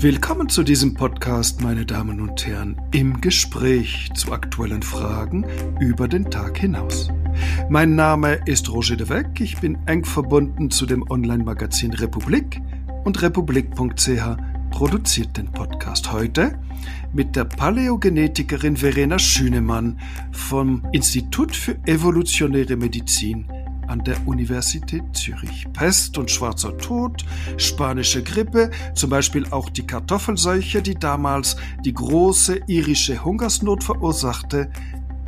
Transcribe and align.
Willkommen 0.00 0.48
zu 0.48 0.62
diesem 0.62 0.94
Podcast, 0.94 1.60
meine 1.60 1.84
Damen 1.84 2.20
und 2.20 2.46
Herren, 2.46 2.80
im 2.92 3.20
Gespräch 3.20 4.08
zu 4.14 4.30
aktuellen 4.30 4.84
Fragen 4.84 5.44
über 5.80 6.06
den 6.06 6.30
Tag 6.30 6.56
hinaus. 6.58 7.08
Mein 7.68 7.96
Name 7.96 8.38
ist 8.46 8.70
Roger 8.70 8.94
de 8.94 9.08
Weck, 9.08 9.40
ich 9.40 9.58
bin 9.58 9.76
eng 9.86 10.04
verbunden 10.04 10.70
zu 10.70 10.86
dem 10.86 11.02
Online-Magazin 11.10 11.94
Republik 11.94 12.60
und 13.02 13.20
republik.ch 13.20 14.36
produziert 14.70 15.36
den 15.36 15.50
Podcast 15.50 16.12
heute 16.12 16.56
mit 17.12 17.34
der 17.34 17.46
Paläogenetikerin 17.46 18.76
Verena 18.76 19.18
Schünemann 19.18 19.98
vom 20.30 20.86
Institut 20.92 21.56
für 21.56 21.76
evolutionäre 21.86 22.76
Medizin 22.76 23.46
an 23.88 24.04
der 24.04 24.26
Universität 24.26 25.02
Zürich. 25.12 25.66
Pest 25.72 26.18
und 26.18 26.30
schwarzer 26.30 26.76
Tod, 26.78 27.24
spanische 27.56 28.22
Grippe, 28.22 28.70
zum 28.94 29.10
Beispiel 29.10 29.46
auch 29.50 29.68
die 29.70 29.86
Kartoffelseuche, 29.86 30.82
die 30.82 30.94
damals 30.94 31.56
die 31.84 31.94
große 31.94 32.60
irische 32.66 33.24
Hungersnot 33.24 33.84
verursachte, 33.84 34.70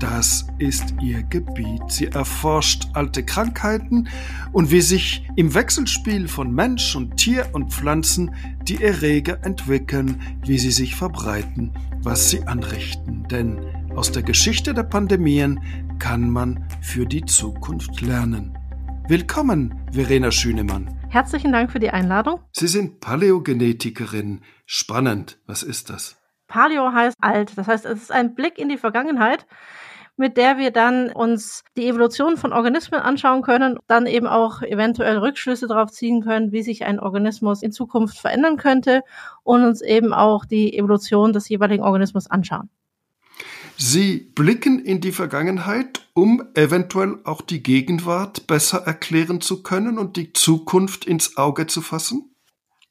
das 0.01 0.47
ist 0.59 0.95
ihr 1.03 1.23
Gebiet. 1.25 1.83
Sie 1.89 2.07
erforscht 2.07 2.89
alte 2.95 3.23
Krankheiten 3.23 4.09
und 4.51 4.70
wie 4.70 4.81
sich 4.81 5.29
im 5.37 5.53
Wechselspiel 5.53 6.27
von 6.27 6.55
Mensch 6.55 6.97
und 6.97 7.19
Tier 7.19 7.47
und 7.53 7.70
Pflanzen 7.70 8.34
die 8.62 8.83
Erreger 8.83 9.45
entwickeln, 9.45 10.23
wie 10.47 10.59
sie 10.59 10.70
sich 10.70 10.97
verbreiten, 10.97 11.73
was 12.03 12.31
sie 12.31 12.42
anrichten. 12.45 13.29
Denn 13.31 13.61
aus 13.95 14.11
der 14.11 14.23
Geschichte 14.23 14.73
der 14.73 14.84
Pandemien 14.84 15.61
kann 15.98 16.31
man 16.31 16.65
für 16.81 17.05
die 17.05 17.27
Zukunft 17.27 18.01
lernen. 18.01 18.56
Willkommen, 19.10 19.74
Verena 19.91 20.30
Schünemann. 20.30 20.96
Herzlichen 21.09 21.50
Dank 21.50 21.73
für 21.73 21.80
die 21.80 21.91
Einladung. 21.91 22.38
Sie 22.52 22.69
sind 22.69 23.00
Paläogenetikerin. 23.00 24.42
Spannend. 24.67 25.41
Was 25.48 25.64
ist 25.64 25.91
das? 25.91 26.17
Paleo 26.47 26.92
heißt 26.92 27.17
alt. 27.20 27.58
Das 27.58 27.67
heißt, 27.67 27.86
es 27.86 28.02
ist 28.02 28.12
ein 28.12 28.36
Blick 28.36 28.56
in 28.56 28.69
die 28.69 28.77
Vergangenheit, 28.77 29.47
mit 30.17 30.36
der 30.36 30.58
wir 30.58 30.70
dann 30.70 31.11
uns 31.11 31.64
die 31.77 31.89
Evolution 31.89 32.36
von 32.36 32.52
Organismen 32.52 33.00
anschauen 33.00 33.42
können, 33.42 33.80
dann 33.89 34.06
eben 34.06 34.28
auch 34.28 34.62
eventuell 34.62 35.19
Rückschlüsse 35.19 35.67
darauf 35.67 35.91
ziehen 35.91 36.22
können, 36.22 36.52
wie 36.52 36.62
sich 36.62 36.84
ein 36.84 37.00
Organismus 37.00 37.64
in 37.64 37.72
Zukunft 37.72 38.17
verändern 38.17 38.58
könnte 38.58 39.02
und 39.42 39.64
uns 39.64 39.83
eben 39.83 40.12
auch 40.12 40.45
die 40.45 40.78
Evolution 40.78 41.33
des 41.33 41.48
jeweiligen 41.48 41.83
Organismus 41.83 42.30
anschauen. 42.30 42.70
Sie 43.83 44.31
blicken 44.34 44.78
in 44.78 45.00
die 45.00 45.11
Vergangenheit, 45.11 46.06
um 46.12 46.42
eventuell 46.55 47.17
auch 47.25 47.41
die 47.41 47.62
Gegenwart 47.62 48.47
besser 48.47 48.83
erklären 48.86 49.41
zu 49.41 49.62
können 49.62 49.97
und 49.98 50.19
die 50.19 50.34
Zukunft 50.34 51.06
ins 51.06 51.39
Auge 51.39 51.67
zu 51.67 51.81
fassen? 51.81 52.31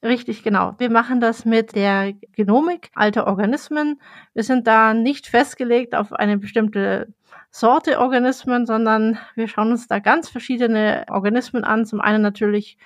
Richtig, 0.02 0.42
genau. 0.42 0.74
Wir 0.78 0.90
machen 0.90 1.20
das 1.20 1.44
mit 1.44 1.76
der 1.76 2.14
Genomik 2.32 2.90
alter 2.96 3.28
Organismen. 3.28 4.00
Wir 4.34 4.42
sind 4.42 4.66
da 4.66 4.92
nicht 4.92 5.28
festgelegt 5.28 5.94
auf 5.94 6.12
eine 6.12 6.38
bestimmte 6.38 7.14
Sorte 7.52 8.00
Organismen, 8.00 8.66
sondern 8.66 9.16
wir 9.36 9.46
schauen 9.46 9.70
uns 9.70 9.86
da 9.86 10.00
ganz 10.00 10.28
verschiedene 10.28 11.04
Organismen 11.08 11.62
an. 11.62 11.86
Zum 11.86 12.00
einen 12.00 12.20
natürlich 12.20 12.78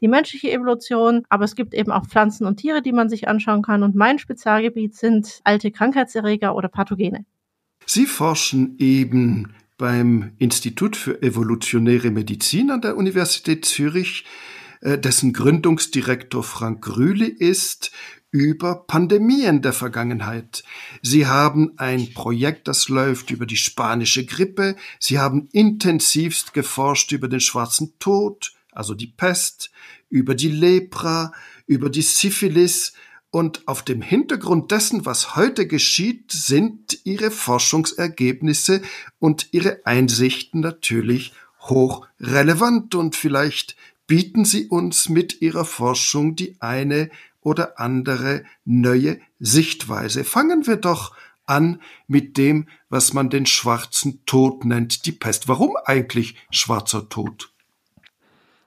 die 0.00 0.08
menschliche 0.08 0.50
Evolution, 0.50 1.24
aber 1.28 1.44
es 1.44 1.54
gibt 1.54 1.74
eben 1.74 1.92
auch 1.92 2.06
Pflanzen 2.06 2.44
und 2.44 2.56
Tiere, 2.56 2.82
die 2.82 2.92
man 2.92 3.08
sich 3.08 3.28
anschauen 3.28 3.62
kann. 3.62 3.84
Und 3.84 3.94
mein 3.94 4.18
Spezialgebiet 4.18 4.96
sind 4.96 5.40
alte 5.44 5.70
Krankheitserreger 5.70 6.56
oder 6.56 6.66
Pathogene. 6.66 7.24
Sie 7.86 8.06
forschen 8.06 8.76
eben 8.78 9.54
beim 9.78 10.32
Institut 10.38 10.96
für 10.96 11.22
evolutionäre 11.22 12.10
Medizin 12.10 12.70
an 12.70 12.80
der 12.80 12.96
Universität 12.96 13.64
Zürich, 13.64 14.24
äh, 14.80 14.98
dessen 14.98 15.32
Gründungsdirektor 15.32 16.42
Frank 16.42 16.96
Rühle 16.96 17.26
ist, 17.26 17.90
über 18.32 18.86
Pandemien 18.86 19.60
der 19.60 19.74
Vergangenheit. 19.74 20.64
Sie 21.02 21.26
haben 21.26 21.72
ein 21.76 22.14
Projekt, 22.14 22.66
das 22.66 22.88
läuft 22.88 23.30
über 23.30 23.44
die 23.44 23.58
spanische 23.58 24.24
Grippe. 24.24 24.74
Sie 24.98 25.18
haben 25.18 25.48
intensivst 25.52 26.54
geforscht 26.54 27.12
über 27.12 27.28
den 27.28 27.40
schwarzen 27.40 27.92
Tod, 27.98 28.54
also 28.72 28.94
die 28.94 29.06
Pest, 29.06 29.70
über 30.08 30.34
die 30.34 30.48
Lepra, 30.48 31.32
über 31.66 31.90
die 31.90 32.02
Syphilis 32.02 32.94
und 33.32 33.66
auf 33.66 33.82
dem 33.82 34.02
Hintergrund 34.02 34.70
dessen, 34.70 35.06
was 35.06 35.36
heute 35.36 35.66
geschieht, 35.66 36.30
sind 36.30 36.98
ihre 37.04 37.30
Forschungsergebnisse 37.30 38.82
und 39.18 39.48
ihre 39.52 39.80
Einsichten 39.86 40.60
natürlich 40.60 41.32
hoch 41.60 42.06
relevant 42.20 42.94
und 42.94 43.16
vielleicht 43.16 43.74
bieten 44.06 44.44
sie 44.44 44.66
uns 44.66 45.08
mit 45.08 45.40
ihrer 45.40 45.64
Forschung 45.64 46.36
die 46.36 46.56
eine 46.60 47.10
oder 47.40 47.80
andere 47.80 48.44
neue 48.66 49.18
Sichtweise. 49.40 50.24
Fangen 50.24 50.66
wir 50.66 50.76
doch 50.76 51.16
an 51.46 51.80
mit 52.06 52.36
dem, 52.36 52.68
was 52.90 53.14
man 53.14 53.30
den 53.30 53.46
schwarzen 53.46 54.26
Tod 54.26 54.66
nennt, 54.66 55.06
die 55.06 55.12
Pest. 55.12 55.48
Warum 55.48 55.76
eigentlich 55.86 56.36
schwarzer 56.50 57.08
Tod? 57.08 57.51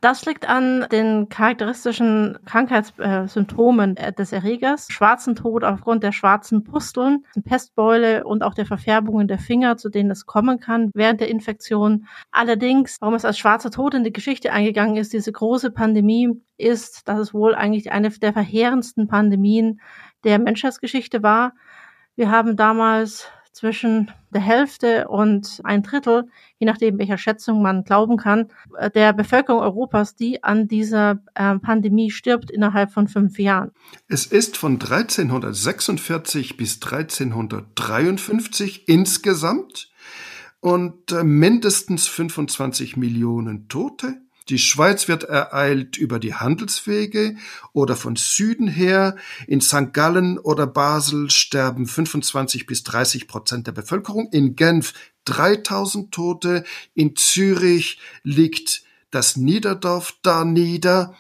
Das 0.06 0.24
liegt 0.24 0.48
an 0.48 0.86
den 0.92 1.30
charakteristischen 1.30 2.38
Krankheitssymptomen 2.46 3.98
äh, 3.98 4.14
des 4.14 4.34
Erregers. 4.34 4.86
Schwarzen 4.92 5.36
Tod 5.36 5.64
aufgrund 5.64 6.04
der 6.04 6.12
schwarzen 6.12 6.64
Pusteln, 6.64 7.26
Pestbeule 7.44 8.24
und 8.24 8.44
auch 8.44 8.54
der 8.54 8.68
Verfärbungen 8.68 9.28
der 9.28 9.40
Finger, 9.40 9.78
zu 9.78 9.90
denen 9.90 10.12
es 10.12 10.28
kommen 10.28 10.60
kann 10.60 10.92
während 10.94 11.22
der 11.22 11.30
Infektion. 11.30 12.06
Allerdings, 12.30 12.98
warum 13.00 13.16
es 13.16 13.26
als 13.26 13.40
schwarzer 13.40 13.72
Tod 13.72 13.96
in 13.96 14.04
die 14.04 14.14
Geschichte 14.14 14.52
eingegangen 14.52 14.96
ist, 14.96 15.12
diese 15.12 15.32
große 15.32 15.72
Pandemie, 15.72 16.40
ist, 16.60 17.08
dass 17.08 17.18
es 17.18 17.34
wohl 17.34 17.56
eigentlich 17.56 17.92
eine 17.92 18.12
der 18.12 18.34
verheerendsten 18.34 19.08
Pandemien 19.08 19.82
der 20.24 20.38
Menschheitsgeschichte 20.38 21.24
war. 21.24 21.54
Wir 22.16 22.30
haben 22.30 22.58
damals 22.58 23.32
zwischen 23.56 24.12
der 24.34 24.42
Hälfte 24.42 25.08
und 25.08 25.62
ein 25.64 25.82
Drittel, 25.82 26.26
je 26.60 26.68
nachdem 26.68 27.00
welcher 27.00 27.18
Schätzung 27.18 27.62
man 27.62 27.86
glauben 27.86 28.18
kann, 28.18 28.50
äh, 28.78 28.92
der 28.92 29.14
Bevölkerung 29.14 29.62
Europas, 29.62 30.16
die 30.16 30.44
an 30.44 30.68
dieser 30.68 31.22
äh, 31.36 31.58
Pandemie 31.60 32.12
stirbt 32.12 32.52
innerhalb 32.52 32.92
von 32.92 33.08
fünf 33.08 33.40
Jahren. 33.40 33.72
Es 34.10 34.26
ist 34.26 34.58
von 34.58 34.74
1346 34.74 36.58
bis 36.58 36.82
1353 36.84 38.90
insgesamt 38.90 39.90
und 40.60 41.14
äh, 41.14 41.24
mindestens 41.24 42.08
25 42.08 42.98
Millionen 42.98 43.70
Tote, 43.70 44.25
die 44.50 44.60
Schweiz 44.60 45.08
wird 45.08 45.24
ereilt 45.24 45.98
über 45.98 46.20
die 46.20 46.36
Handelswege 46.36 47.36
oder 47.74 47.96
von 47.96 48.16
Süden 48.16 48.68
her. 48.68 49.16
In 49.48 49.60
St. 49.60 49.92
Gallen 49.92 50.38
oder 50.38 50.68
Basel 50.68 51.32
sterben 51.32 51.88
25 51.88 52.68
bis 52.68 52.84
30 52.84 53.28
Prozent 53.28 53.66
der 53.66 53.72
Bevölkerung. 53.72 54.30
In 54.32 54.56
Genf 54.56 54.94
3000 55.26 56.12
Tote. 56.12 56.64
In 56.94 57.16
Zürich 57.16 58.00
liegt 58.24 58.84
das 59.10 59.36
Niederdorf 59.36 60.16
da 60.22 60.46
nieder. 60.46 61.16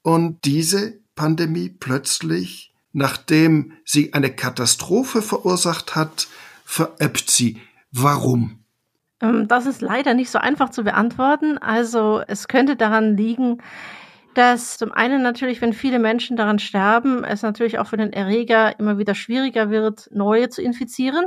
Und 0.00 0.46
diese 0.46 1.00
Pandemie 1.14 1.68
plötzlich, 1.68 2.72
nachdem 2.92 3.74
sie 3.84 4.14
eine 4.14 4.34
Katastrophe 4.34 5.20
verursacht 5.20 5.94
hat, 5.94 6.28
verebbt 6.64 7.30
sie. 7.30 7.60
Warum? 7.92 8.59
Ähm, 9.20 9.48
das 9.48 9.66
ist 9.66 9.80
leider 9.80 10.14
nicht 10.14 10.30
so 10.30 10.38
einfach 10.38 10.70
zu 10.70 10.84
beantworten. 10.84 11.58
Also 11.58 12.22
es 12.26 12.48
könnte 12.48 12.76
daran 12.76 13.16
liegen, 13.16 13.58
dass 14.34 14.78
zum 14.78 14.92
einen 14.92 15.22
natürlich, 15.22 15.60
wenn 15.60 15.72
viele 15.72 15.98
Menschen 15.98 16.36
daran 16.36 16.58
sterben, 16.58 17.24
es 17.24 17.42
natürlich 17.42 17.78
auch 17.78 17.88
für 17.88 17.96
den 17.96 18.12
Erreger 18.12 18.78
immer 18.78 18.98
wieder 18.98 19.14
schwieriger 19.14 19.70
wird, 19.70 20.08
neue 20.12 20.48
zu 20.48 20.62
infizieren. 20.62 21.26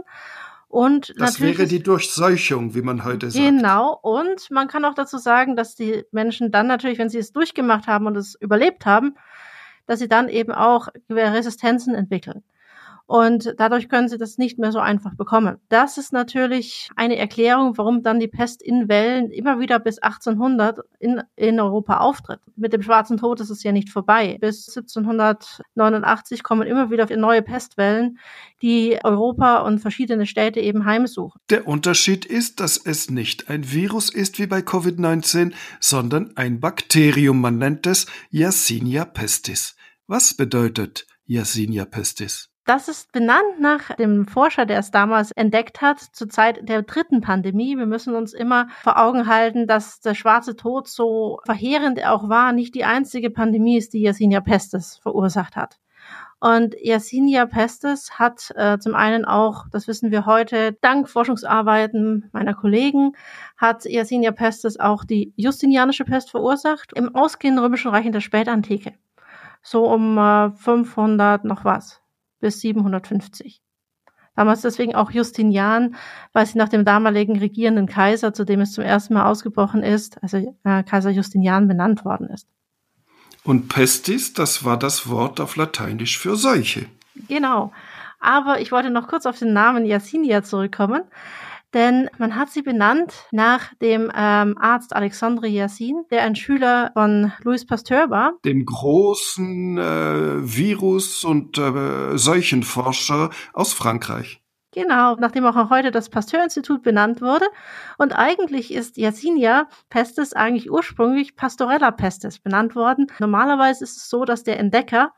Und 0.70 1.14
das 1.20 1.40
wäre 1.40 1.68
die 1.68 1.84
Durchseuchung, 1.84 2.74
wie 2.74 2.82
man 2.82 3.04
heute 3.04 3.30
sagt. 3.30 3.46
Genau. 3.46 4.00
Und 4.02 4.50
man 4.50 4.68
kann 4.68 4.86
auch 4.86 4.96
dazu 4.96 5.18
sagen, 5.18 5.56
dass 5.56 5.76
die 5.76 6.04
Menschen 6.12 6.50
dann 6.50 6.66
natürlich, 6.66 6.98
wenn 6.98 7.10
sie 7.10 7.20
es 7.20 7.32
durchgemacht 7.32 7.86
haben 7.86 8.08
und 8.08 8.18
es 8.18 8.36
überlebt 8.40 8.86
haben, 8.88 9.16
dass 9.86 10.00
sie 10.00 10.08
dann 10.08 10.30
eben 10.30 10.52
auch 10.52 10.88
Resistenzen 11.12 11.94
entwickeln 11.94 12.44
und 13.06 13.54
dadurch 13.58 13.90
können 13.90 14.08
sie 14.08 14.18
das 14.18 14.38
nicht 14.38 14.58
mehr 14.60 14.72
so 14.72 14.80
einfach 14.80 15.16
bekommen. 15.16 15.58
Das 15.70 15.98
ist 15.98 16.14
natürlich 16.14 16.90
eine 16.96 17.18
Erklärung, 17.18 17.78
warum 17.78 18.02
dann 18.02 18.20
die 18.20 18.28
Pest 18.28 18.62
in 18.62 18.88
Wellen 18.88 19.30
immer 19.30 19.60
wieder 19.60 19.80
bis 19.80 20.00
1800 20.00 20.80
in, 21.00 21.22
in 21.36 21.60
Europa 21.60 21.98
auftritt. 21.98 22.40
Mit 22.56 22.72
dem 22.72 22.82
Schwarzen 22.82 23.18
Tod 23.18 23.42
ist 23.42 23.50
es 23.50 23.62
ja 23.64 23.72
nicht 23.72 23.90
vorbei. 23.90 24.38
Bis 24.40 24.70
1789 24.70 26.44
kommen 26.44 26.68
immer 26.68 26.92
wieder 26.92 27.14
neue 27.18 27.42
Pestwellen, 27.42 28.20
die 28.62 28.98
Europa 29.04 29.58
und 29.60 29.80
verschiedene 29.80 30.26
Städte 30.26 30.62
eben 30.62 30.86
heimsuchen. 30.86 31.42
Der 31.50 31.68
Unterschied 31.68 32.26
ist, 32.26 32.62
dass 32.62 32.78
es 32.78 33.10
nicht 33.10 33.50
ein 33.50 33.70
Virus 33.72 34.10
ist 34.14 34.40
wie 34.40 34.48
bei 34.48 34.60
Covid-19, 34.60 35.54
sondern 35.82 36.32
ein 36.38 36.62
Bakterium. 36.62 37.42
Man 37.42 37.58
nennt 37.58 37.86
es 37.86 38.08
Yersinia 38.30 39.04
pestis. 39.04 39.76
Was 40.08 40.34
bedeutet 40.36 41.06
Yersinia 41.26 41.86
pestis? 41.86 42.53
Das 42.66 42.88
ist 42.88 43.12
benannt 43.12 43.60
nach 43.60 43.94
dem 43.98 44.26
Forscher, 44.26 44.66
der 44.66 44.80
es 44.80 44.90
damals 44.90 45.32
entdeckt 45.32 45.82
hat, 45.82 46.00
zur 46.00 46.30
Zeit 46.30 46.70
der 46.70 46.82
dritten 46.84 47.20
Pandemie. 47.20 47.78
Wir 47.78 47.86
müssen 47.86 48.16
uns 48.16 48.32
immer 48.32 48.68
vor 48.82 48.98
Augen 48.98 49.28
halten, 49.28 49.68
dass 49.68 50.00
der 50.00 50.16
schwarze 50.16 50.56
Tod 50.56 50.88
so 50.88 51.42
verheerend 51.46 51.98
er 51.98 52.14
auch 52.14 52.30
war, 52.30 52.54
nicht 52.54 52.74
die 52.74 52.86
einzige 52.86 53.30
Pandemie 53.32 53.78
ist, 53.78 53.92
die 53.94 54.02
Yersinia 54.02 54.40
pestis 54.40 54.96
verursacht 54.96 55.58
hat. 55.58 55.78
Und 56.40 56.76
Yersinia 56.80 57.48
pestis 57.48 58.18
hat 58.18 58.52
äh, 58.56 58.78
zum 58.78 58.96
einen 58.96 59.26
auch, 59.26 59.66
das 59.70 59.90
wissen 59.90 60.12
wir 60.12 60.26
heute, 60.26 60.72
dank 60.80 61.10
Forschungsarbeiten 61.10 62.30
meiner 62.32 62.54
Kollegen, 62.54 63.12
hat 63.58 63.84
Yersinia 63.84 64.32
pestis 64.32 64.80
auch 64.80 65.04
die 65.04 65.34
Justinianische 65.36 66.06
Pest 66.06 66.32
verursacht 66.32 66.94
im 66.96 67.14
ausgehenden 67.14 67.64
römischen 67.64 67.92
Reich 67.92 68.06
in 68.06 68.14
der 68.14 68.22
Spätantike. 68.22 68.94
So 69.62 69.86
um 69.86 70.18
äh, 70.18 70.52
500 70.52 71.44
noch 71.44 71.66
was 71.66 72.03
bis 72.44 72.60
750. 72.60 73.62
Damals 74.36 74.62
deswegen 74.62 74.96
auch 74.96 75.12
Justinian, 75.12 75.96
weil 76.34 76.46
sie 76.46 76.58
nach 76.58 76.70
dem 76.70 76.86
damaligen 76.86 77.40
regierenden 77.40 77.88
Kaiser, 77.88 78.34
zu 78.34 78.46
dem 78.46 78.62
es 78.62 78.74
zum 78.74 78.84
ersten 78.84 79.14
Mal 79.14 79.26
ausgebrochen 79.26 79.82
ist, 79.82 80.22
also 80.22 80.38
äh, 80.64 80.84
Kaiser 80.84 81.12
Justinian 81.12 81.68
benannt 81.68 82.04
worden 82.04 82.28
ist. 82.30 82.48
Und 83.44 83.70
Pestis, 83.70 84.34
das 84.34 84.66
war 84.66 84.78
das 84.78 85.08
Wort 85.08 85.40
auf 85.40 85.56
Lateinisch 85.56 86.18
für 86.20 86.36
Seuche. 86.36 86.86
Genau. 87.28 87.72
Aber 88.20 88.60
ich 88.60 88.72
wollte 88.72 88.90
noch 88.90 89.08
kurz 89.08 89.26
auf 89.26 89.38
den 89.40 89.54
Namen 89.54 89.86
Yersinia 89.86 90.44
zurückkommen, 90.44 91.04
denn 91.74 92.10
man 92.18 92.36
hat 92.36 92.50
sie 92.50 92.62
benannt 92.62 93.14
nach 93.32 93.74
dem 93.76 94.12
ähm, 94.16 94.58
Arzt 94.58 94.96
Alexandre 94.96 95.48
Yersin, 95.48 96.04
der 96.12 96.24
ein 96.24 96.36
Schüler 96.36 96.92
von 96.94 97.34
Louis 97.44 97.66
Pasteur 97.66 98.10
war. 98.10 98.34
Dem 98.46 98.66
großen 98.66 99.78
äh, 99.78 99.82
Virus- 100.42 101.24
und 101.24 101.58
äh, 101.58 102.18
Seuchenforscher 102.18 103.30
aus 103.54 103.74
Frankreich. 103.74 104.44
Genau, 104.74 105.16
nachdem 105.18 105.46
auch 105.46 105.70
heute 105.70 105.92
das 105.92 106.10
Pasteur-Institut 106.10 106.82
benannt 106.82 107.22
wurde. 107.22 107.46
Und 108.00 108.14
eigentlich 108.14 108.74
ist 108.74 108.98
Yersinia 108.98 109.68
pestis 109.90 110.34
eigentlich 110.34 110.72
ursprünglich 110.72 111.36
Pastorella 111.36 111.92
pestis 111.92 112.40
benannt 112.40 112.76
worden. 112.76 113.06
Normalerweise 113.20 113.84
ist 113.84 113.98
es 113.98 114.10
so, 114.10 114.26
dass 114.26 114.44
der 114.44 114.60
Entdecker 114.60 115.14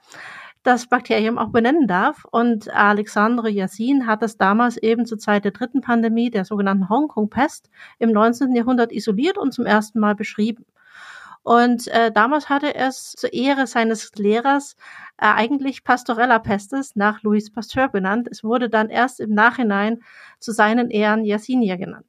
das 0.66 0.88
Bakterium 0.88 1.38
auch 1.38 1.50
benennen 1.50 1.88
darf. 1.88 2.26
Und 2.32 2.70
Alexandre 2.74 3.50
Yassin 3.50 4.08
hat 4.08 4.24
es 4.24 4.38
damals 4.38 4.78
eben 4.78 5.06
zur 5.06 5.20
Zeit 5.20 5.46
der 5.46 5.52
dritten 5.52 5.82
Pandemie, 5.82 6.32
der 6.32 6.44
sogenannten 6.44 6.90
Hongkong-Pest, 6.90 7.70
im 8.00 8.12
19. 8.12 8.56
Jahrhundert 8.56 8.92
isoliert 8.92 9.38
und 9.38 9.54
zum 9.54 9.66
ersten 9.66 10.00
Mal 10.00 10.16
beschrieben. 10.16 10.66
Und 11.44 11.88
äh, 11.90 12.12
damals 12.12 12.50
hatte 12.50 12.74
er 12.74 12.88
es 12.88 13.14
zur 13.14 13.32
Ehre 13.32 13.68
seines 13.68 14.12
Lehrers 14.16 14.76
äh, 15.18 15.28
eigentlich 15.28 15.84
Pastorella 15.84 16.40
pestis 16.40 16.96
nach 16.96 17.22
Louis 17.22 17.52
Pasteur 17.52 17.88
benannt. 17.88 18.28
Es 18.32 18.44
wurde 18.44 18.68
dann 18.68 18.90
erst 18.90 19.20
im 19.20 19.30
Nachhinein 19.36 20.02
zu 20.40 20.52
seinen 20.52 20.90
Ehren 20.90 21.24
Yersinia 21.24 21.76
genannt. 21.76 22.08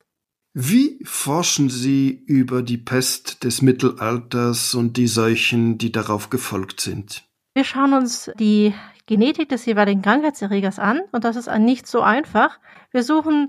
Wie 0.55 0.99
forschen 1.05 1.69
Sie 1.69 2.25
über 2.27 2.63
die 2.63 2.79
Pest 2.79 3.45
des 3.45 3.61
Mittelalters 3.61 4.75
und 4.75 4.97
die 4.97 5.07
Seuchen, 5.07 5.77
die 5.77 5.93
darauf 5.93 6.31
gefolgt 6.31 6.81
sind? 6.81 7.27
Wir 7.57 7.65
schauen 7.65 7.95
uns 7.95 8.31
die 8.39 8.75
Genetik 9.07 9.49
des 9.49 9.65
jeweiligen 9.65 10.03
Krankheitserregers 10.03 10.79
an 10.79 11.01
und 11.13 11.25
das 11.25 11.37
ist 11.37 11.49
nicht 11.57 11.87
so 11.87 12.03
einfach. 12.03 12.59
Wir 12.91 13.03
suchen 13.03 13.47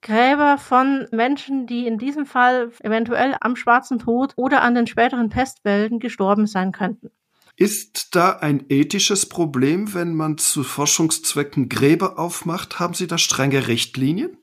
Gräber 0.00 0.56
von 0.56 1.06
Menschen, 1.12 1.66
die 1.66 1.86
in 1.86 1.98
diesem 1.98 2.24
Fall 2.24 2.72
eventuell 2.80 3.36
am 3.38 3.56
schwarzen 3.56 3.98
Tod 3.98 4.32
oder 4.36 4.62
an 4.62 4.74
den 4.74 4.86
späteren 4.86 5.28
Pestwellen 5.28 5.98
gestorben 5.98 6.46
sein 6.46 6.72
könnten. 6.72 7.10
Ist 7.54 8.14
da 8.14 8.30
ein 8.30 8.64
ethisches 8.70 9.28
Problem, 9.28 9.92
wenn 9.92 10.14
man 10.14 10.38
zu 10.38 10.62
Forschungszwecken 10.62 11.68
Gräber 11.68 12.18
aufmacht? 12.18 12.80
Haben 12.80 12.94
Sie 12.94 13.08
da 13.08 13.18
strenge 13.18 13.68
Richtlinien? 13.68 14.38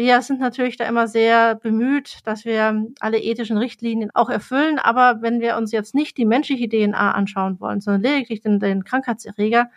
Wir 0.00 0.22
sind 0.22 0.40
natürlich 0.40 0.78
da 0.78 0.86
immer 0.88 1.06
sehr 1.08 1.56
bemüht, 1.56 2.20
dass 2.24 2.46
wir 2.46 2.86
alle 3.00 3.18
ethischen 3.18 3.58
Richtlinien 3.58 4.10
auch 4.14 4.30
erfüllen. 4.30 4.78
Aber 4.78 5.20
wenn 5.20 5.40
wir 5.40 5.58
uns 5.58 5.72
jetzt 5.72 5.94
nicht 5.94 6.16
die 6.16 6.24
menschliche 6.24 6.70
DNA 6.70 7.10
anschauen 7.12 7.60
wollen, 7.60 7.82
sondern 7.82 8.00
lediglich 8.00 8.40
den, 8.40 8.60
den 8.60 8.82
Krankheitserreger, 8.82 9.70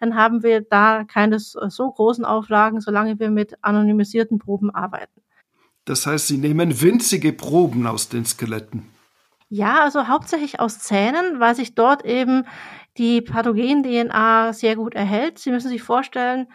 dann 0.00 0.16
haben 0.16 0.42
wir 0.42 0.62
da 0.62 1.04
keine 1.04 1.38
so 1.38 1.92
großen 1.92 2.24
Auflagen, 2.24 2.80
solange 2.80 3.20
wir 3.20 3.30
mit 3.30 3.56
anonymisierten 3.62 4.40
Proben 4.40 4.74
arbeiten. 4.74 5.22
Das 5.84 6.06
heißt, 6.08 6.26
Sie 6.26 6.38
nehmen 6.38 6.80
winzige 6.80 7.32
Proben 7.32 7.86
aus 7.86 8.08
den 8.08 8.24
Skeletten. 8.24 8.84
Ja, 9.48 9.82
also 9.82 10.08
hauptsächlich 10.08 10.58
aus 10.58 10.80
Zähnen, 10.80 11.38
weil 11.38 11.54
sich 11.54 11.76
dort 11.76 12.04
eben 12.04 12.46
die 12.96 13.22
Pathogen-DNA 13.22 14.54
sehr 14.54 14.74
gut 14.74 14.94
erhält. 14.94 15.38
Sie 15.38 15.52
müssen 15.52 15.68
sich 15.68 15.84
vorstellen, 15.84 16.48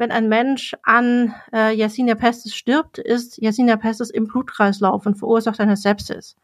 wenn 0.00 0.10
ein 0.10 0.30
Mensch 0.30 0.74
an 0.82 1.34
äh, 1.52 1.76
Yersinia 1.76 2.14
pestis 2.14 2.54
stirbt, 2.54 2.98
ist 2.98 3.36
Yersinia 3.36 3.76
pestis 3.76 4.08
im 4.08 4.26
Blutkreislauf 4.26 5.04
und 5.04 5.16
verursacht 5.16 5.60
eine 5.60 5.76
Sepsis. 5.76 6.36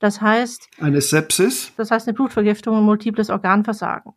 Das 0.00 0.20
heißt. 0.20 0.68
Eine 0.80 1.00
Sepsis? 1.00 1.72
Das 1.76 1.92
heißt 1.92 2.08
eine 2.08 2.14
Blutvergiftung 2.14 2.76
und 2.76 2.84
multiples 2.84 3.30
Organversagen. 3.30 4.12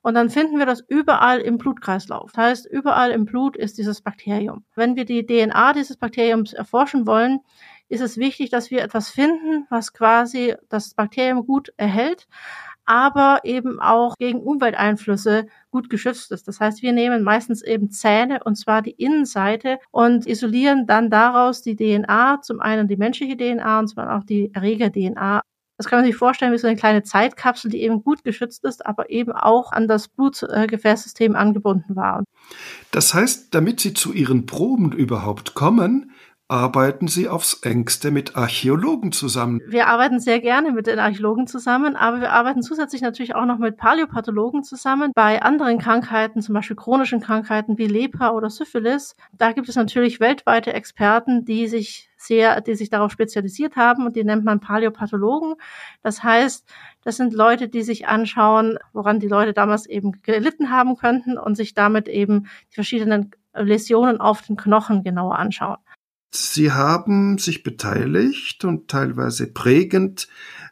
Und 0.00 0.14
dann 0.14 0.30
finden 0.30 0.58
wir 0.58 0.64
das 0.64 0.82
überall 0.88 1.40
im 1.40 1.58
Blutkreislauf. 1.58 2.32
Das 2.32 2.44
heißt, 2.44 2.66
überall 2.66 3.10
im 3.10 3.26
Blut 3.26 3.56
ist 3.56 3.76
dieses 3.76 4.00
Bakterium. 4.00 4.64
Wenn 4.74 4.96
wir 4.96 5.04
die 5.04 5.26
DNA 5.26 5.74
dieses 5.74 5.98
Bakteriums 5.98 6.54
erforschen 6.54 7.06
wollen, 7.06 7.40
ist 7.88 8.00
es 8.00 8.16
wichtig, 8.16 8.48
dass 8.48 8.70
wir 8.70 8.82
etwas 8.82 9.10
finden, 9.10 9.66
was 9.68 9.92
quasi 9.92 10.54
das 10.70 10.94
Bakterium 10.94 11.46
gut 11.46 11.72
erhält, 11.76 12.26
aber 12.86 13.40
eben 13.44 13.80
auch 13.80 14.16
gegen 14.16 14.40
Umwelteinflüsse 14.40 15.46
gut 15.70 15.90
geschützt 15.90 16.32
ist. 16.32 16.46
Das 16.48 16.60
heißt, 16.60 16.82
wir 16.82 16.92
nehmen 16.92 17.22
meistens 17.22 17.62
eben 17.62 17.90
Zähne 17.90 18.40
und 18.44 18.56
zwar 18.56 18.82
die 18.82 18.92
Innenseite 18.92 19.78
und 19.90 20.26
isolieren 20.26 20.86
dann 20.86 21.10
daraus 21.10 21.62
die 21.62 21.76
DNA, 21.76 22.40
zum 22.42 22.60
einen 22.60 22.88
die 22.88 22.96
menschliche 22.96 23.36
DNA 23.36 23.80
und 23.80 23.88
zum 23.88 23.98
anderen 23.98 24.20
auch 24.22 24.26
die 24.26 24.52
Erreger-DNA. 24.54 25.42
Das 25.76 25.88
kann 25.88 25.98
man 25.98 26.06
sich 26.06 26.14
vorstellen 26.14 26.52
wie 26.52 26.58
so 26.58 26.68
eine 26.68 26.76
kleine 26.76 27.02
Zeitkapsel, 27.02 27.68
die 27.70 27.82
eben 27.82 28.04
gut 28.04 28.22
geschützt 28.22 28.64
ist, 28.64 28.86
aber 28.86 29.10
eben 29.10 29.32
auch 29.32 29.72
an 29.72 29.88
das 29.88 30.06
Blutgefäßsystem 30.08 31.34
angebunden 31.34 31.96
war. 31.96 32.22
Das 32.92 33.12
heißt, 33.12 33.52
damit 33.52 33.80
Sie 33.80 33.92
zu 33.92 34.12
Ihren 34.12 34.46
Proben 34.46 34.92
überhaupt 34.92 35.54
kommen, 35.54 36.12
arbeiten 36.48 37.08
Sie 37.08 37.28
aufs 37.28 37.54
engste 37.62 38.10
mit 38.10 38.36
Archäologen 38.36 39.12
zusammen? 39.12 39.60
Wir 39.66 39.86
arbeiten 39.86 40.20
sehr 40.20 40.40
gerne 40.40 40.72
mit 40.72 40.86
den 40.86 40.98
Archäologen 40.98 41.46
zusammen, 41.46 41.96
aber 41.96 42.20
wir 42.20 42.32
arbeiten 42.32 42.62
zusätzlich 42.62 43.00
natürlich 43.00 43.34
auch 43.34 43.46
noch 43.46 43.58
mit 43.58 43.76
Paläopathologen 43.76 44.62
zusammen. 44.62 45.12
Bei 45.14 45.40
anderen 45.42 45.78
Krankheiten, 45.78 46.42
zum 46.42 46.54
Beispiel 46.54 46.76
chronischen 46.76 47.20
Krankheiten 47.20 47.78
wie 47.78 47.86
Lepra 47.86 48.32
oder 48.32 48.50
Syphilis, 48.50 49.16
da 49.32 49.52
gibt 49.52 49.68
es 49.68 49.76
natürlich 49.76 50.20
weltweite 50.20 50.74
Experten, 50.74 51.44
die 51.44 51.66
sich 51.66 52.10
sehr, 52.16 52.60
die 52.60 52.74
sich 52.74 52.90
darauf 52.90 53.10
spezialisiert 53.10 53.76
haben 53.76 54.06
und 54.06 54.16
die 54.16 54.24
nennt 54.24 54.44
man 54.44 54.60
Paläopathologen. 54.60 55.54
Das 56.02 56.22
heißt, 56.22 56.66
das 57.02 57.16
sind 57.16 57.34
Leute, 57.34 57.68
die 57.68 57.82
sich 57.82 58.06
anschauen, 58.06 58.78
woran 58.92 59.18
die 59.18 59.28
Leute 59.28 59.52
damals 59.54 59.86
eben 59.86 60.22
gelitten 60.22 60.70
haben 60.70 60.96
könnten 60.96 61.38
und 61.38 61.54
sich 61.54 61.74
damit 61.74 62.08
eben 62.08 62.48
die 62.70 62.74
verschiedenen 62.74 63.30
Läsionen 63.54 64.20
auf 64.20 64.42
den 64.42 64.56
Knochen 64.56 65.04
genauer 65.04 65.38
anschauen. 65.38 65.78
Sie 66.36 66.72
haben 66.72 67.38
sich 67.38 67.62
beteiligt 67.62 68.64
und 68.64 68.88
teilweise 68.88 69.46
prägend 69.46 70.26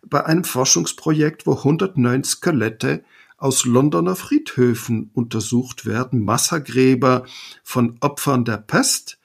bei 0.04 0.26
einem 0.26 0.42
Forschungsprojekt, 0.42 1.47
wo 1.47 1.52
109 1.59 2.25
Skelette 2.25 3.04
aus 3.37 3.64
Londoner 3.64 4.16
Friedhöfen 4.16 5.12
untersucht 5.14 5.87
werden, 5.87 6.25
Massagräber 6.25 7.26
von 7.62 7.97
Opfern 8.00 8.45
der 8.45 8.57
Pest. 8.57 9.21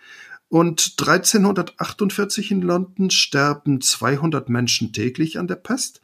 Und 0.48 0.98
1348 1.00 2.52
in 2.52 2.62
London 2.62 3.10
sterben 3.10 3.82
200 3.82 4.48
Menschen 4.48 4.94
täglich 4.94 5.40
an 5.40 5.48
der 5.48 5.56
Pest. 5.56 6.02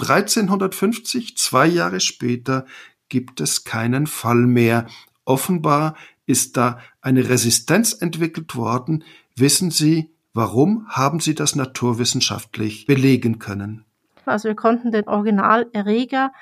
1350, 0.00 1.36
zwei 1.36 1.66
Jahre 1.66 2.00
später, 2.00 2.64
gibt 3.10 3.42
es 3.42 3.64
keinen 3.64 4.06
Fall 4.06 4.46
mehr. 4.46 4.86
Offenbar 5.26 5.94
ist 6.24 6.56
da 6.56 6.78
eine 7.02 7.28
Resistenz 7.28 7.92
entwickelt 7.92 8.56
worden, 8.56 9.04
Wissen 9.36 9.72
Sie, 9.72 10.14
warum 10.32 10.86
haben 10.88 11.18
Sie 11.18 11.34
das 11.34 11.56
naturwissenschaftlich 11.56 12.86
belegen 12.86 13.40
können? 13.40 13.84
Also 14.26 14.48
wir 14.48 14.54
konnten 14.54 14.92
den 14.92 15.08
Originalerreger 15.08 16.32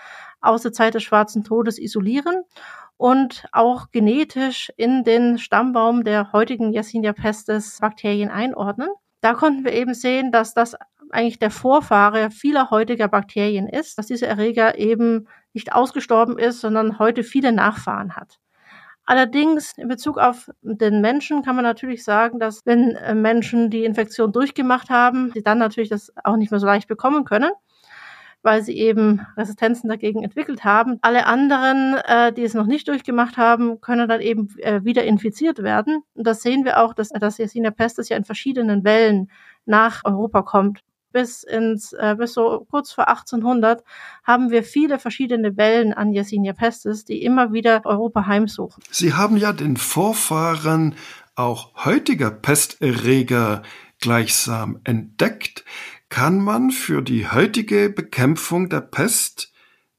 aus 0.43 0.63
der 0.63 0.73
Zeit 0.73 0.95
des 0.95 1.03
Schwarzen 1.03 1.43
Todes 1.43 1.79
isolieren 1.79 2.43
und 2.99 3.47
auch 3.53 3.91
genetisch 3.93 4.71
in 4.77 5.05
den 5.05 5.39
Stammbaum 5.39 6.05
der 6.05 6.33
heutigen 6.33 6.73
Yersinia 6.73 7.15
pestis 7.15 7.79
Bakterien 7.81 8.31
einordnen. 8.31 8.89
Da 9.23 9.33
konnten 9.33 9.65
wir 9.65 9.73
eben 9.73 9.95
sehen, 9.95 10.31
dass 10.31 10.53
das 10.53 10.77
eigentlich 11.11 11.39
der 11.39 11.51
Vorfahre 11.51 12.31
vieler 12.31 12.71
heutiger 12.71 13.09
Bakterien 13.09 13.69
ist, 13.69 13.97
dass 13.97 14.07
dieser 14.07 14.29
Erreger 14.29 14.79
eben 14.79 15.29
nicht 15.55 15.73
ausgestorben 15.73 16.39
ist, 16.39 16.61
sondern 16.61 16.99
heute 16.99 17.23
viele 17.23 17.53
Nachfahren 17.53 18.17
hat. 18.17 18.39
Allerdings 19.05 19.73
in 19.77 19.89
Bezug 19.89 20.17
auf 20.19 20.49
den 20.63 21.01
Menschen 21.01 21.43
kann 21.43 21.57
man 21.57 21.65
natürlich 21.65 22.05
sagen, 22.05 22.39
dass 22.39 22.65
wenn 22.65 22.95
äh, 22.95 23.15
Menschen 23.15 23.69
die 23.69 23.85
Infektion 23.85 24.33
durchgemacht 24.33 24.91
haben, 24.91 25.33
sie 25.33 25.43
dann 25.43 25.59
natürlich 25.59 25.91
das 25.91 26.13
auch 26.23 26.37
nicht 26.37 26.51
mehr 26.53 26.61
so 26.61 26.67
leicht 26.67 26.87
bekommen 26.87 27.25
können, 27.25 27.51
weil 28.43 28.63
sie 28.63 28.77
eben 28.77 29.27
Resistenzen 29.37 29.89
dagegen 29.89 30.23
entwickelt 30.23 30.65
haben. 30.65 30.99
Alle 31.03 31.27
anderen, 31.27 31.97
äh, 32.05 32.33
die 32.33 32.45
es 32.45 32.55
noch 32.55 32.67
nicht 32.67 32.87
durchgemacht 32.87 33.37
haben, 33.37 33.81
können 33.81 34.09
dann 34.09 34.21
eben 34.21 34.49
äh, 34.59 34.85
wieder 34.85 35.03
infiziert 35.05 35.65
werden. 35.65 36.03
Und 36.15 36.27
das 36.27 36.43
sehen 36.43 36.65
wir 36.65 36.81
auch, 36.81 36.95
dass 36.95 37.09
das 37.09 37.39
Yersinia 37.39 37.73
pestis 37.73 38.09
ja 38.09 38.17
in 38.17 38.25
verschiedenen 38.25 38.85
Wellen 38.85 39.31
nach 39.65 40.03
Europa 40.05 40.43
kommt. 40.43 40.81
Bis 41.13 41.43
ins 41.43 41.93
äh, 41.93 42.17
bis 42.19 42.35
so 42.35 42.67
kurz 42.71 42.93
vor 42.93 43.09
1800 43.09 43.85
haben 44.25 44.51
wir 44.51 44.65
viele 44.65 44.99
verschiedene 44.99 45.57
Wellen 45.57 45.93
an 45.93 46.13
Yersinia 46.13 46.53
pestis, 46.53 47.05
die 47.05 47.23
immer 47.23 47.53
wieder 47.53 47.83
Europa 47.85 48.27
heimsuchen. 48.27 48.83
Sie 48.91 49.15
haben 49.15 49.37
ja 49.37 49.53
den 49.53 49.77
Vorfahren 49.77 50.95
auch 51.35 51.85
heutiger 51.85 52.31
Pesterreger 52.31 53.63
gleichsam 54.01 54.81
entdeckt. 54.85 55.65
Kann 56.09 56.41
man 56.41 56.71
für 56.71 57.01
die 57.03 57.29
heutige 57.29 57.89
Bekämpfung 57.89 58.69
der 58.69 58.83
Pest 58.83 59.53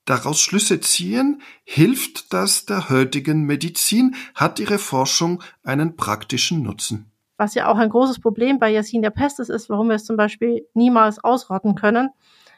daraus 0.05 0.41
Schlüsse 0.41 0.79
ziehen? 0.79 1.41
Hilft 1.63 2.33
das 2.33 2.65
der 2.65 2.89
heutigen 2.89 3.45
Medizin? 3.45 4.15
Hat 4.35 4.59
Ihre 4.59 4.77
Forschung 4.77 5.41
einen 5.63 5.95
praktischen 5.95 6.61
Nutzen? 6.61 7.12
Was 7.37 7.55
ja 7.55 7.67
auch 7.67 7.77
ein 7.77 7.89
großes 7.89 8.19
Problem 8.19 8.59
bei 8.59 8.71
Yersinia 8.71 9.09
pestis 9.09 9.49
ist, 9.49 9.69
warum 9.69 9.89
wir 9.89 9.95
es 9.95 10.05
zum 10.05 10.17
Beispiel 10.17 10.67
niemals 10.73 11.23
ausrotten 11.23 11.75
können 11.75 12.09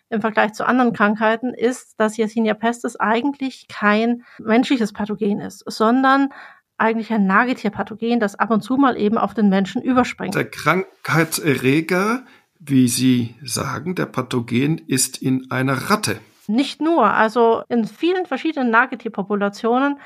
im 0.10 0.22
Vergleich 0.22 0.54
zu 0.54 0.68
anderen 0.68 0.94
Krankheiten, 0.94 1.54
ist, 1.54 2.00
dass 2.00 2.18
Yersinia 2.18 2.54
pestis 2.54 2.96
eigentlich 2.96 3.68
kein 3.68 4.24
menschliches 4.40 4.94
Pathogen 4.94 5.40
ist, 5.40 5.64
sondern 5.66 6.30
eigentlich 6.78 7.12
ein 7.12 7.26
Nagetierpathogen, 7.26 8.20
das 8.20 8.36
ab 8.36 8.52
und 8.52 8.62
zu 8.62 8.76
mal 8.78 8.98
eben 8.98 9.18
auf 9.18 9.34
den 9.34 9.50
Menschen 9.50 9.82
überspringt. 9.82 10.36
Der 10.36 10.50
Krankheitserreger, 10.50 12.24
wie 12.60 12.88
Sie 12.88 13.36
sagen, 13.44 13.96
der 13.96 14.06
Pathogen 14.06 14.80
ist 14.88 15.22
in 15.22 15.50
einer 15.52 15.90
Ratte. 15.90 16.20
Nicht 16.48 16.82
nur, 16.82 17.06
also 17.06 17.64
in 17.70 17.86
vielen 17.86 18.26
verschiedenen 18.26 18.70
Nagetierpopulationen, 18.70 20.00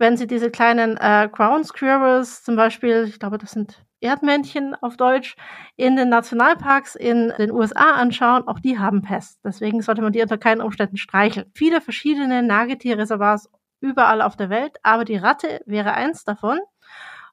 wenn 0.00 0.16
Sie 0.16 0.26
diese 0.26 0.50
kleinen 0.50 0.96
äh, 0.96 1.28
Ground 1.30 1.66
Squirrels 1.66 2.42
zum 2.42 2.56
Beispiel, 2.56 3.04
ich 3.06 3.20
glaube, 3.20 3.38
das 3.38 3.52
sind 3.52 3.84
Erdmännchen 4.00 4.74
auf 4.74 4.96
Deutsch, 4.96 5.36
in 5.76 5.94
den 5.94 6.08
Nationalparks 6.08 6.94
in 6.96 7.32
den 7.38 7.52
USA 7.52 7.92
anschauen, 7.92 8.48
auch 8.48 8.58
die 8.58 8.78
haben 8.78 9.02
Pest. 9.02 9.40
Deswegen 9.44 9.82
sollte 9.82 10.00
man 10.00 10.12
die 10.12 10.22
unter 10.22 10.38
keinen 10.38 10.62
Umständen 10.62 10.96
streicheln. 10.96 11.50
Viele 11.54 11.82
verschiedene 11.82 12.42
Nagetierreservoirs 12.42 13.50
überall 13.80 14.22
auf 14.22 14.36
der 14.36 14.48
Welt, 14.48 14.78
aber 14.82 15.04
die 15.04 15.16
Ratte 15.16 15.60
wäre 15.66 15.92
eins 15.92 16.24
davon. 16.24 16.58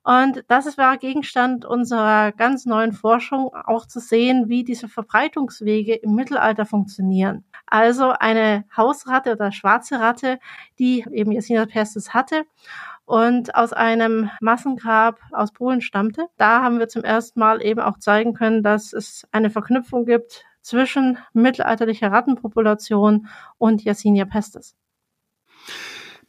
Und 0.07 0.45
das 0.47 0.77
war 0.77 0.95
Gegenstand 0.95 1.65
unserer 1.65 2.31
ganz 2.31 2.65
neuen 2.65 2.93
Forschung, 2.93 3.53
auch 3.53 3.85
zu 3.85 3.99
sehen, 3.99 4.47
wie 4.47 4.63
diese 4.63 4.87
Verbreitungswege 4.87 5.95
im 5.95 6.15
Mittelalter 6.15 6.65
funktionieren. 6.65 7.43
Also 7.65 8.11
eine 8.11 8.63
Hausratte 8.77 9.33
oder 9.33 9.51
schwarze 9.51 9.99
Ratte, 9.99 10.39
die 10.79 11.03
eben 11.11 11.33
Yersinia 11.33 11.65
pestis 11.65 12.13
hatte 12.13 12.45
und 13.03 13.53
aus 13.53 13.73
einem 13.73 14.29
Massengrab 14.39 15.19
aus 15.33 15.51
Polen 15.51 15.81
stammte. 15.81 16.27
Da 16.37 16.63
haben 16.63 16.79
wir 16.79 16.87
zum 16.87 17.03
ersten 17.03 17.41
Mal 17.41 17.61
eben 17.61 17.81
auch 17.81 17.99
zeigen 17.99 18.33
können, 18.33 18.63
dass 18.63 18.93
es 18.93 19.27
eine 19.33 19.49
Verknüpfung 19.49 20.05
gibt 20.05 20.45
zwischen 20.61 21.17
mittelalterlicher 21.33 22.13
Rattenpopulation 22.13 23.27
und 23.57 23.83
Yersinia 23.83 24.23
pestis. 24.23 24.77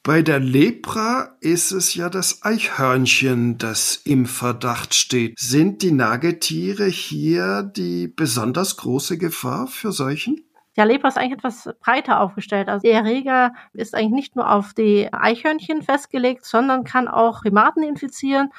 Bei 0.02 0.22
der 0.22 0.38
Lepra 0.38 1.36
ist 1.40 1.72
es 1.72 1.94
ja 1.94 2.08
das 2.08 2.42
Eichhörnchen, 2.42 3.58
das 3.58 3.96
im 4.04 4.26
Verdacht 4.26 4.94
steht. 4.94 5.38
Sind 5.38 5.82
die 5.82 5.92
Nagetiere 5.92 6.86
hier 6.86 7.62
die 7.62 8.08
besonders 8.08 8.76
große 8.78 9.18
Gefahr 9.18 9.66
für 9.66 9.92
solchen? 9.92 10.44
Ja, 10.76 10.84
Lepra 10.84 11.08
ist 11.08 11.18
eigentlich 11.18 11.38
etwas 11.38 11.68
breiter 11.80 12.20
aufgestellt. 12.20 12.68
Also 12.68 12.82
der 12.82 12.98
Erreger 12.98 13.52
ist 13.72 13.94
eigentlich 13.94 14.12
nicht 14.12 14.36
nur 14.36 14.50
auf 14.50 14.74
die 14.74 15.12
Eichhörnchen 15.12 15.82
festgelegt, 15.82 16.44
sondern 16.44 16.84
kann 16.84 17.08
auch 17.08 17.42
Primaten 17.42 17.82
infizieren. 17.82 18.50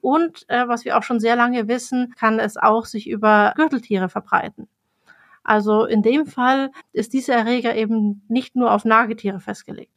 Und 0.00 0.48
äh, 0.48 0.68
was 0.68 0.84
wir 0.84 0.96
auch 0.96 1.02
schon 1.02 1.18
sehr 1.18 1.34
lange 1.34 1.66
wissen, 1.66 2.14
kann 2.16 2.38
es 2.38 2.56
auch 2.56 2.84
sich 2.84 3.08
über 3.08 3.52
Gürteltiere 3.56 4.08
verbreiten. 4.08 4.68
Also 5.42 5.84
in 5.84 6.02
dem 6.02 6.26
Fall 6.26 6.70
ist 6.92 7.12
dieser 7.12 7.34
Erreger 7.34 7.74
eben 7.74 8.22
nicht 8.28 8.54
nur 8.54 8.72
auf 8.72 8.84
Nagetiere 8.84 9.40
festgelegt. 9.40 9.90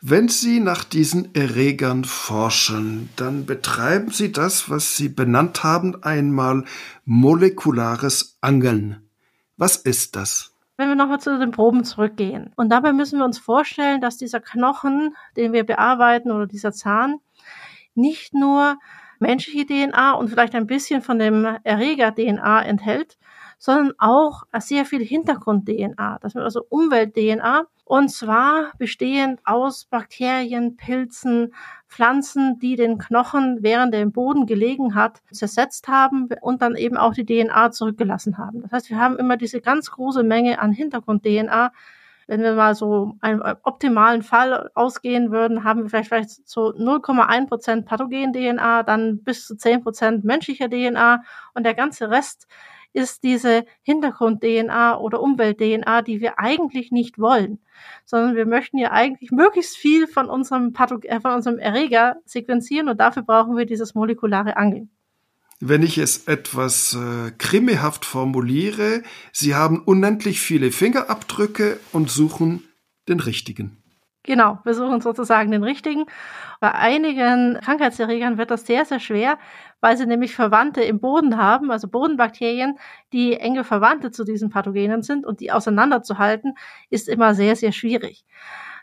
Wenn 0.00 0.28
Sie 0.28 0.60
nach 0.60 0.84
diesen 0.84 1.34
Erregern 1.34 2.04
forschen, 2.04 3.10
dann 3.16 3.46
betreiben 3.46 4.10
Sie 4.10 4.32
das, 4.32 4.70
was 4.70 4.96
Sie 4.96 5.08
benannt 5.08 5.62
haben, 5.64 6.02
einmal 6.02 6.64
molekulares 7.04 8.38
Angeln. 8.40 9.08
Was 9.56 9.76
ist 9.76 10.16
das? 10.16 10.54
Wenn 10.76 10.88
wir 10.88 10.94
nochmal 10.94 11.20
zu 11.20 11.38
den 11.38 11.50
Proben 11.50 11.84
zurückgehen. 11.84 12.52
Und 12.54 12.70
dabei 12.70 12.92
müssen 12.92 13.18
wir 13.18 13.24
uns 13.24 13.38
vorstellen, 13.38 14.00
dass 14.00 14.16
dieser 14.16 14.40
Knochen, 14.40 15.16
den 15.36 15.52
wir 15.52 15.64
bearbeiten, 15.64 16.30
oder 16.30 16.46
dieser 16.46 16.72
Zahn, 16.72 17.16
nicht 17.94 18.32
nur 18.32 18.78
menschliche 19.18 19.66
DNA 19.66 20.12
und 20.12 20.28
vielleicht 20.28 20.54
ein 20.54 20.68
bisschen 20.68 21.02
von 21.02 21.18
dem 21.18 21.44
Erreger 21.64 22.14
DNA 22.14 22.62
enthält, 22.62 23.18
sondern 23.58 23.92
auch 23.98 24.44
sehr 24.58 24.84
viel 24.84 25.04
Hintergrund-DNA. 25.04 26.18
Das 26.20 26.36
also 26.36 26.64
Umwelt-DNA 26.68 27.66
und 27.88 28.10
zwar 28.10 28.72
bestehend 28.76 29.40
aus 29.44 29.86
Bakterien, 29.86 30.76
Pilzen, 30.76 31.54
Pflanzen, 31.88 32.58
die 32.58 32.76
den 32.76 32.98
Knochen, 32.98 33.62
während 33.62 33.94
er 33.94 34.02
im 34.02 34.12
Boden 34.12 34.44
gelegen 34.44 34.94
hat, 34.94 35.22
zersetzt 35.32 35.88
haben 35.88 36.28
und 36.42 36.60
dann 36.60 36.76
eben 36.76 36.98
auch 36.98 37.14
die 37.14 37.24
DNA 37.24 37.70
zurückgelassen 37.70 38.36
haben. 38.36 38.60
Das 38.60 38.72
heißt, 38.72 38.90
wir 38.90 39.00
haben 39.00 39.16
immer 39.16 39.38
diese 39.38 39.62
ganz 39.62 39.90
große 39.90 40.22
Menge 40.22 40.58
an 40.60 40.70
Hintergrund-DNA. 40.70 41.72
Wenn 42.26 42.42
wir 42.42 42.52
mal 42.52 42.74
so 42.74 43.14
einen 43.22 43.40
optimalen 43.62 44.22
Fall 44.22 44.70
ausgehen 44.74 45.32
würden, 45.32 45.64
haben 45.64 45.84
wir 45.84 45.88
vielleicht, 45.88 46.08
vielleicht 46.08 46.46
so 46.46 46.74
0,1 46.74 47.46
Prozent 47.46 47.86
Pathogen-DNA, 47.86 48.82
dann 48.82 49.24
bis 49.24 49.46
zu 49.46 49.56
10 49.56 49.82
Prozent 49.82 50.24
menschlicher 50.24 50.68
DNA 50.68 51.22
und 51.54 51.64
der 51.64 51.72
ganze 51.72 52.10
Rest 52.10 52.46
ist 52.92 53.22
diese 53.22 53.64
Hintergrund-DNA 53.82 54.98
oder 54.98 55.20
Umwelt-DNA, 55.20 56.02
die 56.02 56.20
wir 56.20 56.38
eigentlich 56.38 56.90
nicht 56.90 57.18
wollen, 57.18 57.58
sondern 58.04 58.36
wir 58.36 58.46
möchten 58.46 58.78
ja 58.78 58.92
eigentlich 58.92 59.30
möglichst 59.30 59.76
viel 59.76 60.06
von 60.06 60.28
unserem, 60.28 60.72
Pathog 60.72 61.04
äh, 61.04 61.20
von 61.20 61.32
unserem 61.32 61.58
Erreger 61.58 62.16
sequenzieren 62.24 62.88
und 62.88 62.98
dafür 62.98 63.22
brauchen 63.22 63.56
wir 63.56 63.66
dieses 63.66 63.94
molekulare 63.94 64.56
Angeln. 64.56 64.90
Wenn 65.60 65.82
ich 65.82 65.98
es 65.98 66.28
etwas 66.28 66.94
äh, 66.94 67.32
krimmehaft 67.32 68.04
formuliere, 68.04 69.02
Sie 69.32 69.54
haben 69.56 69.80
unendlich 69.80 70.40
viele 70.40 70.70
Fingerabdrücke 70.70 71.80
und 71.92 72.10
suchen 72.10 72.62
den 73.08 73.18
richtigen. 73.18 73.82
Genau, 74.28 74.58
wir 74.62 74.74
suchen 74.74 75.00
sozusagen 75.00 75.50
den 75.50 75.64
richtigen. 75.64 76.04
Bei 76.60 76.74
einigen 76.74 77.58
Krankheitserregern 77.62 78.36
wird 78.36 78.50
das 78.50 78.66
sehr, 78.66 78.84
sehr 78.84 79.00
schwer, 79.00 79.38
weil 79.80 79.96
sie 79.96 80.04
nämlich 80.04 80.34
Verwandte 80.34 80.82
im 80.82 81.00
Boden 81.00 81.38
haben, 81.38 81.70
also 81.70 81.88
Bodenbakterien, 81.88 82.78
die 83.14 83.40
enge 83.40 83.64
Verwandte 83.64 84.10
zu 84.10 84.24
diesen 84.24 84.50
Pathogenen 84.50 85.02
sind 85.02 85.24
und 85.24 85.40
die 85.40 85.50
auseinanderzuhalten, 85.50 86.56
ist 86.90 87.08
immer 87.08 87.32
sehr, 87.32 87.56
sehr 87.56 87.72
schwierig. 87.72 88.26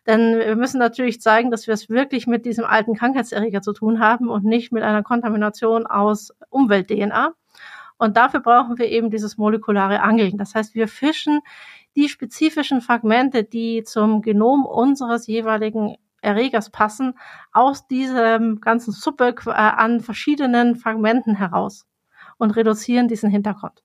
Denn 0.07 0.35
wir 0.39 0.55
müssen 0.55 0.79
natürlich 0.79 1.21
zeigen, 1.21 1.51
dass 1.51 1.67
wir 1.67 1.75
es 1.75 1.89
wirklich 1.89 2.25
mit 2.25 2.47
diesem 2.47 2.65
alten 2.65 2.95
Krankheitserreger 2.95 3.61
zu 3.61 3.73
tun 3.73 3.99
haben 3.99 4.29
und 4.29 4.45
nicht 4.45 4.71
mit 4.71 4.81
einer 4.81 5.03
Kontamination 5.03 5.85
aus 5.85 6.33
Umwelt-DNA. 6.49 7.35
Und 7.99 8.17
dafür 8.17 8.39
brauchen 8.39 8.79
wir 8.79 8.89
eben 8.89 9.11
dieses 9.11 9.37
molekulare 9.37 10.01
Angeln. 10.01 10.39
Das 10.39 10.55
heißt, 10.55 10.73
wir 10.73 10.87
fischen 10.87 11.41
die 11.95 12.09
spezifischen 12.09 12.81
Fragmente, 12.81 13.43
die 13.43 13.83
zum 13.83 14.21
Genom 14.21 14.65
unseres 14.65 15.27
jeweiligen 15.27 15.95
Erregers 16.21 16.69
passen, 16.69 17.17
aus 17.53 17.87
diesem 17.87 18.59
ganzen 18.59 18.91
Suppe 18.91 19.35
äh, 19.45 19.51
an 19.51 20.01
verschiedenen 20.01 20.75
Fragmenten 20.75 21.35
heraus 21.35 21.85
und 22.37 22.51
reduzieren 22.51 23.07
diesen 23.07 23.29
Hintergrund. 23.29 23.83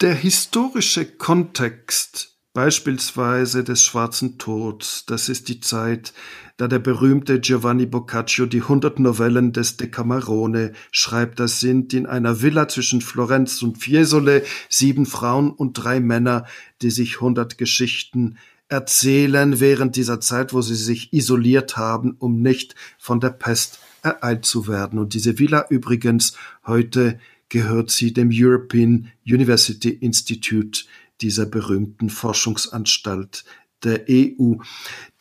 Der 0.00 0.14
historische 0.14 1.06
Kontext 1.06 2.35
beispielsweise 2.56 3.64
des 3.64 3.82
Schwarzen 3.82 4.38
Tods, 4.38 5.04
das 5.04 5.28
ist 5.28 5.50
die 5.50 5.60
Zeit, 5.60 6.14
da 6.56 6.68
der 6.68 6.78
berühmte 6.78 7.38
Giovanni 7.38 7.84
Boccaccio 7.84 8.46
die 8.46 8.62
hundert 8.62 8.98
Novellen 8.98 9.52
des 9.52 9.76
Decamerone 9.76 10.72
schreibt, 10.90 11.38
das 11.38 11.60
sind 11.60 11.92
in 11.92 12.06
einer 12.06 12.40
Villa 12.40 12.66
zwischen 12.66 13.02
Florenz 13.02 13.60
und 13.60 13.76
Fiesole 13.76 14.42
sieben 14.70 15.04
Frauen 15.04 15.50
und 15.50 15.74
drei 15.74 16.00
Männer, 16.00 16.46
die 16.80 16.88
sich 16.88 17.20
hundert 17.20 17.58
Geschichten 17.58 18.38
erzählen 18.70 19.60
während 19.60 19.94
dieser 19.94 20.20
Zeit, 20.20 20.54
wo 20.54 20.62
sie 20.62 20.76
sich 20.76 21.12
isoliert 21.12 21.76
haben, 21.76 22.16
um 22.18 22.40
nicht 22.40 22.74
von 22.96 23.20
der 23.20 23.30
Pest 23.30 23.80
ereilt 24.02 24.46
zu 24.46 24.66
werden. 24.66 24.98
Und 24.98 25.12
diese 25.12 25.38
Villa 25.38 25.66
übrigens, 25.68 26.34
heute 26.66 27.18
gehört 27.50 27.90
sie 27.90 28.14
dem 28.14 28.30
European 28.32 29.08
University 29.26 29.90
Institute, 29.90 30.84
dieser 31.20 31.46
berühmten 31.46 32.10
Forschungsanstalt 32.10 33.44
der 33.82 34.04
EU. 34.08 34.54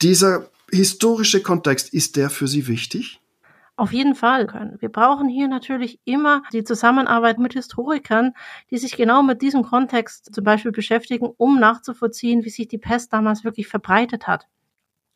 Dieser 0.01 0.49
historische 0.71 1.41
Kontext, 1.41 1.93
ist 1.93 2.15
der 2.15 2.29
für 2.29 2.47
Sie 2.47 2.67
wichtig? 2.67 3.21
Auf 3.77 3.91
jeden 3.91 4.15
Fall 4.15 4.47
können. 4.47 4.77
Wir 4.79 4.89
brauchen 4.89 5.27
hier 5.27 5.49
natürlich 5.49 5.99
immer 6.05 6.43
die 6.53 6.63
Zusammenarbeit 6.63 7.39
mit 7.39 7.53
Historikern, 7.53 8.33
die 8.71 8.77
sich 8.77 8.95
genau 8.95 9.21
mit 9.21 9.41
diesem 9.41 9.63
Kontext 9.63 10.33
zum 10.33 10.45
Beispiel 10.45 10.71
beschäftigen, 10.71 11.29
um 11.35 11.59
nachzuvollziehen, 11.59 12.45
wie 12.45 12.49
sich 12.49 12.69
die 12.69 12.77
Pest 12.77 13.11
damals 13.11 13.43
wirklich 13.43 13.67
verbreitet 13.67 14.27
hat. 14.27 14.47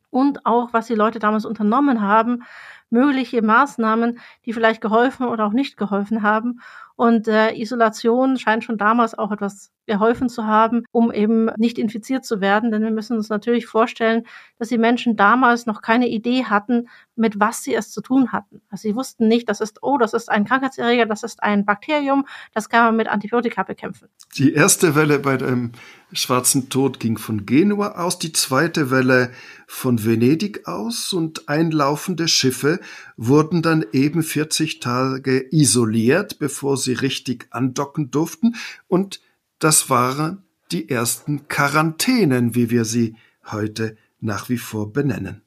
Und 0.09 0.45
auch, 0.45 0.73
was 0.73 0.87
die 0.87 0.95
Leute 0.95 1.19
damals 1.19 1.45
unternommen 1.45 2.01
haben, 2.01 2.43
mögliche 2.89 3.41
Maßnahmen, 3.41 4.19
die 4.45 4.51
vielleicht 4.51 4.81
geholfen 4.81 5.27
oder 5.27 5.45
auch 5.45 5.53
nicht 5.53 5.77
geholfen 5.77 6.21
haben. 6.21 6.59
Und 6.95 7.29
äh, 7.29 7.53
Isolation 7.53 8.37
scheint 8.37 8.65
schon 8.65 8.77
damals 8.77 9.17
auch 9.17 9.31
etwas 9.31 9.71
geholfen 9.89 10.29
zu 10.29 10.45
haben, 10.45 10.85
um 10.91 11.11
eben 11.11 11.49
nicht 11.57 11.77
infiziert 11.77 12.23
zu 12.23 12.39
werden. 12.39 12.71
Denn 12.71 12.83
wir 12.83 12.91
müssen 12.91 13.17
uns 13.17 13.27
natürlich 13.27 13.65
vorstellen, 13.65 14.23
dass 14.59 14.69
die 14.69 14.77
Menschen 14.77 15.17
damals 15.17 15.65
noch 15.65 15.81
keine 15.81 16.07
Idee 16.07 16.45
hatten, 16.45 16.87
mit 17.15 17.39
was 17.39 17.63
sie 17.63 17.73
es 17.73 17.91
zu 17.91 18.01
tun 18.01 18.31
hatten. 18.31 18.61
Also 18.69 18.83
sie 18.83 18.95
wussten 18.95 19.27
nicht, 19.27 19.49
das 19.49 19.59
ist, 19.59 19.79
oh, 19.81 19.97
das 19.97 20.13
ist 20.13 20.29
ein 20.29 20.45
Krankheitserreger, 20.45 21.05
das 21.05 21.23
ist 21.23 21.43
ein 21.43 21.65
Bakterium, 21.65 22.25
das 22.53 22.69
kann 22.69 22.85
man 22.85 22.95
mit 22.95 23.07
Antibiotika 23.07 23.63
bekämpfen. 23.63 24.07
Die 24.37 24.53
erste 24.53 24.95
Welle 24.95 25.19
bei 25.19 25.37
dem 25.37 25.71
schwarzen 26.13 26.69
Tod 26.69 26.99
ging 26.99 27.17
von 27.17 27.45
Genua 27.45 28.03
aus, 28.03 28.19
die 28.19 28.31
zweite 28.31 28.89
Welle 28.91 29.31
von 29.67 30.03
Venedig 30.03 30.67
aus 30.67 31.13
und 31.13 31.49
einlaufende 31.49 32.27
Schiffe 32.27 32.79
wurden 33.17 33.61
dann 33.61 33.85
eben 33.91 34.23
40 34.23 34.79
Tage 34.79 35.45
isoliert, 35.51 36.39
bevor 36.39 36.77
sie 36.77 36.93
richtig 36.93 37.47
andocken 37.51 38.11
durften 38.11 38.55
und 38.87 39.19
das 39.59 39.89
waren 39.89 40.43
die 40.71 40.89
ersten 40.89 41.47
Quarantänen, 41.47 42.55
wie 42.55 42.69
wir 42.69 42.85
sie 42.85 43.15
heute 43.51 43.97
nach 44.19 44.49
wie 44.49 44.57
vor 44.57 44.91
benennen. 44.91 45.41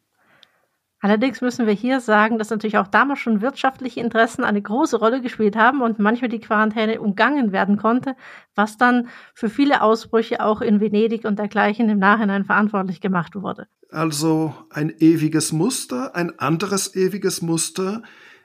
Allerdings 1.00 1.40
müssen 1.40 1.66
wir 1.66 1.73
hier 1.73 1.99
sagen, 2.00 2.38
dass 2.38 2.50
natürlich 2.50 2.78
auch 2.78 2.87
damals 2.87 3.19
schon 3.19 3.40
wirtschaftliche 3.40 3.99
Interessen 3.99 4.45
eine 4.45 4.62
große 4.62 4.97
Rolle 4.97 5.21
gespielt 5.21 5.57
haben 5.57 5.83
und 5.83 5.99
manchmal 5.99 6.28
die 6.28 6.38
Quarantäne 6.38 7.00
umgangen 7.00 7.50
werden 7.50 7.76
konnte, 7.76 8.14
was 8.54 8.76
dann 8.76 9.09
für 9.35 9.49
viele 9.49 9.83
Ausbrüche 9.83 10.45
auch 10.45 10.61
in 10.61 10.78
Venedig 10.81 11.25
und 11.25 11.40
dergleichen 11.40 11.88
im 11.88 11.99
Nachhinein 11.99 12.45
verantwortlich 12.45 13.00
gemacht 13.00 13.35
wurde. 13.35 13.66
Also 13.90 14.54
ein 14.71 14.90
ewiges 14.97 15.50
Muster, 15.50 16.14
ein 16.14 16.38
anderes 16.38 16.95
ewiges 16.95 17.42
Muster. 17.42 18.04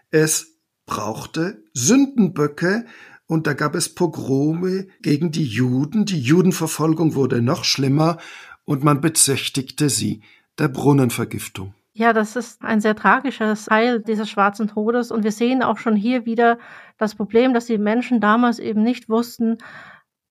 Es 0.09 0.57
brauchte 0.87 1.61
Sündenböcke, 1.73 2.85
und 3.27 3.45
da 3.45 3.53
gab 3.53 3.75
es 3.75 3.93
Pogrome 3.93 4.87
gegen 5.01 5.31
die 5.31 5.45
Juden. 5.45 6.05
Die 6.05 6.19
Judenverfolgung 6.19 7.13
wurde 7.13 7.41
noch 7.41 7.65
schlimmer 7.65 8.17
und 8.65 8.83
man 8.83 9.01
bezichtigte 9.01 9.89
sie 9.89 10.21
der 10.57 10.69
Brunnenvergiftung. 10.69 11.73
Ja, 11.93 12.13
das 12.13 12.35
ist 12.35 12.61
ein 12.61 12.79
sehr 12.79 12.95
tragisches 12.95 13.65
Teil 13.65 14.01
dieses 14.01 14.29
schwarzen 14.29 14.67
Todes. 14.67 15.11
Und 15.11 15.23
wir 15.23 15.31
sehen 15.31 15.63
auch 15.63 15.77
schon 15.77 15.95
hier 15.95 16.25
wieder 16.25 16.57
das 16.97 17.15
Problem, 17.15 17.53
dass 17.53 17.65
die 17.65 17.77
Menschen 17.77 18.21
damals 18.21 18.59
eben 18.59 18.83
nicht 18.83 19.09
wussten, 19.09 19.57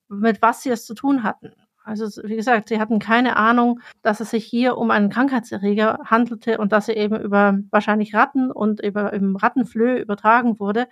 mit 0.08 0.40
was 0.40 0.62
sie 0.62 0.70
es 0.70 0.86
zu 0.86 0.94
tun 0.94 1.22
hatten. 1.22 1.52
Also 1.82 2.06
wie 2.24 2.36
gesagt, 2.36 2.68
sie 2.68 2.80
hatten 2.80 2.98
keine 2.98 3.36
Ahnung, 3.36 3.80
dass 4.02 4.20
es 4.20 4.30
sich 4.30 4.44
hier 4.44 4.76
um 4.76 4.90
einen 4.90 5.10
Krankheitserreger 5.10 6.00
handelte 6.04 6.58
und 6.58 6.72
dass 6.72 6.88
er 6.88 6.96
eben 6.96 7.20
über 7.20 7.58
wahrscheinlich 7.70 8.14
Ratten 8.14 8.50
und 8.50 8.80
über 8.80 9.12
im 9.12 9.36
Rattenflöhe 9.36 9.98
übertragen 9.98 10.58
wurde. 10.58 10.88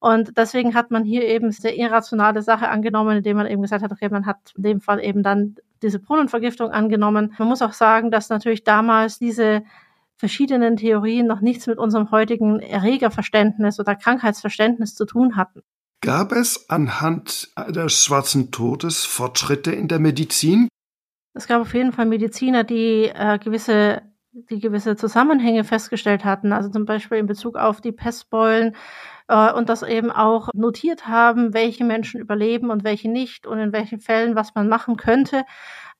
Und 0.00 0.36
deswegen 0.36 0.74
hat 0.74 0.90
man 0.90 1.04
hier 1.04 1.26
eben 1.26 1.50
sehr 1.50 1.76
irrationale 1.76 2.42
Sache 2.42 2.68
angenommen, 2.68 3.18
indem 3.18 3.36
man 3.36 3.46
eben 3.46 3.62
gesagt 3.62 3.82
hat, 3.82 3.90
okay, 3.90 4.08
man 4.08 4.26
hat 4.26 4.52
in 4.56 4.62
dem 4.62 4.80
Fall 4.80 5.02
eben 5.04 5.22
dann 5.22 5.56
diese 5.82 5.98
Brunnenvergiftung 5.98 6.70
angenommen. 6.70 7.34
Man 7.38 7.48
muss 7.48 7.62
auch 7.62 7.72
sagen, 7.72 8.10
dass 8.10 8.28
natürlich 8.28 8.64
damals 8.64 9.18
diese 9.18 9.62
verschiedenen 10.16 10.76
Theorien 10.76 11.26
noch 11.26 11.40
nichts 11.40 11.66
mit 11.66 11.78
unserem 11.78 12.10
heutigen 12.10 12.60
Erregerverständnis 12.60 13.78
oder 13.80 13.94
Krankheitsverständnis 13.94 14.94
zu 14.94 15.04
tun 15.04 15.36
hatten. 15.36 15.62
Gab 16.00 16.32
es 16.32 16.70
anhand 16.70 17.48
des 17.68 18.04
schwarzen 18.04 18.52
Todes 18.52 19.04
Fortschritte 19.04 19.72
in 19.72 19.88
der 19.88 19.98
Medizin? 19.98 20.68
Es 21.34 21.46
gab 21.48 21.60
auf 21.60 21.74
jeden 21.74 21.92
Fall 21.92 22.06
Mediziner, 22.06 22.64
die 22.64 23.10
äh, 23.12 23.38
gewisse 23.38 24.02
die 24.32 24.60
gewisse 24.60 24.94
Zusammenhänge 24.94 25.64
festgestellt 25.64 26.24
hatten, 26.24 26.52
also 26.52 26.68
zum 26.68 26.84
Beispiel 26.84 27.18
in 27.18 27.26
Bezug 27.26 27.56
auf 27.56 27.80
die 27.80 27.92
Pestbeulen 27.92 28.76
äh, 29.28 29.52
und 29.52 29.68
das 29.68 29.82
eben 29.82 30.10
auch 30.10 30.48
notiert 30.54 31.06
haben, 31.06 31.54
welche 31.54 31.84
Menschen 31.84 32.20
überleben 32.20 32.70
und 32.70 32.84
welche 32.84 33.10
nicht 33.10 33.46
und 33.46 33.58
in 33.58 33.72
welchen 33.72 34.00
Fällen 34.00 34.34
was 34.34 34.54
man 34.54 34.68
machen 34.68 34.96
könnte. 34.96 35.44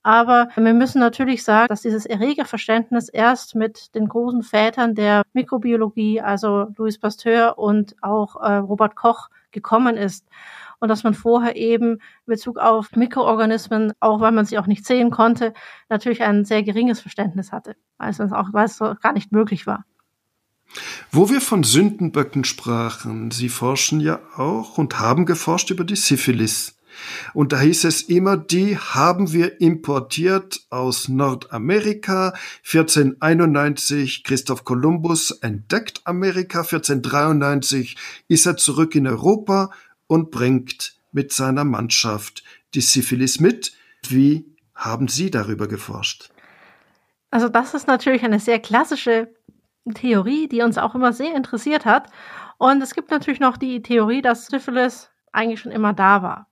Aber 0.03 0.49
wir 0.55 0.75
müssen 0.75 1.01
natürlich 1.01 1.45
sagen, 1.45 1.69
dass 1.69 1.83
dieses 1.83 2.07
Erregerverständnis 2.07 3.09
erst 3.09 3.55
mit 3.55 3.95
den 3.95 4.09
großen 4.09 4.43
Vätern 4.43 4.95
der 4.95 5.23
Mikrobiologie, 5.33 6.21
also 6.21 6.69
Louis 6.77 6.99
Pasteur 6.99 7.59
und 7.59 7.97
auch 8.01 8.37
äh, 8.37 8.55
Robert 8.55 8.97
Koch, 8.97 9.29
gekommen 9.51 9.97
ist. 9.97 10.27
Und 10.81 10.89
dass 10.89 11.03
man 11.03 11.15
vorher 11.15 11.57
eben 11.57 11.95
in 11.95 12.01
Bezug 12.27 12.59
auf 12.59 12.93
Mikroorganismen, 12.95 13.93
auch 13.99 14.21
weil 14.21 14.33
man 14.33 14.45
sie 14.45 14.59
auch 14.59 14.67
nicht 14.67 14.87
sehen 14.87 15.11
konnte, 15.11 15.53
natürlich 15.89 16.23
ein 16.23 16.45
sehr 16.45 16.63
geringes 16.63 17.01
Verständnis 17.01 17.51
hatte, 17.51 17.75
weil 17.97 18.11
es 18.11 18.21
auch 18.21 18.53
weil 18.53 18.67
es 18.67 18.79
gar 18.79 19.13
nicht 19.13 19.33
möglich 19.33 19.67
war. 19.67 19.85
Wo 21.11 21.31
wir 21.31 21.41
von 21.41 21.65
Sündenböcken 21.65 22.45
sprachen, 22.45 23.31
Sie 23.31 23.49
forschen 23.49 24.01
ja 24.01 24.21
auch 24.37 24.79
und 24.79 24.99
haben 24.99 25.27
geforscht 25.27 25.71
über 25.71 25.85
die 25.85 25.97
Syphilis. 25.97 26.79
Und 27.33 27.53
da 27.53 27.61
hieß 27.61 27.85
es 27.85 28.03
immer, 28.03 28.37
die 28.37 28.77
haben 28.77 29.33
wir 29.33 29.61
importiert 29.61 30.67
aus 30.71 31.09
Nordamerika. 31.09 32.35
1491 32.65 34.25
Christoph 34.25 34.65
Kolumbus 34.65 35.31
entdeckt 35.31 36.03
Amerika. 36.05 36.61
1493 36.61 37.97
ist 38.29 38.47
er 38.47 38.57
zurück 38.57 38.95
in 38.95 39.07
Europa 39.07 39.71
und 40.07 40.31
bringt 40.31 40.97
mit 41.13 41.33
seiner 41.33 41.65
Mannschaft 41.65 42.43
die 42.75 42.81
Syphilis 42.81 43.41
mit. 43.41 43.73
Wie 44.09 44.47
haben 44.75 45.09
Sie 45.09 45.31
darüber 45.31 45.67
geforscht? 45.67 46.31
Also 47.31 47.49
das 47.49 47.75
ist 47.75 47.87
natürlich 47.87 48.23
eine 48.23 48.41
sehr 48.41 48.59
klassische 48.59 49.29
Theorie, 49.95 50.49
die 50.49 50.63
uns 50.63 50.79
auch 50.79 50.95
immer 50.95 51.13
sehr 51.13 51.35
interessiert 51.35 51.85
hat. 51.85 52.09
Und 52.59 52.83
es 52.83 52.95
gibt 52.95 53.11
natürlich 53.11 53.41
noch 53.41 53.57
die 53.57 53.83
Theorie, 53.83 54.23
dass 54.23 54.47
Syphilis 54.47 55.11
eigentlich 55.33 55.61
schon 55.61 55.73
immer 55.73 55.93
da 55.93 56.23
war. 56.23 56.49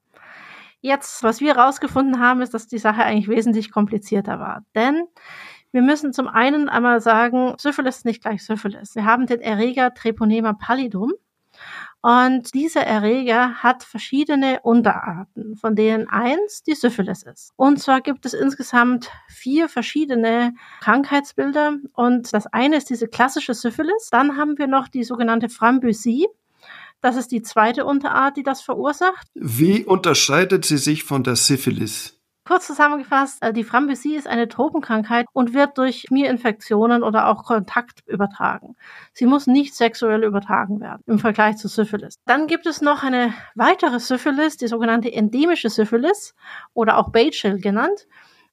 Jetzt, 0.80 1.22
was 1.22 1.40
wir 1.40 1.54
herausgefunden 1.54 2.20
haben, 2.20 2.42
ist, 2.42 2.54
dass 2.54 2.68
die 2.68 2.78
Sache 2.78 3.02
eigentlich 3.02 3.28
wesentlich 3.28 3.72
komplizierter 3.72 4.38
war. 4.38 4.62
Denn 4.74 5.06
wir 5.72 5.82
müssen 5.82 6.12
zum 6.12 6.28
einen 6.28 6.68
einmal 6.68 7.00
sagen, 7.00 7.54
Syphilis 7.58 7.98
ist 7.98 8.04
nicht 8.04 8.22
gleich 8.22 8.44
Syphilis. 8.44 8.94
Wir 8.94 9.04
haben 9.04 9.26
den 9.26 9.40
Erreger 9.40 9.92
Treponema 9.94 10.52
pallidum. 10.52 11.12
Und 12.06 12.54
dieser 12.54 12.82
Erreger 12.82 13.64
hat 13.64 13.82
verschiedene 13.82 14.60
Unterarten, 14.62 15.56
von 15.56 15.74
denen 15.74 16.08
eins 16.08 16.62
die 16.62 16.76
Syphilis 16.76 17.24
ist. 17.24 17.52
Und 17.56 17.80
zwar 17.80 18.00
gibt 18.00 18.24
es 18.26 18.32
insgesamt 18.32 19.10
vier 19.26 19.68
verschiedene 19.68 20.54
Krankheitsbilder. 20.82 21.78
Und 21.94 22.32
das 22.32 22.46
eine 22.46 22.76
ist 22.76 22.90
diese 22.90 23.08
klassische 23.08 23.54
Syphilis. 23.54 24.06
Dann 24.12 24.36
haben 24.36 24.56
wir 24.56 24.68
noch 24.68 24.86
die 24.86 25.02
sogenannte 25.02 25.48
Frambusie. 25.48 26.28
Das 27.00 27.16
ist 27.16 27.32
die 27.32 27.42
zweite 27.42 27.84
Unterart, 27.84 28.36
die 28.36 28.44
das 28.44 28.60
verursacht. 28.60 29.26
Wie 29.34 29.84
unterscheidet 29.84 30.64
sie 30.64 30.78
sich 30.78 31.02
von 31.02 31.24
der 31.24 31.34
Syphilis? 31.34 32.15
Kurz 32.46 32.68
zusammengefasst, 32.68 33.42
äh, 33.42 33.52
die 33.52 33.64
Frambusie 33.64 34.14
ist 34.14 34.28
eine 34.28 34.46
Tropenkrankheit 34.46 35.26
und 35.32 35.52
wird 35.52 35.78
durch 35.78 36.04
Schmierinfektionen 36.06 37.02
oder 37.02 37.26
auch 37.26 37.42
Kontakt 37.42 38.06
übertragen. 38.06 38.76
Sie 39.12 39.26
muss 39.26 39.48
nicht 39.48 39.74
sexuell 39.74 40.22
übertragen 40.22 40.80
werden 40.80 41.02
im 41.06 41.18
Vergleich 41.18 41.56
zu 41.56 41.66
Syphilis. 41.66 42.20
Dann 42.24 42.46
gibt 42.46 42.66
es 42.66 42.80
noch 42.80 43.02
eine 43.02 43.34
weitere 43.56 43.98
Syphilis, 43.98 44.56
die 44.56 44.68
sogenannte 44.68 45.12
endemische 45.12 45.70
Syphilis 45.70 46.36
oder 46.72 46.98
auch 46.98 47.10
Beichel 47.10 47.60
genannt. 47.60 48.06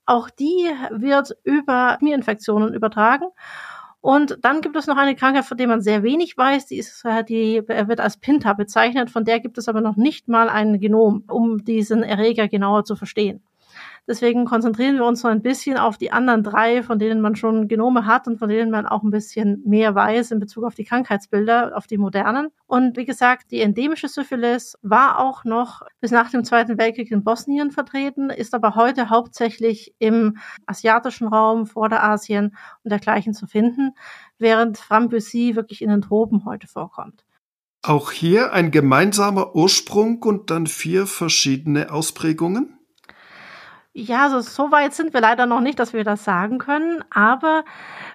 Auch 0.07 0.31
die 0.31 0.71
wird 0.89 1.37
über 1.43 1.97
Schmierinfektionen 1.99 2.73
übertragen 2.73 3.27
und 4.01 4.39
dann 4.41 4.61
gibt 4.61 4.75
es 4.75 4.87
noch 4.87 4.97
eine 4.97 5.15
Krankheit, 5.15 5.45
von 5.45 5.55
der 5.55 5.67
man 5.67 5.81
sehr 5.81 6.01
wenig 6.01 6.35
weiß. 6.35 6.65
Die, 6.65 6.77
ist, 6.77 7.05
äh, 7.05 7.23
die 7.23 7.61
wird 7.67 7.99
als 8.01 8.17
Pinta 8.17 8.53
bezeichnet. 8.53 9.11
Von 9.11 9.23
der 9.23 9.39
gibt 9.39 9.59
es 9.59 9.69
aber 9.69 9.81
noch 9.81 9.95
nicht 9.95 10.27
mal 10.27 10.49
ein 10.49 10.79
Genom, 10.79 11.23
um 11.29 11.63
diesen 11.63 12.01
Erreger 12.01 12.47
genauer 12.47 12.85
zu 12.85 12.95
verstehen. 12.95 13.43
Deswegen 14.05 14.43
konzentrieren 14.43 14.95
wir 14.95 15.05
uns 15.05 15.21
so 15.21 15.29
ein 15.29 15.41
bisschen 15.41 15.77
auf 15.77 15.97
die 15.97 16.11
anderen 16.11 16.43
drei, 16.43 16.83
von 16.83 16.99
denen 16.99 17.21
man 17.21 17.37
schon 17.37 17.69
Genome 17.69 18.05
hat 18.05 18.27
und 18.27 18.37
von 18.37 18.49
denen 18.49 18.69
man 18.69 18.85
auch 18.85 19.01
ein 19.01 19.11
bisschen 19.11 19.61
mehr 19.65 19.95
weiß 19.95 20.31
in 20.31 20.39
Bezug 20.39 20.65
auf 20.65 20.75
die 20.75 20.83
Krankheitsbilder, 20.83 21.71
auf 21.77 21.87
die 21.87 21.97
modernen. 21.97 22.49
Und 22.67 22.97
wie 22.97 23.05
gesagt, 23.05 23.51
die 23.51 23.61
endemische 23.61 24.09
Syphilis 24.09 24.77
war 24.81 25.19
auch 25.19 25.45
noch 25.45 25.83
bis 26.01 26.11
nach 26.11 26.29
dem 26.29 26.43
Zweiten 26.43 26.77
Weltkrieg 26.77 27.11
in 27.11 27.23
Bosnien 27.23 27.71
vertreten, 27.71 28.29
ist 28.29 28.53
aber 28.53 28.75
heute 28.75 29.09
hauptsächlich 29.09 29.95
im 29.99 30.37
asiatischen 30.65 31.27
Raum, 31.27 31.65
Vorderasien 31.65 32.57
und 32.83 32.91
dergleichen 32.91 33.33
zu 33.33 33.47
finden, 33.47 33.91
während 34.37 34.77
Frambusie 34.77 35.55
wirklich 35.55 35.81
in 35.81 35.89
den 35.89 36.01
Tropen 36.01 36.43
heute 36.43 36.67
vorkommt. 36.67 37.23
Auch 37.85 38.11
hier 38.11 38.51
ein 38.53 38.71
gemeinsamer 38.71 39.55
Ursprung 39.55 40.23
und 40.23 40.49
dann 40.49 40.67
vier 40.67 41.05
verschiedene 41.05 41.91
Ausprägungen? 41.91 42.79
Ja, 43.95 44.23
also 44.23 44.41
so 44.41 44.71
weit 44.71 44.93
sind 44.95 45.13
wir 45.13 45.21
leider 45.21 45.45
noch 45.45 45.61
nicht, 45.61 45.77
dass 45.77 45.93
wir 45.93 46.03
das 46.03 46.23
sagen 46.23 46.57
können. 46.57 47.03
Aber 47.11 47.63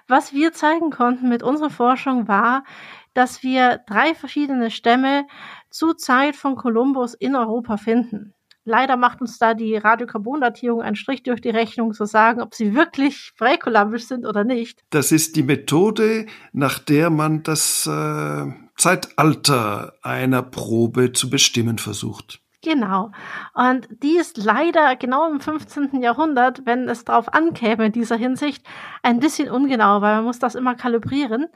was 0.07 0.33
wir 0.33 0.51
zeigen 0.51 0.89
konnten 0.91 1.29
mit 1.29 1.41
unserer 1.41 1.69
Forschung 1.69 2.27
war, 2.27 2.65
dass 3.13 3.43
wir 3.43 3.79
drei 3.87 4.13
verschiedene 4.13 4.71
Stämme 4.71 5.25
zur 5.69 5.97
Zeit 5.97 6.35
von 6.35 6.55
Kolumbus 6.55 7.13
in 7.13 7.35
Europa 7.35 7.77
finden. 7.77 8.33
Leider 8.65 8.97
macht 8.97 9.21
uns 9.21 9.39
da 9.39 9.53
die 9.53 9.77
Radiokarbondatierung 9.77 10.81
einen 10.81 10.95
Strich 10.97 11.23
durch 11.23 11.41
die 11.41 11.49
Rechnung 11.49 11.93
zu 11.93 12.05
sagen, 12.05 12.41
ob 12.41 12.53
sie 12.53 12.75
wirklich 12.75 13.31
präkolumbisch 13.37 14.05
sind 14.05 14.27
oder 14.27 14.43
nicht. 14.43 14.83
Das 14.89 15.11
ist 15.11 15.35
die 15.37 15.43
Methode, 15.43 16.27
nach 16.51 16.77
der 16.77 17.09
man 17.09 17.41
das 17.41 17.87
äh, 17.87 18.45
Zeitalter 18.75 19.93
einer 20.03 20.43
Probe 20.43 21.13
zu 21.13 21.29
bestimmen 21.29 21.77
versucht. 21.77 22.41
Genau. 22.61 23.11
Und 23.53 23.87
die 24.03 24.17
ist 24.17 24.37
leider 24.37 24.97
genau 24.97 25.29
im 25.31 25.39
15. 25.39 26.01
Jahrhundert, 26.01 26.65
wenn 26.65 26.89
es 26.89 27.05
darauf 27.05 27.33
ankäme 27.33 27.85
in 27.85 27.91
dieser 27.93 28.17
Hinsicht, 28.17 28.65
ein 29.01 29.19
bisschen 29.21 29.49
ungenau, 29.49 30.01
weil 30.01 30.17
man 30.17 30.25
muss 30.25 30.39
das 30.39 30.55
immer 30.55 30.75
kalibrieren. 30.75 31.47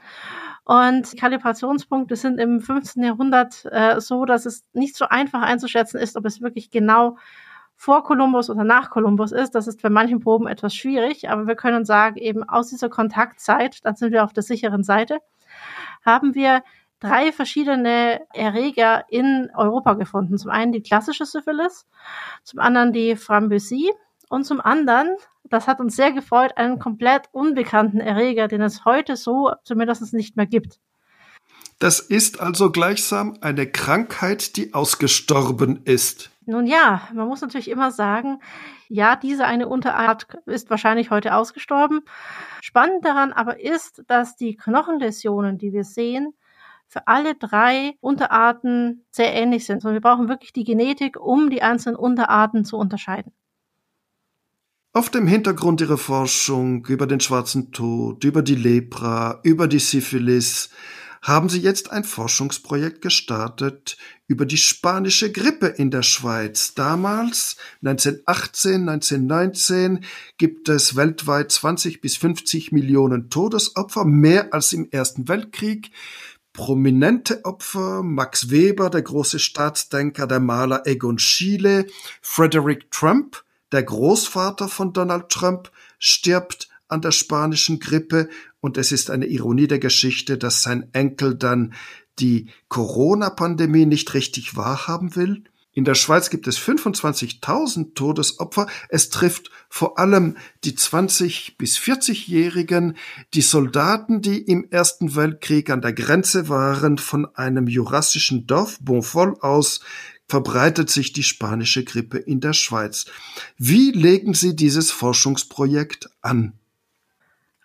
Und 0.64 1.14
Kalibrationspunkte 1.18 2.16
sind 2.16 2.40
im 2.40 2.60
15. 2.60 3.02
Jahrhundert 3.04 3.66
äh, 3.70 4.00
so, 4.00 4.24
dass 4.24 4.46
es 4.46 4.64
nicht 4.72 4.96
so 4.96 5.04
einfach 5.06 5.42
einzuschätzen 5.42 6.00
ist, 6.00 6.16
ob 6.16 6.24
es 6.24 6.40
wirklich 6.40 6.70
genau 6.70 7.18
vor 7.76 8.02
Kolumbus 8.04 8.48
oder 8.48 8.64
nach 8.64 8.88
Kolumbus 8.88 9.32
ist. 9.32 9.54
Das 9.54 9.66
ist 9.66 9.82
bei 9.82 9.90
manchen 9.90 10.20
Proben 10.20 10.46
etwas 10.46 10.74
schwierig, 10.74 11.28
aber 11.28 11.46
wir 11.46 11.56
können 11.56 11.84
sagen, 11.84 12.16
eben 12.16 12.48
aus 12.48 12.70
dieser 12.70 12.88
Kontaktzeit, 12.88 13.84
dann 13.84 13.96
sind 13.96 14.12
wir 14.12 14.24
auf 14.24 14.32
der 14.32 14.42
sicheren 14.42 14.84
Seite, 14.84 15.18
haben 16.02 16.34
wir 16.34 16.62
drei 17.04 17.32
verschiedene 17.32 18.22
Erreger 18.32 19.04
in 19.08 19.50
Europa 19.54 19.94
gefunden. 19.94 20.38
Zum 20.38 20.50
einen 20.50 20.72
die 20.72 20.82
klassische 20.82 21.26
Syphilis, 21.26 21.86
zum 22.42 22.60
anderen 22.60 22.92
die 22.92 23.16
Frambusie 23.16 23.90
und 24.28 24.44
zum 24.44 24.60
anderen, 24.60 25.16
das 25.44 25.68
hat 25.68 25.80
uns 25.80 25.96
sehr 25.96 26.12
gefreut, 26.12 26.56
einen 26.56 26.78
komplett 26.78 27.28
unbekannten 27.32 28.00
Erreger, 28.00 28.48
den 28.48 28.62
es 28.62 28.84
heute 28.84 29.16
so 29.16 29.52
zumindest 29.64 30.14
nicht 30.14 30.36
mehr 30.36 30.46
gibt. 30.46 30.80
Das 31.78 32.00
ist 32.00 32.40
also 32.40 32.70
gleichsam 32.70 33.36
eine 33.40 33.66
Krankheit, 33.66 34.56
die 34.56 34.72
ausgestorben 34.72 35.82
ist. 35.84 36.30
Nun 36.46 36.66
ja, 36.66 37.08
man 37.12 37.26
muss 37.26 37.40
natürlich 37.40 37.70
immer 37.70 37.90
sagen, 37.90 38.40
ja, 38.88 39.16
diese 39.16 39.44
eine 39.44 39.68
Unterart 39.68 40.26
ist 40.46 40.70
wahrscheinlich 40.70 41.10
heute 41.10 41.34
ausgestorben. 41.34 42.02
Spannend 42.62 43.04
daran 43.04 43.32
aber 43.32 43.60
ist, 43.60 44.04
dass 44.06 44.36
die 44.36 44.56
Knochenläsionen, 44.56 45.58
die 45.58 45.72
wir 45.72 45.84
sehen, 45.84 46.34
für 46.94 47.08
alle 47.08 47.34
drei 47.34 47.96
Unterarten 48.00 49.04
sehr 49.10 49.34
ähnlich 49.34 49.66
sind. 49.66 49.84
Und 49.84 49.94
wir 49.94 50.00
brauchen 50.00 50.28
wirklich 50.28 50.52
die 50.52 50.62
Genetik, 50.62 51.20
um 51.20 51.50
die 51.50 51.60
einzelnen 51.60 51.96
Unterarten 51.96 52.64
zu 52.64 52.76
unterscheiden. 52.76 53.32
Auf 54.92 55.10
dem 55.10 55.26
Hintergrund 55.26 55.80
ihrer 55.80 55.98
Forschung 55.98 56.86
über 56.86 57.08
den 57.08 57.18
schwarzen 57.18 57.72
Tod, 57.72 58.22
über 58.22 58.42
die 58.42 58.54
Lepra, 58.54 59.40
über 59.42 59.66
die 59.66 59.80
Syphilis, 59.80 60.70
haben 61.20 61.48
sie 61.48 61.58
jetzt 61.58 61.90
ein 61.90 62.04
Forschungsprojekt 62.04 63.00
gestartet 63.00 63.96
über 64.28 64.46
die 64.46 64.58
spanische 64.58 65.32
Grippe 65.32 65.66
in 65.66 65.90
der 65.90 66.02
Schweiz. 66.02 66.74
Damals, 66.74 67.56
1918, 67.82 68.88
1919, 68.88 70.04
gibt 70.36 70.68
es 70.68 70.96
weltweit 70.96 71.50
20 71.50 72.02
bis 72.02 72.16
50 72.18 72.72
Millionen 72.72 73.30
Todesopfer, 73.30 74.04
mehr 74.04 74.52
als 74.52 74.72
im 74.74 74.90
Ersten 74.90 75.26
Weltkrieg. 75.26 75.90
Prominente 76.54 77.44
Opfer, 77.44 78.02
Max 78.04 78.48
Weber, 78.48 78.88
der 78.88 79.02
große 79.02 79.40
Staatsdenker, 79.40 80.26
der 80.28 80.40
Maler 80.40 80.86
Egon 80.86 81.18
Schiele, 81.18 81.86
Frederick 82.22 82.90
Trump, 82.92 83.44
der 83.72 83.82
Großvater 83.82 84.68
von 84.68 84.92
Donald 84.92 85.28
Trump, 85.28 85.70
stirbt 85.98 86.68
an 86.88 87.02
der 87.02 87.10
spanischen 87.10 87.80
Grippe 87.80 88.28
und 88.60 88.78
es 88.78 88.92
ist 88.92 89.10
eine 89.10 89.26
Ironie 89.26 89.66
der 89.66 89.80
Geschichte, 89.80 90.38
dass 90.38 90.62
sein 90.62 90.88
Enkel 90.92 91.34
dann 91.34 91.74
die 92.20 92.50
Corona-Pandemie 92.68 93.84
nicht 93.84 94.14
richtig 94.14 94.56
wahrhaben 94.56 95.16
will. 95.16 95.44
In 95.74 95.84
der 95.84 95.96
Schweiz 95.96 96.30
gibt 96.30 96.46
es 96.46 96.56
25.000 96.58 97.94
Todesopfer. 97.94 98.68
Es 98.88 99.10
trifft 99.10 99.50
vor 99.68 99.98
allem 99.98 100.36
die 100.62 100.76
20 100.76 101.58
bis 101.58 101.78
40-Jährigen, 101.78 102.96
die 103.34 103.42
Soldaten, 103.42 104.22
die 104.22 104.40
im 104.40 104.70
Ersten 104.70 105.16
Weltkrieg 105.16 105.70
an 105.70 105.82
der 105.82 105.92
Grenze 105.92 106.48
waren. 106.48 106.96
Von 106.96 107.26
einem 107.34 107.66
jurassischen 107.66 108.46
Dorf 108.46 108.78
Bonfol 108.80 109.36
aus 109.40 109.80
verbreitet 110.28 110.90
sich 110.90 111.12
die 111.12 111.24
spanische 111.24 111.82
Grippe 111.82 112.18
in 112.18 112.40
der 112.40 112.52
Schweiz. 112.52 113.06
Wie 113.58 113.90
legen 113.90 114.32
Sie 114.32 114.54
dieses 114.54 114.92
Forschungsprojekt 114.92 116.08
an? 116.22 116.52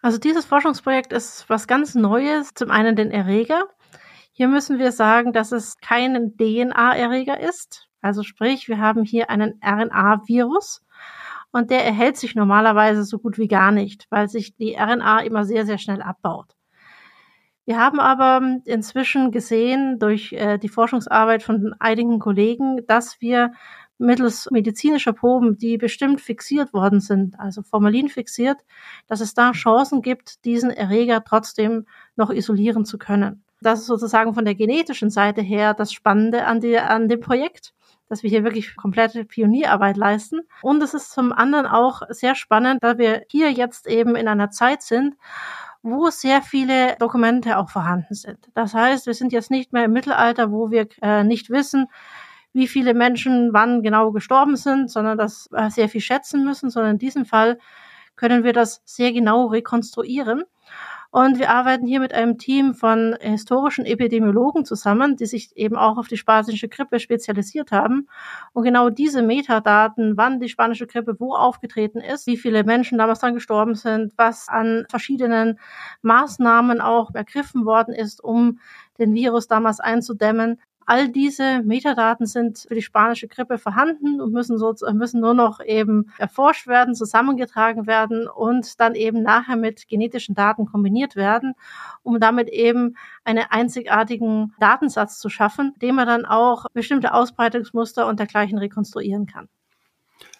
Also 0.01 0.17
dieses 0.17 0.45
Forschungsprojekt 0.45 1.13
ist 1.13 1.45
was 1.47 1.67
ganz 1.67 1.93
Neues. 1.93 2.55
Zum 2.55 2.71
einen 2.71 2.95
den 2.95 3.11
Erreger. 3.11 3.65
Hier 4.31 4.47
müssen 4.47 4.79
wir 4.79 4.91
sagen, 4.91 5.31
dass 5.31 5.51
es 5.51 5.77
kein 5.79 6.33
DNA-Erreger 6.37 7.39
ist. 7.39 7.88
Also 8.01 8.23
sprich, 8.23 8.67
wir 8.67 8.79
haben 8.79 9.03
hier 9.03 9.29
einen 9.29 9.59
RNA-Virus 9.63 10.83
und 11.51 11.69
der 11.69 11.85
erhält 11.85 12.17
sich 12.17 12.35
normalerweise 12.35 13.03
so 13.03 13.19
gut 13.19 13.37
wie 13.37 13.47
gar 13.47 13.71
nicht, 13.71 14.07
weil 14.09 14.29
sich 14.29 14.55
die 14.55 14.75
RNA 14.75 15.21
immer 15.21 15.45
sehr, 15.45 15.65
sehr 15.65 15.77
schnell 15.77 16.01
abbaut. 16.01 16.55
Wir 17.65 17.77
haben 17.79 17.99
aber 17.99 18.41
inzwischen 18.65 19.31
gesehen 19.31 19.99
durch 19.99 20.33
äh, 20.33 20.57
die 20.57 20.69
Forschungsarbeit 20.69 21.43
von 21.43 21.75
einigen 21.79 22.17
Kollegen, 22.19 22.85
dass 22.87 23.21
wir 23.21 23.51
mittels 23.99 24.49
medizinischer 24.49 25.13
Proben, 25.13 25.57
die 25.57 25.77
bestimmt 25.77 26.21
fixiert 26.21 26.73
worden 26.73 26.99
sind, 26.99 27.39
also 27.39 27.61
Formalin 27.61 28.09
fixiert, 28.09 28.57
dass 29.07 29.21
es 29.21 29.33
da 29.33 29.51
Chancen 29.51 30.01
gibt, 30.01 30.45
diesen 30.45 30.71
Erreger 30.71 31.23
trotzdem 31.23 31.85
noch 32.15 32.31
isolieren 32.31 32.85
zu 32.85 32.97
können. 32.97 33.43
Das 33.61 33.81
ist 33.81 33.87
sozusagen 33.87 34.33
von 34.33 34.45
der 34.45 34.55
genetischen 34.55 35.09
Seite 35.09 35.41
her 35.41 35.73
das 35.73 35.91
Spannende 35.91 36.45
an, 36.45 36.61
die, 36.61 36.79
an 36.79 37.09
dem 37.09 37.19
Projekt 37.19 37.73
dass 38.09 38.23
wir 38.23 38.29
hier 38.29 38.43
wirklich 38.43 38.75
komplette 38.75 39.23
Pionierarbeit 39.23 39.95
leisten. 39.95 40.41
Und 40.61 40.81
es 40.83 40.93
ist 40.93 41.11
zum 41.11 41.31
anderen 41.31 41.65
auch 41.65 42.01
sehr 42.09 42.35
spannend, 42.35 42.83
da 42.83 42.97
wir 42.97 43.23
hier 43.29 43.51
jetzt 43.51 43.87
eben 43.87 44.15
in 44.15 44.27
einer 44.27 44.49
Zeit 44.49 44.81
sind, 44.81 45.15
wo 45.81 46.09
sehr 46.09 46.41
viele 46.41 46.95
Dokumente 46.97 47.57
auch 47.57 47.69
vorhanden 47.69 48.13
sind. 48.13 48.49
Das 48.53 48.73
heißt, 48.73 49.05
wir 49.05 49.13
sind 49.13 49.31
jetzt 49.31 49.51
nicht 49.51 49.71
mehr 49.71 49.85
im 49.85 49.93
Mittelalter, 49.93 50.51
wo 50.51 50.71
wir 50.71 50.87
äh, 51.01 51.23
nicht 51.23 51.49
wissen, 51.49 51.87
wie 52.51 52.67
viele 52.67 52.93
Menschen 52.93 53.53
wann 53.53 53.83
genau 53.83 54.11
gestorben 54.11 54.55
sind, 54.55 54.89
sondern 54.91 55.17
das 55.17 55.49
äh, 55.53 55.69
sehr 55.69 55.87
viel 55.87 56.01
schätzen 56.01 56.43
müssen, 56.43 56.69
sondern 56.69 56.93
in 56.93 56.97
diesem 56.97 57.25
Fall 57.25 57.59
können 58.15 58.43
wir 58.43 58.53
das 58.53 58.81
sehr 58.85 59.13
genau 59.13 59.45
rekonstruieren. 59.45 60.43
Und 61.11 61.39
wir 61.39 61.49
arbeiten 61.49 61.87
hier 61.87 61.99
mit 61.99 62.13
einem 62.13 62.37
Team 62.37 62.75
von 62.75 63.15
historischen 63.19 63.83
Epidemiologen 63.85 64.63
zusammen, 64.63 65.15
die 65.15 65.25
sich 65.25 65.57
eben 65.57 65.75
auch 65.75 65.97
auf 65.97 66.07
die 66.07 66.17
spanische 66.17 66.69
Grippe 66.69 66.99
spezialisiert 66.99 67.71
haben. 67.71 68.07
Und 68.53 68.63
genau 68.63 68.91
diese 68.91 69.23
Metadaten, 69.23 70.17
wann 70.17 70.39
die 70.39 70.49
spanische 70.49 70.85
Grippe 70.85 71.19
wo 71.19 71.33
aufgetreten 71.33 71.99
ist, 71.99 72.27
wie 72.27 72.37
viele 72.37 72.63
Menschen 72.63 72.99
damals 72.99 73.19
dann 73.19 73.33
gestorben 73.33 73.73
sind, 73.73 74.13
was 74.17 74.49
an 74.49 74.85
verschiedenen 74.87 75.59
Maßnahmen 76.03 76.79
auch 76.79 77.09
ergriffen 77.15 77.65
worden 77.65 77.95
ist, 77.95 78.23
um 78.23 78.59
den 78.99 79.15
Virus 79.15 79.47
damals 79.47 79.79
einzudämmen, 79.79 80.59
All 80.89 81.07
diese 81.07 81.61
Metadaten 81.61 82.25
sind 82.25 82.65
für 82.67 82.73
die 82.73 82.81
spanische 82.81 83.27
Grippe 83.27 83.59
vorhanden 83.59 84.19
und 84.19 84.33
müssen, 84.33 84.57
so, 84.57 84.73
müssen 84.91 85.21
nur 85.21 85.35
noch 85.35 85.59
eben 85.63 86.11
erforscht 86.17 86.65
werden, 86.65 86.95
zusammengetragen 86.95 87.85
werden 87.85 88.27
und 88.27 88.79
dann 88.79 88.95
eben 88.95 89.21
nachher 89.21 89.55
mit 89.55 89.87
genetischen 89.87 90.33
Daten 90.33 90.65
kombiniert 90.65 91.15
werden, 91.15 91.53
um 92.01 92.19
damit 92.19 92.49
eben 92.49 92.95
einen 93.23 93.45
einzigartigen 93.51 94.55
Datensatz 94.59 95.19
zu 95.19 95.29
schaffen, 95.29 95.75
dem 95.79 95.93
man 95.93 96.07
dann 96.07 96.25
auch 96.25 96.65
bestimmte 96.73 97.13
Ausbreitungsmuster 97.13 98.07
und 98.07 98.19
dergleichen 98.19 98.57
rekonstruieren 98.57 99.27
kann. 99.27 99.47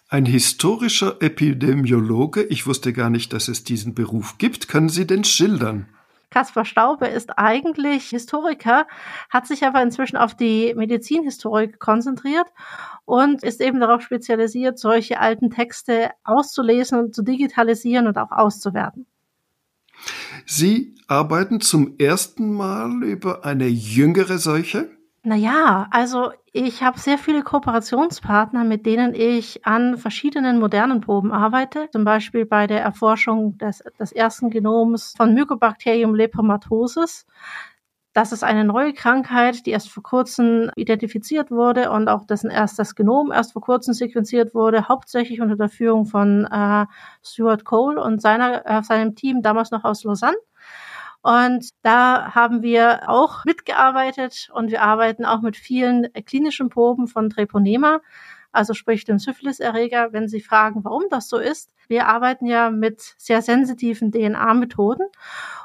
Ein 0.08 0.26
historischer 0.26 1.22
Epidemiologe, 1.22 2.42
ich 2.42 2.66
wusste 2.66 2.92
gar 2.92 3.08
nicht, 3.08 3.32
dass 3.32 3.46
es 3.46 3.62
diesen 3.62 3.94
Beruf 3.94 4.38
gibt, 4.38 4.66
können 4.66 4.88
Sie 4.88 5.06
denn 5.06 5.22
schildern? 5.22 5.86
Kaspar 6.30 6.64
Staube 6.64 7.08
ist 7.08 7.38
eigentlich 7.38 8.10
Historiker, 8.10 8.86
hat 9.28 9.46
sich 9.46 9.64
aber 9.64 9.82
inzwischen 9.82 10.16
auf 10.16 10.34
die 10.34 10.72
Medizinhistorik 10.76 11.80
konzentriert 11.80 12.46
und 13.04 13.42
ist 13.42 13.60
eben 13.60 13.80
darauf 13.80 14.02
spezialisiert, 14.02 14.78
solche 14.78 15.18
alten 15.18 15.50
Texte 15.50 16.10
auszulesen 16.22 16.98
und 16.98 17.14
zu 17.14 17.22
digitalisieren 17.22 18.06
und 18.06 18.16
auch 18.16 18.30
auszuwerten. 18.30 19.06
Sie 20.46 20.94
arbeiten 21.08 21.60
zum 21.60 21.96
ersten 21.98 22.52
Mal 22.52 23.02
über 23.02 23.44
eine 23.44 23.66
jüngere 23.66 24.38
Seuche? 24.38 24.99
Naja, 25.22 25.86
also 25.90 26.32
ich 26.50 26.82
habe 26.82 26.98
sehr 26.98 27.18
viele 27.18 27.42
Kooperationspartner, 27.42 28.64
mit 28.64 28.86
denen 28.86 29.14
ich 29.14 29.66
an 29.66 29.98
verschiedenen 29.98 30.58
modernen 30.58 31.02
Proben 31.02 31.30
arbeite. 31.30 31.90
Zum 31.92 32.04
Beispiel 32.04 32.46
bei 32.46 32.66
der 32.66 32.80
Erforschung 32.80 33.58
des, 33.58 33.84
des 33.98 34.12
ersten 34.12 34.48
Genoms 34.48 35.12
von 35.14 35.34
Mycobacterium 35.34 36.14
lepromatosis. 36.14 37.26
Das 38.14 38.32
ist 38.32 38.42
eine 38.42 38.64
neue 38.64 38.94
Krankheit, 38.94 39.66
die 39.66 39.70
erst 39.70 39.90
vor 39.90 40.02
kurzem 40.02 40.70
identifiziert 40.74 41.50
wurde 41.50 41.90
und 41.90 42.08
auch 42.08 42.24
dessen 42.24 42.50
erst 42.50 42.78
das 42.78 42.94
Genom 42.94 43.30
erst 43.30 43.52
vor 43.52 43.62
kurzem 43.62 43.94
sequenziert 43.94 44.54
wurde, 44.54 44.88
hauptsächlich 44.88 45.40
unter 45.42 45.56
der 45.56 45.68
Führung 45.68 46.06
von 46.06 46.46
äh, 46.46 46.86
Stuart 47.22 47.64
Cole 47.64 48.02
und 48.02 48.20
seiner, 48.22 48.66
äh, 48.66 48.82
seinem 48.82 49.14
Team 49.14 49.42
damals 49.42 49.70
noch 49.70 49.84
aus 49.84 50.02
Lausanne. 50.02 50.36
Und 51.22 51.68
da 51.82 52.34
haben 52.34 52.62
wir 52.62 53.08
auch 53.08 53.44
mitgearbeitet 53.44 54.48
und 54.54 54.70
wir 54.70 54.82
arbeiten 54.82 55.24
auch 55.24 55.42
mit 55.42 55.56
vielen 55.56 56.12
klinischen 56.24 56.70
Proben 56.70 57.08
von 57.08 57.28
Treponema, 57.28 58.00
also 58.52 58.74
sprich 58.74 59.04
dem 59.04 59.18
Syphilis-Erreger, 59.18 60.12
wenn 60.12 60.28
Sie 60.28 60.40
fragen, 60.40 60.82
warum 60.82 61.04
das 61.10 61.28
so 61.28 61.38
ist. 61.38 61.72
Wir 61.88 62.08
arbeiten 62.08 62.46
ja 62.46 62.70
mit 62.70 63.00
sehr 63.18 63.42
sensitiven 63.42 64.10
DNA-Methoden 64.10 65.06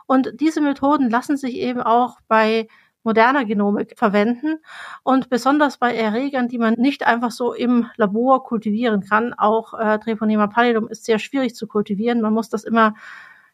und 0.08 0.34
diese 0.40 0.62
Methoden 0.62 1.10
lassen 1.10 1.38
sich 1.38 1.56
eben 1.56 1.82
auch 1.82 2.20
bei 2.28 2.68
moderner 3.06 3.46
Genomik 3.46 3.98
verwenden 3.98 4.58
und 5.04 5.30
besonders 5.30 5.78
bei 5.78 5.96
Erregern, 5.96 6.48
die 6.48 6.58
man 6.58 6.74
nicht 6.74 7.06
einfach 7.06 7.32
so 7.32 7.54
im 7.54 7.88
Labor 7.98 8.44
kultivieren 8.44 9.02
kann. 9.02 9.34
Auch 9.34 9.76
äh, 9.76 10.00
Treponema 10.00 10.48
pallidum 10.48 10.88
ist 10.88 11.06
sehr 11.06 11.20
schwierig 11.20 11.56
zu 11.56 11.68
kultivieren. 11.68 12.20
Man 12.22 12.34
muss 12.34 12.50
das 12.50 12.64
immer 12.64 12.96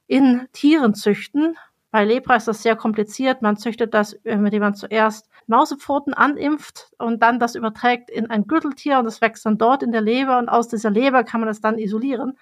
in 0.07 0.47
Tieren 0.53 0.93
züchten. 0.93 1.57
Bei 1.91 2.05
Lepra 2.05 2.35
ist 2.37 2.47
das 2.47 2.63
sehr 2.63 2.75
kompliziert. 2.75 3.41
Man 3.41 3.57
züchtet 3.57 3.93
das, 3.93 4.13
äh, 4.13 4.33
indem 4.33 4.61
man 4.61 4.75
zuerst 4.75 5.29
Mausepfoten 5.47 6.13
animpft 6.13 6.91
und 6.97 7.21
dann 7.21 7.39
das 7.39 7.55
überträgt 7.55 8.09
in 8.09 8.29
ein 8.29 8.47
Gürteltier 8.47 8.99
und 8.99 9.05
das 9.05 9.21
wächst 9.21 9.45
dann 9.45 9.57
dort 9.57 9.83
in 9.83 9.91
der 9.91 10.01
Leber 10.01 10.37
und 10.37 10.49
aus 10.49 10.67
dieser 10.67 10.89
Leber 10.89 11.23
kann 11.23 11.41
man 11.41 11.49
es 11.49 11.61
dann 11.61 11.77
isolieren. 11.77 12.37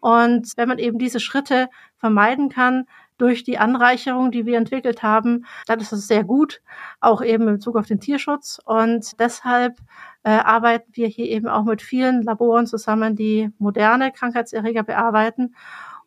Und 0.00 0.52
wenn 0.56 0.68
man 0.68 0.78
eben 0.78 0.98
diese 0.98 1.20
Schritte 1.20 1.68
vermeiden 1.96 2.50
kann, 2.50 2.86
durch 3.18 3.44
die 3.44 3.58
Anreicherung, 3.58 4.30
die 4.30 4.46
wir 4.46 4.58
entwickelt 4.58 5.02
haben, 5.02 5.46
dann 5.66 5.80
ist 5.80 5.92
das 5.92 6.06
sehr 6.06 6.24
gut, 6.24 6.60
auch 7.00 7.22
eben 7.22 7.48
in 7.48 7.54
Bezug 7.54 7.76
auf 7.76 7.86
den 7.86 8.00
Tierschutz. 8.00 8.60
Und 8.64 9.18
deshalb 9.18 9.78
äh, 10.22 10.30
arbeiten 10.30 10.90
wir 10.92 11.08
hier 11.08 11.26
eben 11.26 11.48
auch 11.48 11.64
mit 11.64 11.82
vielen 11.82 12.22
Laboren 12.22 12.66
zusammen, 12.66 13.16
die 13.16 13.50
moderne 13.58 14.12
Krankheitserreger 14.12 14.82
bearbeiten, 14.82 15.54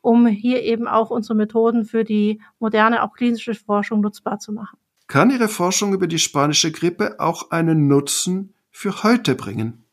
um 0.01 0.27
hier 0.27 0.63
eben 0.63 0.87
auch 0.87 1.09
unsere 1.09 1.35
Methoden 1.35 1.85
für 1.85 2.03
die 2.03 2.41
moderne, 2.59 3.03
auch 3.03 3.13
klinische 3.13 3.53
Forschung 3.55 4.01
nutzbar 4.01 4.39
zu 4.39 4.51
machen. 4.51 4.77
Kann 5.07 5.31
Ihre 5.31 5.47
Forschung 5.47 5.93
über 5.93 6.07
die 6.07 6.19
spanische 6.19 6.71
Grippe 6.71 7.19
auch 7.19 7.51
einen 7.51 7.87
Nutzen 7.87 8.53
für 8.69 9.03
heute 9.03 9.35
bringen? 9.35 9.83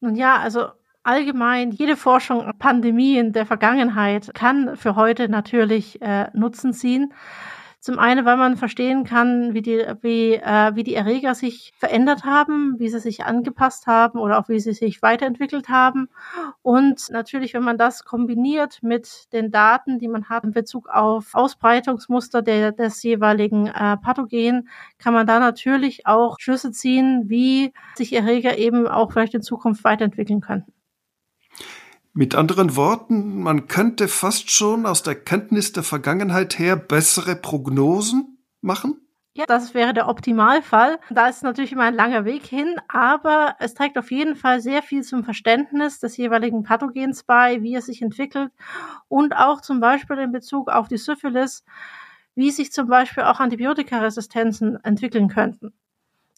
Nun 0.00 0.16
ja, 0.16 0.36
also 0.36 0.66
allgemein 1.02 1.70
jede 1.70 1.96
Forschung 1.96 2.50
Pandemien 2.58 3.32
der 3.32 3.46
Vergangenheit 3.46 4.32
kann 4.34 4.76
für 4.76 4.96
heute 4.96 5.28
natürlich 5.28 6.02
äh, 6.02 6.28
Nutzen 6.34 6.72
ziehen. 6.72 7.12
Zum 7.80 7.98
einen, 7.98 8.26
weil 8.26 8.36
man 8.36 8.58
verstehen 8.58 9.04
kann, 9.04 9.54
wie 9.54 9.62
die, 9.62 9.82
wie, 10.02 10.34
äh, 10.34 10.74
wie 10.74 10.82
die 10.82 10.94
Erreger 10.94 11.34
sich 11.34 11.72
verändert 11.78 12.24
haben, 12.24 12.74
wie 12.78 12.90
sie 12.90 13.00
sich 13.00 13.24
angepasst 13.24 13.86
haben 13.86 14.18
oder 14.18 14.38
auch 14.38 14.50
wie 14.50 14.60
sie 14.60 14.74
sich 14.74 15.00
weiterentwickelt 15.00 15.70
haben. 15.70 16.10
Und 16.60 17.08
natürlich, 17.10 17.54
wenn 17.54 17.62
man 17.62 17.78
das 17.78 18.04
kombiniert 18.04 18.82
mit 18.82 19.32
den 19.32 19.50
Daten, 19.50 19.98
die 19.98 20.08
man 20.08 20.28
hat 20.28 20.44
in 20.44 20.52
Bezug 20.52 20.90
auf 20.90 21.34
Ausbreitungsmuster 21.34 22.42
der, 22.42 22.72
des 22.72 23.02
jeweiligen 23.02 23.68
äh, 23.68 23.96
Pathogen, 23.96 24.68
kann 24.98 25.14
man 25.14 25.26
da 25.26 25.40
natürlich 25.40 26.06
auch 26.06 26.36
Schlüsse 26.38 26.72
ziehen, 26.72 27.30
wie 27.30 27.72
sich 27.94 28.12
Erreger 28.12 28.58
eben 28.58 28.86
auch 28.86 29.10
vielleicht 29.10 29.34
in 29.34 29.42
Zukunft 29.42 29.84
weiterentwickeln 29.84 30.42
könnten. 30.42 30.70
Mit 32.12 32.34
anderen 32.34 32.74
Worten, 32.74 33.40
man 33.40 33.68
könnte 33.68 34.08
fast 34.08 34.50
schon 34.50 34.84
aus 34.84 35.04
der 35.04 35.14
Kenntnis 35.14 35.72
der 35.72 35.84
Vergangenheit 35.84 36.58
her 36.58 36.74
bessere 36.74 37.36
Prognosen 37.36 38.38
machen? 38.60 39.00
Ja, 39.32 39.46
das 39.46 39.74
wäre 39.74 39.94
der 39.94 40.08
Optimalfall. 40.08 40.98
Da 41.08 41.28
ist 41.28 41.44
natürlich 41.44 41.70
immer 41.70 41.84
ein 41.84 41.94
langer 41.94 42.24
Weg 42.24 42.44
hin, 42.44 42.74
aber 42.88 43.54
es 43.60 43.74
trägt 43.74 43.96
auf 43.96 44.10
jeden 44.10 44.34
Fall 44.34 44.60
sehr 44.60 44.82
viel 44.82 45.04
zum 45.04 45.22
Verständnis 45.22 46.00
des 46.00 46.16
jeweiligen 46.16 46.64
Pathogens 46.64 47.22
bei, 47.22 47.62
wie 47.62 47.76
es 47.76 47.86
sich 47.86 48.02
entwickelt 48.02 48.50
und 49.06 49.36
auch 49.36 49.60
zum 49.60 49.78
Beispiel 49.78 50.18
in 50.18 50.32
Bezug 50.32 50.68
auf 50.68 50.88
die 50.88 50.96
Syphilis, 50.96 51.64
wie 52.34 52.50
sich 52.50 52.72
zum 52.72 52.88
Beispiel 52.88 53.22
auch 53.22 53.38
Antibiotikaresistenzen 53.38 54.82
entwickeln 54.82 55.28
könnten. 55.28 55.72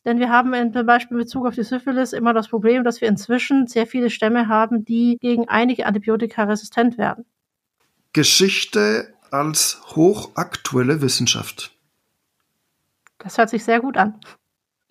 Denn 0.04 0.18
wir 0.18 0.30
haben 0.30 0.52
in, 0.54 0.72
zum 0.72 0.86
Beispiel 0.86 1.16
in 1.16 1.22
Bezug 1.22 1.46
auf 1.46 1.54
die 1.54 1.62
Syphilis 1.62 2.12
immer 2.12 2.34
das 2.34 2.48
Problem, 2.48 2.82
dass 2.82 3.00
wir 3.00 3.08
inzwischen 3.08 3.66
sehr 3.66 3.86
viele 3.86 4.10
Stämme 4.10 4.48
haben, 4.48 4.84
die 4.84 5.16
gegen 5.20 5.48
einige 5.48 5.86
Antibiotika 5.86 6.44
resistent 6.44 6.98
werden. 6.98 7.24
Geschichte 8.12 9.14
als 9.30 9.80
hochaktuelle 9.94 11.00
Wissenschaft. 11.00 11.74
Das 13.18 13.38
hört 13.38 13.50
sich 13.50 13.64
sehr 13.64 13.80
gut 13.80 13.96
an. 13.96 14.20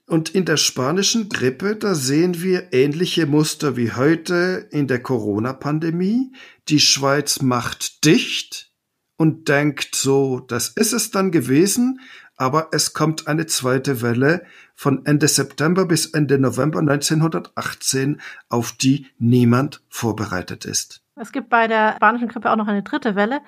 Und 0.07 0.29
in 0.29 0.45
der 0.45 0.57
spanischen 0.57 1.29
Grippe, 1.29 1.75
da 1.75 1.95
sehen 1.95 2.41
wir 2.41 2.73
ähnliche 2.73 3.25
Muster 3.25 3.77
wie 3.77 3.93
heute 3.93 4.67
in 4.71 4.87
der 4.87 5.01
Corona-Pandemie. 5.01 6.33
Die 6.67 6.79
Schweiz 6.79 7.41
macht 7.41 8.03
dicht 8.03 8.71
und 9.15 9.47
denkt 9.47 9.95
so, 9.95 10.39
das 10.39 10.69
ist 10.69 10.93
es 10.93 11.11
dann 11.11 11.31
gewesen, 11.31 11.99
aber 12.41 12.69
es 12.71 12.93
kommt 12.93 13.27
eine 13.27 13.45
zweite 13.45 14.01
Welle 14.01 14.43
von 14.73 15.05
Ende 15.05 15.27
September 15.27 15.85
bis 15.85 16.07
Ende 16.07 16.39
November 16.39 16.79
1918, 16.79 18.19
auf 18.49 18.71
die 18.71 19.05
niemand 19.19 19.83
vorbereitet 19.89 20.65
ist. 20.65 21.03
Es 21.15 21.31
gibt 21.31 21.49
bei 21.49 21.67
der 21.67 21.93
spanischen 21.97 22.29
Grippe 22.29 22.49
auch 22.49 22.55
noch 22.55 22.67
eine 22.67 22.81
dritte 22.81 23.15
Welle. 23.15 23.41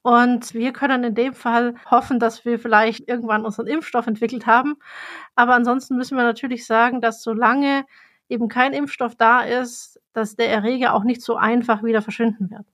Und 0.00 0.54
wir 0.54 0.72
können 0.72 1.04
in 1.04 1.14
dem 1.14 1.34
Fall 1.34 1.74
hoffen, 1.90 2.18
dass 2.18 2.46
wir 2.46 2.58
vielleicht 2.58 3.06
irgendwann 3.10 3.44
unseren 3.44 3.66
Impfstoff 3.66 4.06
entwickelt 4.06 4.46
haben. 4.46 4.76
Aber 5.34 5.54
ansonsten 5.54 5.94
müssen 5.96 6.16
wir 6.16 6.24
natürlich 6.24 6.64
sagen, 6.64 7.02
dass 7.02 7.22
solange 7.22 7.84
eben 8.30 8.48
kein 8.48 8.72
Impfstoff 8.72 9.16
da 9.16 9.42
ist, 9.42 10.00
dass 10.14 10.34
der 10.34 10.48
Erreger 10.48 10.94
auch 10.94 11.04
nicht 11.04 11.20
so 11.20 11.36
einfach 11.36 11.82
wieder 11.82 12.00
verschwinden 12.00 12.50
wird. 12.50 12.64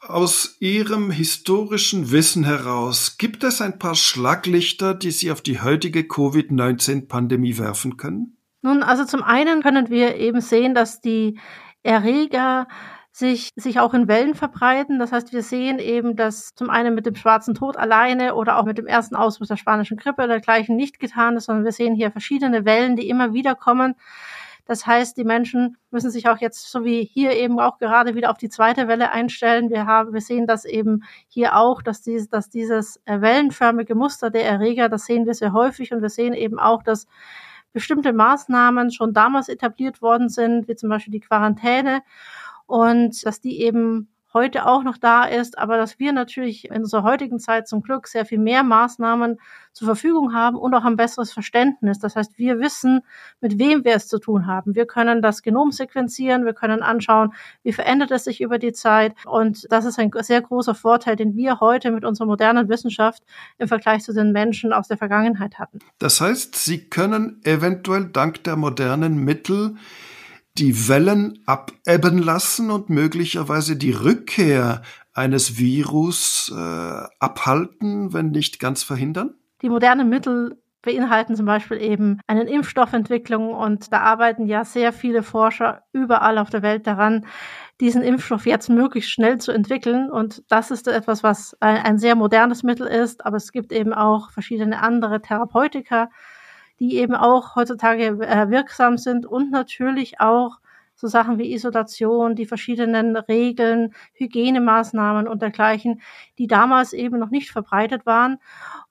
Aus 0.00 0.56
Ihrem 0.60 1.10
historischen 1.10 2.10
Wissen 2.10 2.44
heraus, 2.44 3.16
gibt 3.18 3.42
es 3.44 3.60
ein 3.60 3.78
paar 3.78 3.94
Schlaglichter, 3.94 4.94
die 4.94 5.10
Sie 5.10 5.32
auf 5.32 5.40
die 5.40 5.60
heutige 5.60 6.04
Covid-19-Pandemie 6.06 7.58
werfen 7.58 7.96
können? 7.96 8.36
Nun, 8.62 8.82
also 8.82 9.04
zum 9.04 9.22
einen 9.22 9.62
können 9.62 9.88
wir 9.88 10.16
eben 10.16 10.40
sehen, 10.40 10.74
dass 10.74 11.00
die 11.00 11.38
Erreger 11.82 12.68
sich, 13.16 13.52
sich 13.56 13.80
auch 13.80 13.94
in 13.94 14.08
Wellen 14.08 14.34
verbreiten. 14.34 14.98
Das 14.98 15.10
heißt, 15.10 15.32
wir 15.32 15.42
sehen 15.42 15.78
eben, 15.78 16.16
dass 16.16 16.54
zum 16.54 16.68
einen 16.68 16.94
mit 16.94 17.06
dem 17.06 17.14
schwarzen 17.14 17.54
Tod 17.54 17.78
alleine 17.78 18.34
oder 18.34 18.58
auch 18.58 18.64
mit 18.64 18.76
dem 18.76 18.86
ersten 18.86 19.16
Ausbruch 19.16 19.46
der 19.46 19.56
spanischen 19.56 19.96
Grippe 19.96 20.26
dergleichen 20.26 20.76
nicht 20.76 20.98
getan 20.98 21.36
ist, 21.36 21.46
sondern 21.46 21.64
wir 21.64 21.72
sehen 21.72 21.94
hier 21.94 22.10
verschiedene 22.10 22.66
Wellen, 22.66 22.94
die 22.94 23.08
immer 23.08 23.32
wieder 23.32 23.54
kommen. 23.54 23.94
Das 24.66 24.84
heißt, 24.84 25.16
die 25.16 25.24
Menschen 25.24 25.76
müssen 25.90 26.10
sich 26.10 26.28
auch 26.28 26.38
jetzt, 26.38 26.70
so 26.70 26.84
wie 26.84 27.04
hier 27.04 27.32
eben 27.32 27.60
auch 27.60 27.78
gerade 27.78 28.16
wieder 28.16 28.30
auf 28.30 28.38
die 28.38 28.48
zweite 28.48 28.88
Welle 28.88 29.10
einstellen. 29.12 29.70
Wir 29.70 29.86
haben, 29.86 30.12
wir 30.12 30.20
sehen 30.20 30.46
das 30.46 30.64
eben 30.64 31.04
hier 31.28 31.56
auch, 31.56 31.82
dass 31.82 32.02
dieses, 32.02 32.28
dass 32.28 32.50
dieses 32.50 33.00
äh, 33.04 33.20
wellenförmige 33.20 33.94
Muster 33.94 34.28
der 34.30 34.44
Erreger, 34.44 34.88
das 34.88 35.06
sehen 35.06 35.24
wir 35.24 35.34
sehr 35.34 35.52
häufig 35.52 35.92
und 35.92 36.02
wir 36.02 36.10
sehen 36.10 36.34
eben 36.34 36.58
auch, 36.58 36.82
dass 36.82 37.06
bestimmte 37.72 38.12
Maßnahmen 38.12 38.90
schon 38.90 39.12
damals 39.12 39.48
etabliert 39.48 40.02
worden 40.02 40.28
sind, 40.28 40.66
wie 40.66 40.74
zum 40.74 40.88
Beispiel 40.88 41.12
die 41.12 41.20
Quarantäne 41.20 42.02
und 42.66 43.24
dass 43.24 43.40
die 43.40 43.60
eben 43.62 44.08
heute 44.36 44.66
auch 44.66 44.82
noch 44.82 44.98
da 44.98 45.24
ist, 45.24 45.56
aber 45.56 45.78
dass 45.78 45.98
wir 45.98 46.12
natürlich 46.12 46.66
in 46.66 46.82
unserer 46.82 47.04
heutigen 47.04 47.38
Zeit 47.38 47.66
zum 47.66 47.80
Glück 47.80 48.06
sehr 48.06 48.26
viel 48.26 48.38
mehr 48.38 48.62
Maßnahmen 48.62 49.38
zur 49.72 49.86
Verfügung 49.86 50.34
haben 50.34 50.58
und 50.58 50.74
auch 50.74 50.84
ein 50.84 50.96
besseres 50.96 51.32
Verständnis. 51.32 51.98
Das 51.98 52.16
heißt, 52.16 52.36
wir 52.36 52.60
wissen, 52.60 53.00
mit 53.40 53.58
wem 53.58 53.82
wir 53.84 53.94
es 53.94 54.08
zu 54.08 54.18
tun 54.18 54.46
haben. 54.46 54.74
Wir 54.74 54.86
können 54.86 55.22
das 55.22 55.42
Genom 55.42 55.72
sequenzieren, 55.72 56.44
wir 56.44 56.52
können 56.52 56.82
anschauen, 56.82 57.32
wie 57.62 57.72
verändert 57.72 58.10
es 58.10 58.24
sich 58.24 58.42
über 58.42 58.58
die 58.58 58.72
Zeit. 58.72 59.14
Und 59.24 59.66
das 59.70 59.86
ist 59.86 59.98
ein 59.98 60.10
sehr 60.20 60.42
großer 60.42 60.74
Vorteil, 60.74 61.16
den 61.16 61.34
wir 61.34 61.60
heute 61.60 61.90
mit 61.90 62.04
unserer 62.04 62.26
modernen 62.26 62.68
Wissenschaft 62.68 63.22
im 63.56 63.68
Vergleich 63.68 64.02
zu 64.02 64.12
den 64.12 64.32
Menschen 64.32 64.74
aus 64.74 64.86
der 64.86 64.98
Vergangenheit 64.98 65.58
hatten. 65.58 65.78
Das 65.98 66.20
heißt, 66.20 66.56
Sie 66.56 66.90
können 66.90 67.40
eventuell 67.44 68.04
dank 68.04 68.44
der 68.44 68.56
modernen 68.56 69.24
Mittel 69.24 69.76
die 70.58 70.88
Wellen 70.88 71.42
abebben 71.46 72.18
lassen 72.18 72.70
und 72.70 72.90
möglicherweise 72.90 73.76
die 73.76 73.92
Rückkehr 73.92 74.82
eines 75.12 75.58
Virus 75.58 76.52
äh, 76.54 77.04
abhalten, 77.20 78.12
wenn 78.12 78.30
nicht 78.30 78.60
ganz 78.60 78.82
verhindern? 78.82 79.34
Die 79.62 79.68
modernen 79.68 80.08
Mittel 80.08 80.58
beinhalten 80.82 81.34
zum 81.34 81.46
Beispiel 81.46 81.82
eben 81.82 82.20
eine 82.26 82.44
Impfstoffentwicklung 82.44 83.52
und 83.52 83.92
da 83.92 84.00
arbeiten 84.00 84.46
ja 84.46 84.64
sehr 84.64 84.92
viele 84.92 85.22
Forscher 85.22 85.82
überall 85.92 86.38
auf 86.38 86.48
der 86.48 86.62
Welt 86.62 86.86
daran, 86.86 87.26
diesen 87.80 88.02
Impfstoff 88.02 88.46
jetzt 88.46 88.70
möglichst 88.70 89.10
schnell 89.10 89.38
zu 89.38 89.52
entwickeln. 89.52 90.10
Und 90.10 90.44
das 90.48 90.70
ist 90.70 90.86
etwas, 90.86 91.22
was 91.22 91.56
ein, 91.60 91.78
ein 91.78 91.98
sehr 91.98 92.14
modernes 92.14 92.62
Mittel 92.62 92.86
ist, 92.86 93.26
aber 93.26 93.36
es 93.36 93.52
gibt 93.52 93.72
eben 93.72 93.92
auch 93.92 94.30
verschiedene 94.30 94.80
andere 94.80 95.20
Therapeutika, 95.20 96.08
die 96.80 96.96
eben 96.96 97.14
auch 97.14 97.56
heutzutage 97.56 98.06
äh, 98.06 98.50
wirksam 98.50 98.98
sind 98.98 99.26
und 99.26 99.50
natürlich 99.50 100.20
auch 100.20 100.58
so 100.96 101.08
Sachen 101.08 101.38
wie 101.38 101.52
Isolation, 101.52 102.34
die 102.34 102.46
verschiedenen 102.46 103.16
Regeln, 103.16 103.94
Hygienemaßnahmen 104.14 105.28
und 105.28 105.42
dergleichen, 105.42 106.00
die 106.38 106.46
damals 106.46 106.94
eben 106.94 107.18
noch 107.18 107.30
nicht 107.30 107.50
verbreitet 107.50 108.06
waren 108.06 108.38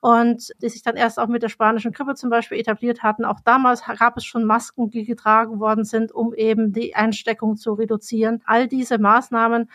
und 0.02 0.54
die 0.62 0.70
sich 0.70 0.84
dann 0.84 0.96
erst 0.96 1.20
auch 1.20 1.28
mit 1.28 1.42
der 1.42 1.50
spanischen 1.50 1.92
Grippe 1.92 2.14
zum 2.14 2.30
Beispiel 2.30 2.60
etabliert 2.60 3.02
hatten. 3.02 3.26
Auch 3.26 3.40
damals 3.44 3.82
gab 3.98 4.18
es 4.18 4.24
schon 4.24 4.46
Masken, 4.46 4.92
die 4.92 5.04
getragen 5.04 5.60
worden 5.60 5.84
sind, 5.84 6.12
um 6.12 6.34
eben 6.36 6.72
die 6.74 6.96
Einsteckung 6.96 7.58
zu 7.58 7.74
reduzieren. 7.74 8.44
All 8.46 8.68
diese 8.68 9.00
Maßnahmen 9.00 9.70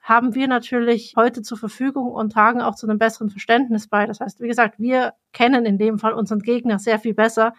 haben 0.00 0.34
wir 0.34 0.48
natürlich 0.48 1.14
heute 1.16 1.42
zur 1.42 1.58
Verfügung 1.58 2.10
und 2.10 2.32
tragen 2.32 2.60
auch 2.60 2.74
zu 2.74 2.88
einem 2.88 2.98
besseren 2.98 3.30
Verständnis 3.30 3.86
bei. 3.86 4.06
Das 4.06 4.20
heißt, 4.20 4.40
wie 4.40 4.48
gesagt, 4.48 4.78
wir 4.78 5.14
kennen 5.32 5.66
in 5.66 5.78
dem 5.78 5.98
Fall 5.98 6.14
unseren 6.14 6.40
Gegner 6.40 6.78
sehr 6.78 6.98
viel 6.98 7.14
besser 7.14 7.52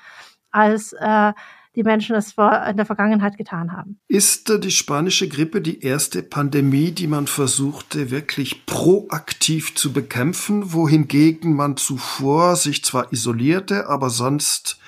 als 0.49 0.93
äh, 0.93 1.33
die 1.75 1.83
Menschen 1.83 2.15
es 2.15 2.31
in 2.31 2.77
der 2.77 2.85
Vergangenheit 2.85 3.37
getan 3.37 3.71
haben. 3.71 3.99
Ist 4.07 4.49
äh, 4.49 4.59
die 4.59 4.71
spanische 4.71 5.29
Grippe 5.29 5.61
die 5.61 5.81
erste 5.81 6.21
Pandemie, 6.21 6.91
die 6.91 7.07
man 7.07 7.27
versuchte 7.27 8.11
wirklich 8.11 8.65
proaktiv 8.65 9.75
zu 9.75 9.93
bekämpfen, 9.93 10.73
wohingegen 10.73 11.55
man 11.55 11.77
zuvor 11.77 12.57
sich 12.57 12.83
zwar 12.83 13.13
isolierte, 13.13 13.87
aber 13.87 14.09
sonst 14.09 14.79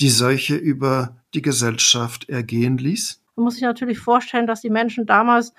die 0.00 0.10
Seuche 0.10 0.56
über 0.56 1.16
die 1.34 1.42
Gesellschaft 1.42 2.28
ergehen 2.28 2.78
ließ? 2.78 3.20
Man 3.36 3.44
muss 3.44 3.54
sich 3.54 3.62
natürlich 3.62 3.98
vorstellen, 3.98 4.46
dass 4.46 4.60
die 4.60 4.70
Menschen 4.70 5.06
damals 5.06 5.54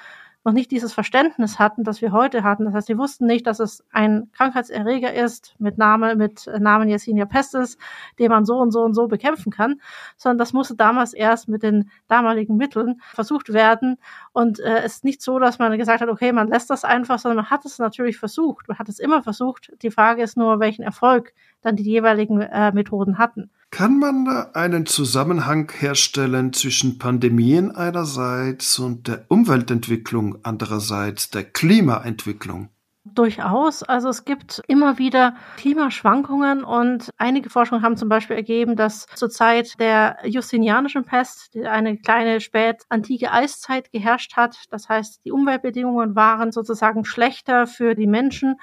noch 0.45 0.53
nicht 0.53 0.71
dieses 0.71 0.93
Verständnis 0.93 1.57
hatten, 1.59 1.83
das 1.83 2.01
wir 2.01 2.11
heute 2.11 2.43
hatten. 2.43 2.65
Das 2.65 2.73
heißt, 2.75 2.87
sie 2.87 2.97
wussten 2.97 3.25
nicht, 3.25 3.47
dass 3.47 3.59
es 3.59 3.83
ein 3.91 4.29
Krankheitserreger 4.31 5.13
ist 5.13 5.55
mit 5.57 5.77
Name, 5.77 6.15
mit 6.15 6.47
Namen 6.59 6.87
Yersinia 6.87 7.25
pestis, 7.25 7.77
den 8.19 8.29
man 8.29 8.45
so 8.45 8.57
und 8.57 8.71
so 8.71 8.83
und 8.83 8.93
so 8.93 9.07
bekämpfen 9.07 9.51
kann, 9.51 9.81
sondern 10.17 10.37
das 10.37 10.53
musste 10.53 10.75
damals 10.75 11.13
erst 11.13 11.49
mit 11.49 11.63
den 11.63 11.89
damaligen 12.07 12.57
Mitteln 12.57 13.01
versucht 13.13 13.53
werden. 13.53 13.97
Und 14.33 14.59
äh, 14.59 14.83
es 14.83 14.97
ist 14.97 15.03
nicht 15.03 15.21
so, 15.21 15.39
dass 15.39 15.57
man 15.57 15.75
gesagt 15.77 16.01
hat, 16.01 16.09
okay, 16.09 16.31
man 16.31 16.47
lässt 16.47 16.69
das 16.69 16.85
einfach, 16.85 17.17
sondern 17.17 17.37
man 17.37 17.49
hat 17.49 17.65
es 17.65 17.79
natürlich 17.79 18.17
versucht. 18.17 18.67
Man 18.67 18.77
hat 18.77 18.87
es 18.87 18.99
immer 18.99 19.23
versucht. 19.23 19.71
Die 19.81 19.91
Frage 19.91 20.21
ist 20.21 20.37
nur, 20.37 20.59
welchen 20.59 20.83
Erfolg 20.83 21.33
dann 21.61 21.75
die 21.75 21.83
jeweiligen 21.83 22.39
äh, 22.39 22.71
Methoden 22.71 23.17
hatten. 23.17 23.49
Kann 23.75 23.99
man 23.99 24.25
einen 24.53 24.85
Zusammenhang 24.85 25.69
herstellen 25.69 26.53
zwischen 26.53 26.97
Pandemien 26.97 27.75
einerseits 27.75 28.79
und 28.79 29.09
der 29.09 29.25
Umweltentwicklung 29.27 30.37
andererseits, 30.43 31.29
der 31.29 31.43
Klimaentwicklung? 31.43 32.69
Durchaus. 33.03 33.83
Also 33.83 34.07
es 34.07 34.23
gibt 34.23 34.61
immer 34.69 34.97
wieder 34.97 35.35
Klimaschwankungen 35.57 36.63
und 36.63 37.09
einige 37.17 37.49
Forschungen 37.49 37.83
haben 37.83 37.97
zum 37.97 38.07
Beispiel 38.07 38.37
ergeben, 38.37 38.77
dass 38.77 39.07
zur 39.13 39.29
Zeit 39.29 39.77
der 39.77 40.19
Justinianischen 40.23 41.03
Pest 41.03 41.57
eine 41.57 41.97
kleine 41.97 42.39
spätantike 42.39 43.33
Eiszeit 43.33 43.91
geherrscht 43.91 44.37
hat. 44.37 44.55
Das 44.69 44.87
heißt, 44.87 45.19
die 45.25 45.33
Umweltbedingungen 45.33 46.15
waren 46.15 46.53
sozusagen 46.53 47.03
schlechter 47.03 47.67
für 47.67 47.93
die 47.93 48.07
Menschen 48.07 48.55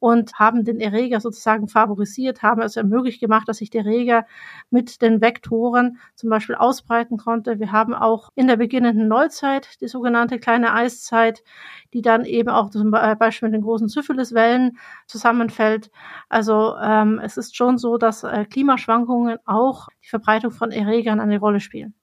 und 0.00 0.34
haben 0.34 0.64
den 0.64 0.80
Erreger 0.80 1.20
sozusagen 1.20 1.68
favorisiert, 1.68 2.42
haben 2.42 2.62
es 2.62 2.76
ermöglicht 2.76 3.20
gemacht, 3.20 3.48
dass 3.48 3.58
sich 3.58 3.70
der 3.70 3.84
Erreger 3.84 4.26
mit 4.70 5.02
den 5.02 5.20
Vektoren 5.20 5.98
zum 6.16 6.30
Beispiel 6.30 6.56
ausbreiten 6.56 7.18
konnte. 7.18 7.60
Wir 7.60 7.70
haben 7.70 7.94
auch 7.94 8.30
in 8.34 8.48
der 8.48 8.56
beginnenden 8.56 9.06
Neuzeit 9.06 9.80
die 9.80 9.88
sogenannte 9.88 10.38
kleine 10.38 10.74
Eiszeit, 10.74 11.44
die 11.92 12.02
dann 12.02 12.24
eben 12.24 12.48
auch 12.48 12.70
zum 12.70 12.90
Beispiel 12.90 13.48
mit 13.48 13.54
den 13.54 13.62
großen 13.62 13.88
Syphiliswellen 13.88 14.78
zusammenfällt. 15.06 15.90
Also 16.28 16.76
ähm, 16.82 17.20
es 17.22 17.36
ist 17.36 17.54
schon 17.54 17.78
so, 17.78 17.98
dass 17.98 18.24
äh, 18.24 18.46
Klimaschwankungen 18.46 19.38
auch 19.44 19.88
die 20.02 20.08
Verbreitung 20.08 20.50
von 20.50 20.72
Erregern 20.72 21.20
eine 21.20 21.38
Rolle 21.38 21.60
spielen. 21.60 21.94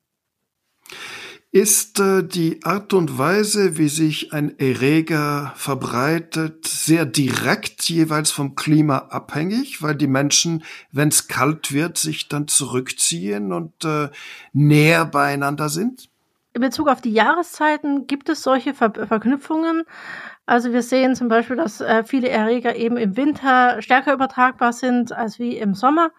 Ist 1.58 2.00
äh, 2.00 2.24
die 2.24 2.64
Art 2.66 2.94
und 2.94 3.18
Weise, 3.18 3.80
wie 3.80 3.90
sich 3.90 4.32
ein 4.32 4.60
Erreger 4.60 5.54
verbreitet, 5.56 6.68
sehr 6.68 7.08
direkt 7.08 7.90
jeweils 7.90 8.30
vom 8.30 8.54
Klima 8.54 9.08
abhängig, 9.10 9.82
weil 9.82 9.96
die 9.96 10.06
Menschen, 10.06 10.64
wenn 10.92 11.08
es 11.08 11.28
kalt 11.28 11.74
wird, 11.74 11.98
sich 11.98 12.28
dann 12.28 12.48
zurückziehen 12.48 13.54
und 13.54 13.84
äh, 13.86 14.10
näher 14.54 15.06
beieinander 15.06 15.70
sind? 15.70 16.10
In 16.54 16.62
Bezug 16.62 16.90
auf 16.90 17.02
die 17.02 17.14
Jahreszeiten 17.14 18.06
gibt 18.06 18.30
es 18.30 18.44
solche 18.44 18.76
Ver 18.76 18.94
Verknüpfungen. 18.94 19.82
Also 20.46 20.74
wir 20.74 20.84
sehen 20.84 21.16
zum 21.16 21.28
Beispiel, 21.28 21.56
dass 21.56 21.82
äh, 21.82 22.04
viele 22.04 22.30
Erreger 22.30 22.76
eben 22.76 22.98
im 22.98 23.18
Winter 23.18 23.82
stärker 23.82 24.14
übertragbar 24.14 24.74
sind 24.74 25.12
als 25.12 25.40
wie 25.40 25.58
im 25.58 25.74
Sommer. 25.74 26.12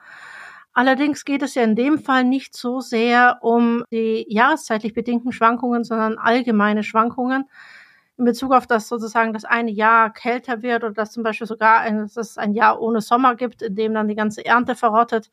Allerdings 0.79 1.25
geht 1.25 1.43
es 1.43 1.57
ja 1.57 1.65
in 1.65 1.75
dem 1.75 1.99
Fall 1.99 2.23
nicht 2.23 2.57
so 2.57 2.79
sehr 2.79 3.39
um 3.41 3.83
die 3.91 4.25
jahreszeitlich 4.29 4.95
bedingten 4.95 5.33
Schwankungen, 5.33 5.83
sondern 5.83 6.19
allgemeine 6.19 6.85
Schwankungen 6.85 7.51
in 8.17 8.25
Bezug 8.25 8.53
auf 8.53 8.69
das 8.69 8.87
sozusagen 8.87 9.33
das 9.33 9.45
eine 9.45 9.73
Jahr 9.73 10.13
kälter 10.13 10.63
wird 10.63 10.85
oder 10.85 10.93
dass 10.93 11.11
zum 11.11 11.25
Beispiel 11.25 11.49
sogar 11.49 11.81
ein, 11.81 12.03
dass 12.03 12.17
es 12.17 12.39
ein 12.39 12.53
Jahr 12.55 12.81
ohne 12.81 13.01
Sommer 13.01 13.35
gibt, 13.35 13.61
in 13.63 13.75
dem 13.75 13.93
dann 13.93 14.07
die 14.07 14.15
ganze 14.15 14.47
Ernte 14.47 14.77
verrottet 14.77 15.33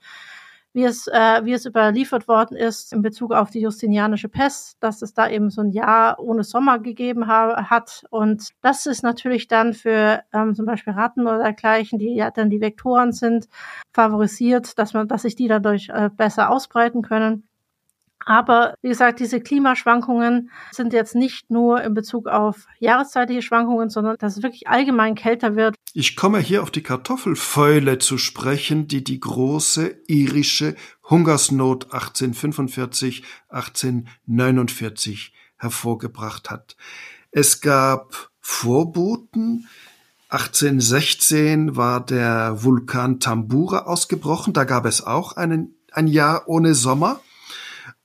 wie 0.75 0.83
es, 0.83 1.07
äh, 1.07 1.45
wie 1.45 1.53
es 1.53 1.65
überliefert 1.65 2.27
worden 2.27 2.57
ist 2.57 2.91
in 2.91 3.01
Bezug 3.01 3.31
auf 3.31 3.49
die 3.49 3.61
Justinianische 3.61 4.27
Pest, 4.27 4.75
dass 4.81 5.01
es 5.01 5.13
da 5.13 5.29
eben 5.29 5.49
so 5.49 5.61
ein 5.61 5.71
Jahr 5.71 6.19
ohne 6.19 6.43
Sommer 6.43 6.79
gegeben 6.79 7.27
ha 7.27 7.69
hat. 7.69 8.03
Und 8.09 8.49
das 8.61 8.85
ist 8.85 9.01
natürlich 9.01 9.47
dann 9.47 9.73
für 9.73 10.21
ähm, 10.33 10.53
zum 10.53 10.65
Beispiel 10.65 10.91
Ratten 10.91 11.21
oder 11.21 11.38
dergleichen, 11.38 11.97
die 11.97 12.13
ja 12.13 12.29
dann 12.29 12.49
die 12.49 12.59
Vektoren 12.59 13.13
sind, 13.13 13.47
favorisiert, 13.93 14.77
dass 14.77 14.93
man, 14.93 15.07
dass 15.07 15.21
sich 15.21 15.35
die 15.35 15.47
dadurch 15.47 15.88
äh, 15.89 16.09
besser 16.09 16.49
ausbreiten 16.49 17.01
können. 17.01 17.47
Aber 18.25 18.73
wie 18.81 18.89
gesagt, 18.89 19.19
diese 19.19 19.39
Klimaschwankungen 19.39 20.49
sind 20.71 20.93
jetzt 20.93 21.13
nicht 21.13 21.51
nur 21.51 21.83
in 21.83 21.93
Bezug 21.93 22.27
auf 22.27 22.65
jahreszeitliche 22.79 23.43
Schwankungen, 23.43 23.91
sondern 23.91 24.17
dass 24.17 24.35
es 24.38 24.43
wirklich 24.43 24.67
allgemein 24.67 25.13
kälter 25.13 25.55
wird. 25.55 25.75
Ich 25.93 26.15
komme 26.15 26.39
hier 26.39 26.63
auf 26.63 26.71
die 26.71 26.81
Kartoffelfäule 26.81 27.99
zu 27.99 28.17
sprechen, 28.17 28.88
die 28.88 29.03
die 29.03 29.19
große 29.19 29.95
irische 30.07 30.75
Hungersnot 31.07 31.93
1845, 31.93 33.23
1849 33.49 35.31
hervorgebracht 35.57 36.49
hat. 36.49 36.75
Es 37.29 37.61
gab 37.61 38.31
Vorboten, 38.41 39.67
1816 40.29 41.75
war 41.75 42.03
der 42.03 42.63
Vulkan 42.63 43.19
Tambura 43.19 43.83
ausgebrochen, 43.83 44.53
da 44.53 44.63
gab 44.63 44.85
es 44.85 45.05
auch 45.05 45.33
einen, 45.33 45.75
ein 45.91 46.07
Jahr 46.07 46.47
ohne 46.47 46.73
Sommer 46.73 47.21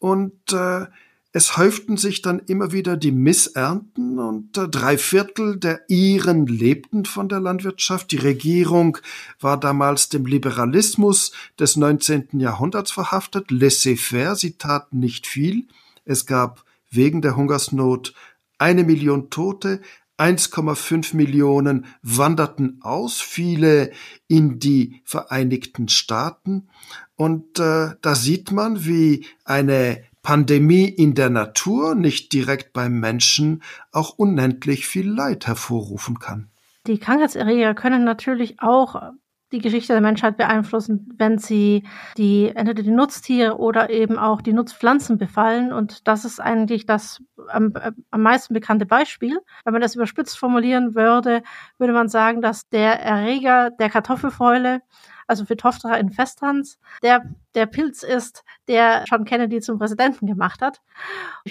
und 0.00 0.52
äh, 0.52 0.86
es 1.32 1.56
häuften 1.56 1.96
sich 1.96 2.22
dann 2.22 2.40
immer 2.40 2.72
wieder 2.72 2.96
die 2.96 3.12
Missernten 3.12 4.18
und 4.18 4.58
äh, 4.58 4.68
drei 4.68 4.98
Viertel 4.98 5.58
der 5.58 5.88
Iren 5.88 6.46
lebten 6.46 7.04
von 7.04 7.28
der 7.28 7.38
Landwirtschaft. 7.38 8.10
Die 8.10 8.16
Regierung 8.16 8.98
war 9.38 9.60
damals 9.60 10.08
dem 10.08 10.26
Liberalismus 10.26 11.30
des 11.58 11.76
19. 11.76 12.40
Jahrhunderts 12.40 12.90
verhaftet, 12.90 13.52
laissez-faire, 13.52 14.34
sie 14.34 14.58
taten 14.58 14.98
nicht 14.98 15.28
viel. 15.28 15.68
Es 16.04 16.26
gab 16.26 16.64
wegen 16.90 17.22
der 17.22 17.36
Hungersnot 17.36 18.12
eine 18.58 18.82
Million 18.82 19.30
Tote, 19.30 19.80
1,5 20.20 21.16
Millionen 21.16 21.86
wanderten 22.02 22.78
aus, 22.82 23.20
viele 23.20 23.90
in 24.28 24.58
die 24.58 25.00
Vereinigten 25.04 25.88
Staaten. 25.88 26.68
Und 27.16 27.58
äh, 27.58 27.94
da 28.02 28.14
sieht 28.14 28.52
man, 28.52 28.84
wie 28.84 29.26
eine 29.44 30.04
Pandemie 30.22 30.84
in 30.84 31.14
der 31.14 31.30
Natur, 31.30 31.94
nicht 31.94 32.34
direkt 32.34 32.74
beim 32.74 33.00
Menschen, 33.00 33.62
auch 33.92 34.18
unendlich 34.18 34.86
viel 34.86 35.08
Leid 35.08 35.46
hervorrufen 35.46 36.18
kann. 36.18 36.50
Die 36.86 36.98
Krankheitserreger 36.98 37.74
können 37.74 38.04
natürlich 38.04 38.60
auch 38.60 39.12
die 39.52 39.58
Geschichte 39.58 39.92
der 39.92 40.02
Menschheit 40.02 40.36
beeinflussen, 40.36 41.12
wenn 41.16 41.38
sie 41.38 41.84
die 42.16 42.52
entweder 42.54 42.82
die 42.82 42.90
Nutztiere 42.90 43.58
oder 43.58 43.90
eben 43.90 44.16
auch 44.18 44.42
die 44.42 44.52
Nutzpflanzen 44.52 45.18
befallen. 45.18 45.72
Und 45.72 46.06
das 46.06 46.24
ist 46.24 46.40
eigentlich 46.40 46.86
das 46.86 47.22
am, 47.50 47.72
am 48.10 48.22
meisten 48.22 48.54
bekannte 48.54 48.86
Beispiel. 48.86 49.38
Wenn 49.64 49.72
man 49.72 49.82
das 49.82 49.94
überspitzt 49.94 50.38
formulieren 50.38 50.94
würde, 50.94 51.42
würde 51.78 51.92
man 51.92 52.08
sagen, 52.08 52.42
dass 52.42 52.68
der 52.68 53.00
Erreger 53.00 53.70
der 53.70 53.90
Kartoffelfäule 53.90 54.82
also 55.30 55.44
Phytophthora 55.44 55.94
infestans, 55.96 56.76
der 57.04 57.22
der 57.54 57.66
Pilz 57.66 58.02
ist, 58.02 58.42
der 58.66 59.04
John 59.08 59.24
Kennedy 59.24 59.60
zum 59.60 59.78
Präsidenten 59.78 60.26
gemacht 60.26 60.60
hat. 60.60 60.80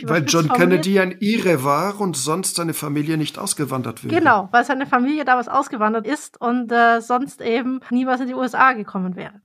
Weil 0.04 0.26
John 0.26 0.50
Kennedy 0.50 1.00
ein 1.00 1.16
Ire 1.20 1.64
war 1.64 2.00
und 2.02 2.18
sonst 2.18 2.58
seine 2.58 2.74
Familie 2.74 3.18
nicht 3.18 3.40
ausgewandert 3.40 4.04
wäre. 4.04 4.14
Genau, 4.14 4.50
weil 4.52 4.66
seine 4.66 4.86
Familie 4.86 5.24
damals 5.24 5.48
ausgewandert 5.48 6.06
ist 6.06 6.40
und 6.42 6.70
äh, 6.74 7.00
sonst 7.00 7.42
eben 7.42 7.80
niemals 7.90 8.20
in 8.20 8.28
die 8.28 8.34
USA 8.34 8.74
gekommen 8.74 9.16
wäre. 9.16 9.42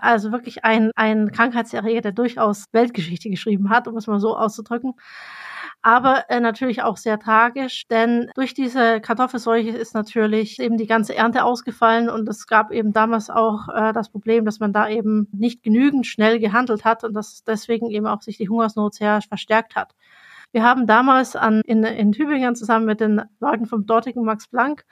Also 0.00 0.32
wirklich 0.32 0.64
ein, 0.64 0.90
ein 0.96 1.30
Krankheitserreger, 1.30 2.00
der 2.00 2.12
durchaus 2.12 2.64
Weltgeschichte 2.72 3.28
geschrieben 3.28 3.68
hat, 3.68 3.86
um 3.86 3.96
es 3.98 4.06
mal 4.06 4.20
so 4.20 4.34
auszudrücken 4.34 4.94
aber 5.82 6.28
äh, 6.28 6.40
natürlich 6.40 6.82
auch 6.82 6.96
sehr 6.96 7.18
tragisch, 7.18 7.86
denn 7.88 8.30
durch 8.34 8.54
diese 8.54 9.00
Kartoffelseuche 9.00 9.70
ist 9.70 9.94
natürlich 9.94 10.58
eben 10.58 10.76
die 10.76 10.86
ganze 10.86 11.14
Ernte 11.14 11.44
ausgefallen 11.44 12.08
und 12.08 12.28
es 12.28 12.46
gab 12.46 12.72
eben 12.72 12.92
damals 12.92 13.30
auch 13.30 13.68
äh, 13.68 13.92
das 13.92 14.10
Problem, 14.10 14.44
dass 14.44 14.60
man 14.60 14.72
da 14.72 14.88
eben 14.88 15.28
nicht 15.32 15.62
genügend 15.62 16.06
schnell 16.06 16.40
gehandelt 16.40 16.84
hat 16.84 17.04
und 17.04 17.14
dass 17.14 17.44
deswegen 17.44 17.90
eben 17.90 18.06
auch 18.06 18.22
sich 18.22 18.38
die 18.38 18.48
Hungersnot 18.48 18.94
sehr 18.94 19.20
verstärkt 19.22 19.76
hat. 19.76 19.94
Wir 20.52 20.62
haben 20.62 20.86
damals 20.86 21.36
an, 21.36 21.60
in, 21.66 21.84
in 21.84 22.12
Tübingen 22.12 22.56
zusammen 22.56 22.86
mit 22.86 23.00
den 23.00 23.20
Leuten 23.38 23.66
vom 23.66 23.84
dortigen 23.84 24.24
Max 24.24 24.48
Planck 24.48 24.86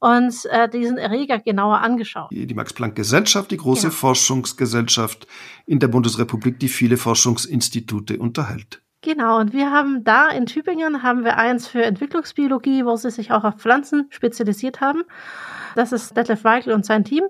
uns 0.00 0.44
äh, 0.46 0.68
diesen 0.68 0.98
Erreger 0.98 1.38
genauer 1.38 1.78
angeschaut. 1.78 2.30
Die 2.32 2.54
Max 2.54 2.72
Planck 2.72 2.96
Gesellschaft, 2.96 3.52
die 3.52 3.56
große 3.56 3.88
genau. 3.88 3.94
Forschungsgesellschaft 3.94 5.28
in 5.64 5.78
der 5.78 5.88
Bundesrepublik, 5.88 6.58
die 6.58 6.68
viele 6.68 6.96
Forschungsinstitute 6.96 8.18
unterhält. 8.18 8.82
Genau, 9.02 9.38
und 9.38 9.52
wir 9.52 9.70
haben 9.70 10.02
da 10.04 10.28
in 10.28 10.46
Tübingen 10.46 11.02
haben 11.02 11.24
wir 11.24 11.36
eins 11.36 11.68
für 11.68 11.82
Entwicklungsbiologie, 11.84 12.84
wo 12.84 12.96
sie 12.96 13.10
sich 13.10 13.30
auch 13.30 13.44
auf 13.44 13.56
Pflanzen 13.56 14.06
spezialisiert 14.10 14.80
haben. 14.80 15.04
Das 15.76 15.92
ist 15.92 16.16
Detlef 16.16 16.42
Weigel 16.44 16.72
und 16.72 16.86
sein 16.86 17.04
Team. 17.04 17.24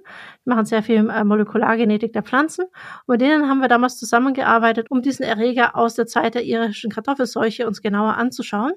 Die 0.45 0.49
machen 0.49 0.65
sehr 0.65 0.83
viel 0.83 1.11
äh, 1.11 1.25
Molekulargenetik 1.25 2.13
der 2.13 2.23
Pflanzen. 2.23 2.65
Und 2.65 3.09
mit 3.09 3.21
denen 3.21 3.49
haben 3.49 3.61
wir 3.61 3.69
damals 3.69 3.99
zusammengearbeitet, 3.99 4.87
um 4.91 5.03
diesen 5.03 5.25
Erreger 5.25 5.77
aus 5.77 5.95
der 5.95 6.07
Zeit 6.07 6.35
der 6.35 6.45
irischen 6.45 6.91
Kartoffelseuche 6.91 7.67
uns 7.67 7.83
genauer 7.83 8.15
anzuschauen. 8.15 8.73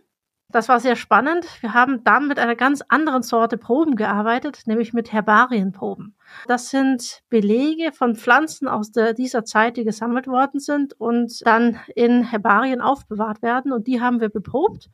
Das 0.51 0.67
war 0.67 0.79
sehr 0.79 0.95
spannend. 0.95 1.45
Wir 1.61 1.75
haben 1.75 2.03
dann 2.03 2.27
mit 2.27 2.39
einer 2.39 2.55
ganz 2.55 2.81
anderen 2.87 3.21
Sorte 3.21 3.55
Proben 3.55 3.95
gearbeitet, 3.95 4.63
nämlich 4.65 4.93
mit 4.93 5.11
Herbarienproben. 5.11 6.15
Das 6.47 6.71
sind 6.71 7.21
Belege 7.29 7.91
von 7.91 8.15
Pflanzen 8.15 8.67
aus 8.67 8.91
der, 8.91 9.13
dieser 9.13 9.45
Zeit, 9.45 9.77
die 9.77 9.83
gesammelt 9.83 10.25
worden 10.25 10.59
sind 10.59 10.99
und 10.99 11.45
dann 11.45 11.79
in 11.95 12.23
Herbarien 12.23 12.81
aufbewahrt 12.81 13.43
werden. 13.43 13.71
Und 13.71 13.85
die 13.85 14.01
haben 14.01 14.21
wir 14.21 14.29
beprobt. 14.29 14.89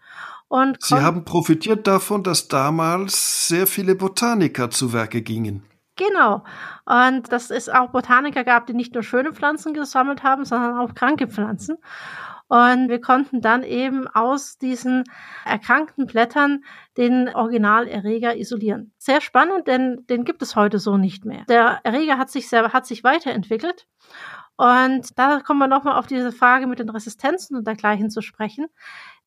Und 0.50 0.78
Sie 0.82 0.96
haben 0.96 1.24
profitiert 1.24 1.88
davon, 1.88 2.22
dass 2.22 2.50
damals 2.50 3.48
sehr 3.48 3.66
viele 3.66 3.96
Botaniker 3.96 4.70
zu 4.70 4.92
Werke 4.92 5.22
gingen. 5.22 5.64
Genau. 5.96 6.44
Und 6.86 7.32
dass 7.32 7.50
es 7.50 7.70
auch 7.70 7.92
Botaniker 7.92 8.44
gab, 8.44 8.68
die 8.68 8.74
nicht 8.74 8.94
nur 8.94 9.04
schöne 9.04 9.34
Pflanzen 9.34 9.74
gesammelt 9.74 10.24
haben, 10.24 10.44
sondern 10.44 10.78
auch 10.78 10.94
kranke 10.94 11.28
Pflanzen. 11.28 11.78
Und 12.48 12.90
wir 12.90 13.02
konnten 13.02 13.42
dann 13.42 13.64
eben 13.64 14.08
aus 14.08 14.58
diesen 14.60 15.04
erkrankten 15.46 16.06
Blättern 16.06 16.64
den 16.96 17.28
Originalerreger 17.30 18.36
isolieren. 18.38 18.94
Sehr 18.98 19.20
spannend, 19.22 19.68
denn 19.68 20.06
den 20.10 20.26
gibt 20.26 20.44
es 20.44 20.56
heute 20.56 20.78
so 20.78 20.98
nicht 20.98 21.26
mehr. 21.26 21.44
Der 21.50 21.80
Erreger 21.84 22.20
hat 22.20 22.30
sich 22.30 22.48
selber, 22.48 22.72
hat 22.72 22.86
sich 22.86 23.04
weiterentwickelt. 23.04 23.88
Und 24.58 25.18
da 25.18 25.40
kommen 25.40 25.60
wir 25.60 25.68
nochmal 25.68 25.98
auf 25.98 26.08
diese 26.08 26.32
Frage 26.32 26.68
mit 26.68 26.80
den 26.80 26.90
Resistenzen 26.90 27.58
und 27.58 27.68
dergleichen 27.68 28.10
zu 28.10 28.22
sprechen. 28.22 28.68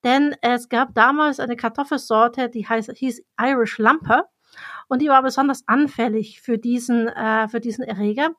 Denn 0.05 0.35
es 0.41 0.69
gab 0.69 0.95
damals 0.95 1.41
eine 1.41 1.57
Kartoffelsorte, 1.57 2.49
die 2.49 2.67
heißt, 2.67 2.93
hieß 2.95 3.23
Irish 3.41 3.79
Lumper. 3.79 4.29
Und 4.89 5.03
die 5.03 5.09
war 5.09 5.23
besonders 5.23 5.67
anfällig 5.67 6.41
für 6.41 6.57
diesen, 6.57 7.09
äh, 7.09 7.49
für 7.49 7.61
diesen 7.61 7.85
Erreger. 7.85 8.31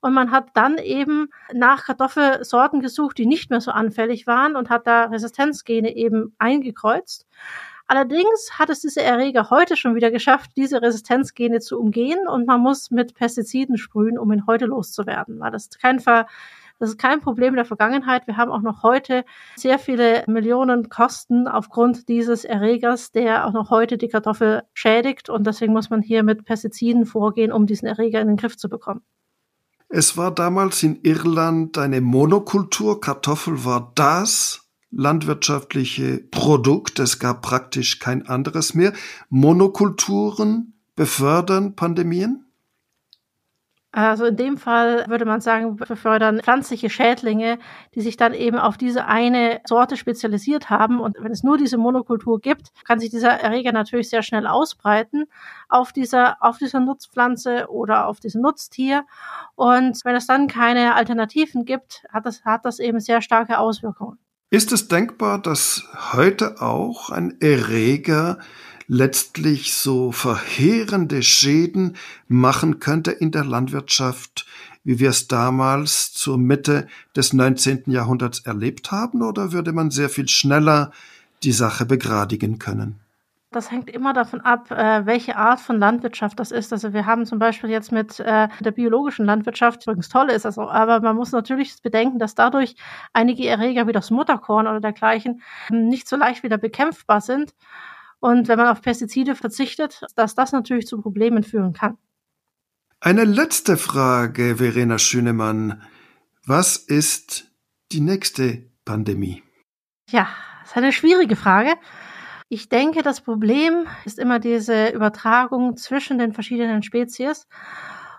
Und 0.00 0.14
man 0.14 0.30
hat 0.30 0.48
dann 0.54 0.78
eben 0.78 1.28
nach 1.52 1.84
Kartoffelsorten 1.84 2.80
gesucht, 2.80 3.18
die 3.18 3.26
nicht 3.26 3.50
mehr 3.50 3.60
so 3.60 3.70
anfällig 3.70 4.26
waren 4.26 4.56
und 4.56 4.70
hat 4.70 4.86
da 4.86 5.04
Resistenzgene 5.04 5.96
eben 5.96 6.34
eingekreuzt. 6.38 7.26
Allerdings 7.88 8.50
hat 8.58 8.68
es 8.68 8.80
diese 8.80 9.02
Erreger 9.02 9.48
heute 9.50 9.76
schon 9.76 9.94
wieder 9.94 10.10
geschafft, 10.10 10.50
diese 10.56 10.82
Resistenzgene 10.82 11.60
zu 11.60 11.78
umgehen 11.78 12.26
und 12.26 12.46
man 12.46 12.60
muss 12.60 12.90
mit 12.90 13.14
Pestiziden 13.14 13.78
sprühen, 13.78 14.18
um 14.18 14.32
ihn 14.32 14.46
heute 14.46 14.66
loszuwerden, 14.66 15.38
weil 15.38 15.52
das 15.52 15.70
kein 15.70 16.00
Ver 16.00 16.26
das 16.78 16.90
ist 16.90 16.98
kein 16.98 17.20
Problem 17.20 17.54
der 17.54 17.64
Vergangenheit. 17.64 18.26
Wir 18.26 18.36
haben 18.36 18.50
auch 18.50 18.60
noch 18.60 18.82
heute 18.82 19.24
sehr 19.54 19.78
viele 19.78 20.24
Millionen 20.26 20.90
Kosten 20.90 21.48
aufgrund 21.48 22.08
dieses 22.08 22.44
Erregers, 22.44 23.12
der 23.12 23.46
auch 23.46 23.52
noch 23.52 23.70
heute 23.70 23.96
die 23.96 24.08
Kartoffel 24.08 24.62
schädigt. 24.74 25.30
Und 25.30 25.46
deswegen 25.46 25.72
muss 25.72 25.88
man 25.88 26.02
hier 26.02 26.22
mit 26.22 26.44
Pestiziden 26.44 27.06
vorgehen, 27.06 27.50
um 27.50 27.66
diesen 27.66 27.88
Erreger 27.88 28.20
in 28.20 28.28
den 28.28 28.36
Griff 28.36 28.58
zu 28.58 28.68
bekommen. 28.68 29.02
Es 29.88 30.16
war 30.16 30.32
damals 30.32 30.82
in 30.82 31.00
Irland 31.02 31.78
eine 31.78 32.00
Monokultur. 32.00 33.00
Kartoffel 33.00 33.64
war 33.64 33.92
das 33.94 34.68
landwirtschaftliche 34.90 36.18
Produkt. 36.30 36.98
Es 36.98 37.18
gab 37.18 37.42
praktisch 37.42 37.98
kein 37.98 38.26
anderes 38.26 38.74
mehr. 38.74 38.92
Monokulturen 39.28 40.74
befördern 40.96 41.76
Pandemien? 41.76 42.45
Also 43.96 44.26
in 44.26 44.36
dem 44.36 44.58
Fall 44.58 45.06
würde 45.08 45.24
man 45.24 45.40
sagen, 45.40 45.76
befördern 45.76 46.40
pflanzliche 46.42 46.90
Schädlinge, 46.90 47.58
die 47.94 48.02
sich 48.02 48.18
dann 48.18 48.34
eben 48.34 48.58
auf 48.58 48.76
diese 48.76 49.06
eine 49.06 49.62
Sorte 49.66 49.96
spezialisiert 49.96 50.68
haben. 50.68 51.00
Und 51.00 51.16
wenn 51.18 51.32
es 51.32 51.42
nur 51.42 51.56
diese 51.56 51.78
Monokultur 51.78 52.38
gibt, 52.38 52.72
kann 52.84 53.00
sich 53.00 53.08
dieser 53.08 53.30
Erreger 53.30 53.72
natürlich 53.72 54.10
sehr 54.10 54.22
schnell 54.22 54.46
ausbreiten 54.46 55.24
auf 55.70 55.94
dieser, 55.94 56.36
auf 56.42 56.58
dieser 56.58 56.80
Nutzpflanze 56.80 57.70
oder 57.70 58.06
auf 58.06 58.20
diesem 58.20 58.42
Nutztier. 58.42 59.06
Und 59.54 60.04
wenn 60.04 60.14
es 60.14 60.26
dann 60.26 60.46
keine 60.46 60.94
Alternativen 60.94 61.64
gibt, 61.64 62.04
hat 62.10 62.26
das, 62.26 62.44
hat 62.44 62.66
das 62.66 62.80
eben 62.80 63.00
sehr 63.00 63.22
starke 63.22 63.58
Auswirkungen. 63.58 64.18
Ist 64.50 64.72
es 64.72 64.88
denkbar, 64.88 65.40
dass 65.40 65.84
heute 66.12 66.60
auch 66.60 67.08
ein 67.08 67.40
Erreger 67.40 68.40
letztlich 68.88 69.74
so 69.74 70.12
verheerende 70.12 71.22
Schäden 71.22 71.96
machen 72.28 72.80
könnte 72.80 73.10
in 73.10 73.30
der 73.30 73.44
Landwirtschaft, 73.44 74.46
wie 74.84 74.98
wir 74.98 75.10
es 75.10 75.26
damals 75.26 76.12
zur 76.12 76.38
Mitte 76.38 76.86
des 77.16 77.32
19. 77.32 77.84
Jahrhunderts 77.86 78.40
erlebt 78.40 78.92
haben, 78.92 79.22
oder 79.22 79.52
würde 79.52 79.72
man 79.72 79.90
sehr 79.90 80.08
viel 80.08 80.28
schneller 80.28 80.92
die 81.42 81.52
Sache 81.52 81.84
begradigen 81.86 82.58
können? 82.58 83.00
Das 83.52 83.70
hängt 83.70 83.88
immer 83.88 84.12
davon 84.12 84.40
ab, 84.42 84.70
äh, 84.70 85.06
welche 85.06 85.36
Art 85.36 85.60
von 85.60 85.78
Landwirtschaft 85.78 86.38
das 86.38 86.50
ist. 86.50 86.72
Also 86.72 86.92
wir 86.92 87.06
haben 87.06 87.24
zum 87.24 87.38
Beispiel 87.38 87.70
jetzt 87.70 87.90
mit 87.90 88.20
äh, 88.20 88.48
der 88.60 88.70
biologischen 88.72 89.24
Landwirtschaft, 89.24 89.84
übrigens 89.86 90.08
toll 90.08 90.30
ist 90.30 90.44
das 90.44 90.58
auch, 90.58 90.70
aber 90.70 91.00
man 91.00 91.16
muss 91.16 91.32
natürlich 91.32 91.80
bedenken, 91.82 92.18
dass 92.18 92.34
dadurch 92.34 92.76
einige 93.12 93.48
Erreger 93.48 93.86
wie 93.86 93.92
das 93.92 94.10
Mutterkorn 94.10 94.66
oder 94.66 94.80
dergleichen 94.80 95.42
nicht 95.70 96.06
so 96.08 96.16
leicht 96.16 96.42
wieder 96.42 96.58
bekämpfbar 96.58 97.20
sind. 97.20 97.54
Und 98.26 98.48
wenn 98.48 98.58
man 98.58 98.66
auf 98.66 98.82
Pestizide 98.82 99.36
verzichtet, 99.36 100.00
dass 100.16 100.34
das 100.34 100.50
natürlich 100.50 100.88
zu 100.88 101.00
Problemen 101.00 101.44
führen 101.44 101.72
kann. 101.72 101.96
Eine 102.98 103.22
letzte 103.22 103.76
Frage, 103.76 104.56
Verena 104.56 104.98
Schünemann. 104.98 105.80
Was 106.44 106.76
ist 106.76 107.52
die 107.92 108.00
nächste 108.00 108.68
Pandemie? 108.84 109.44
Ja, 110.10 110.26
das 110.62 110.70
ist 110.72 110.76
eine 110.76 110.92
schwierige 110.92 111.36
Frage. 111.36 111.74
Ich 112.48 112.68
denke, 112.68 113.04
das 113.04 113.20
Problem 113.20 113.86
ist 114.04 114.18
immer 114.18 114.40
diese 114.40 114.88
Übertragung 114.88 115.76
zwischen 115.76 116.18
den 116.18 116.32
verschiedenen 116.32 116.82
Spezies 116.82 117.46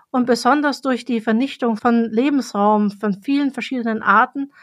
und 0.10 0.26
besonders 0.26 0.80
durch 0.80 1.04
die 1.04 1.20
Vernichtung 1.20 1.76
von 1.76 2.06
Lebensraum 2.06 2.92
von 2.92 3.22
vielen 3.24 3.52
verschiedenen 3.52 4.02
Arten 4.02 4.54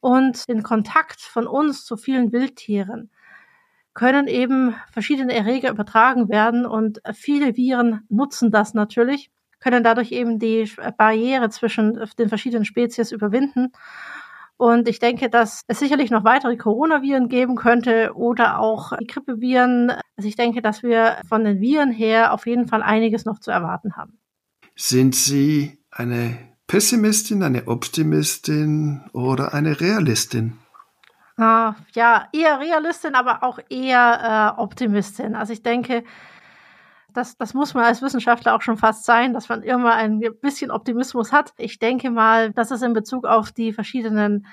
und 0.00 0.48
den 0.48 0.64
Kontakt 0.64 1.20
von 1.20 1.46
uns 1.46 1.84
zu 1.84 1.96
vielen 1.96 2.32
Wildtieren 2.32 3.12
können 3.94 4.28
eben 4.28 4.74
verschiedene 4.92 5.34
Erreger 5.34 5.70
übertragen 5.70 6.28
werden 6.28 6.66
und 6.66 7.00
viele 7.12 7.56
Viren 7.56 8.02
nutzen 8.08 8.50
das 8.50 8.74
natürlich, 8.74 9.30
können 9.58 9.84
dadurch 9.84 10.12
eben 10.12 10.38
die 10.38 10.70
Barriere 10.96 11.50
zwischen 11.50 12.00
den 12.18 12.28
verschiedenen 12.28 12.64
Spezies 12.64 13.12
überwinden. 13.12 13.72
Und 14.56 14.88
ich 14.88 14.98
denke, 14.98 15.30
dass 15.30 15.62
es 15.68 15.78
sicherlich 15.78 16.10
noch 16.10 16.24
weitere 16.24 16.56
Coronaviren 16.56 17.28
geben 17.28 17.56
könnte 17.56 18.12
oder 18.14 18.58
auch 18.58 18.92
die 18.98 19.06
Grippeviren. 19.06 19.90
Also 20.16 20.28
ich 20.28 20.36
denke, 20.36 20.60
dass 20.60 20.82
wir 20.82 21.16
von 21.26 21.44
den 21.44 21.60
Viren 21.60 21.90
her 21.90 22.34
auf 22.34 22.46
jeden 22.46 22.68
Fall 22.68 22.82
einiges 22.82 23.24
noch 23.24 23.38
zu 23.38 23.50
erwarten 23.50 23.96
haben. 23.96 24.18
Sind 24.76 25.14
Sie 25.14 25.78
eine 25.90 26.36
Pessimistin, 26.66 27.42
eine 27.42 27.68
Optimistin 27.68 29.02
oder 29.12 29.54
eine 29.54 29.80
Realistin? 29.80 30.58
Uh, 31.40 31.72
ja, 31.94 32.28
eher 32.34 32.60
Realistin, 32.60 33.14
aber 33.14 33.42
auch 33.42 33.58
eher 33.70 34.56
äh, 34.58 34.60
Optimistin. 34.60 35.34
Also 35.34 35.54
ich 35.54 35.62
denke, 35.62 36.04
das, 37.14 37.38
das 37.38 37.54
muss 37.54 37.72
man 37.72 37.84
als 37.84 38.02
Wissenschaftler 38.02 38.54
auch 38.54 38.60
schon 38.60 38.76
fast 38.76 39.06
sein, 39.06 39.32
dass 39.32 39.48
man 39.48 39.62
immer 39.62 39.94
ein 39.94 40.20
bisschen 40.42 40.70
Optimismus 40.70 41.32
hat. 41.32 41.54
Ich 41.56 41.78
denke 41.78 42.10
mal, 42.10 42.52
dass 42.52 42.70
es 42.70 42.82
in 42.82 42.92
Bezug 42.92 43.24
auf 43.24 43.52
die 43.52 43.72
verschiedenen 43.72 44.46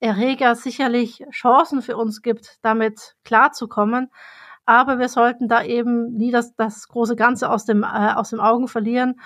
Erreger 0.00 0.54
sicherlich 0.54 1.24
Chancen 1.30 1.80
für 1.80 1.96
uns 1.96 2.20
gibt, 2.20 2.58
damit 2.60 3.16
klarzukommen. 3.24 4.10
Aber 4.66 4.98
wir 4.98 5.08
sollten 5.08 5.48
da 5.48 5.62
eben 5.62 6.12
nie 6.12 6.30
das, 6.30 6.54
das 6.56 6.88
große 6.88 7.16
Ganze 7.16 7.48
aus 7.48 7.64
dem, 7.64 7.84
äh, 7.84 8.12
aus 8.14 8.28
dem 8.28 8.40
Augen 8.40 8.68
verlieren 8.68 9.18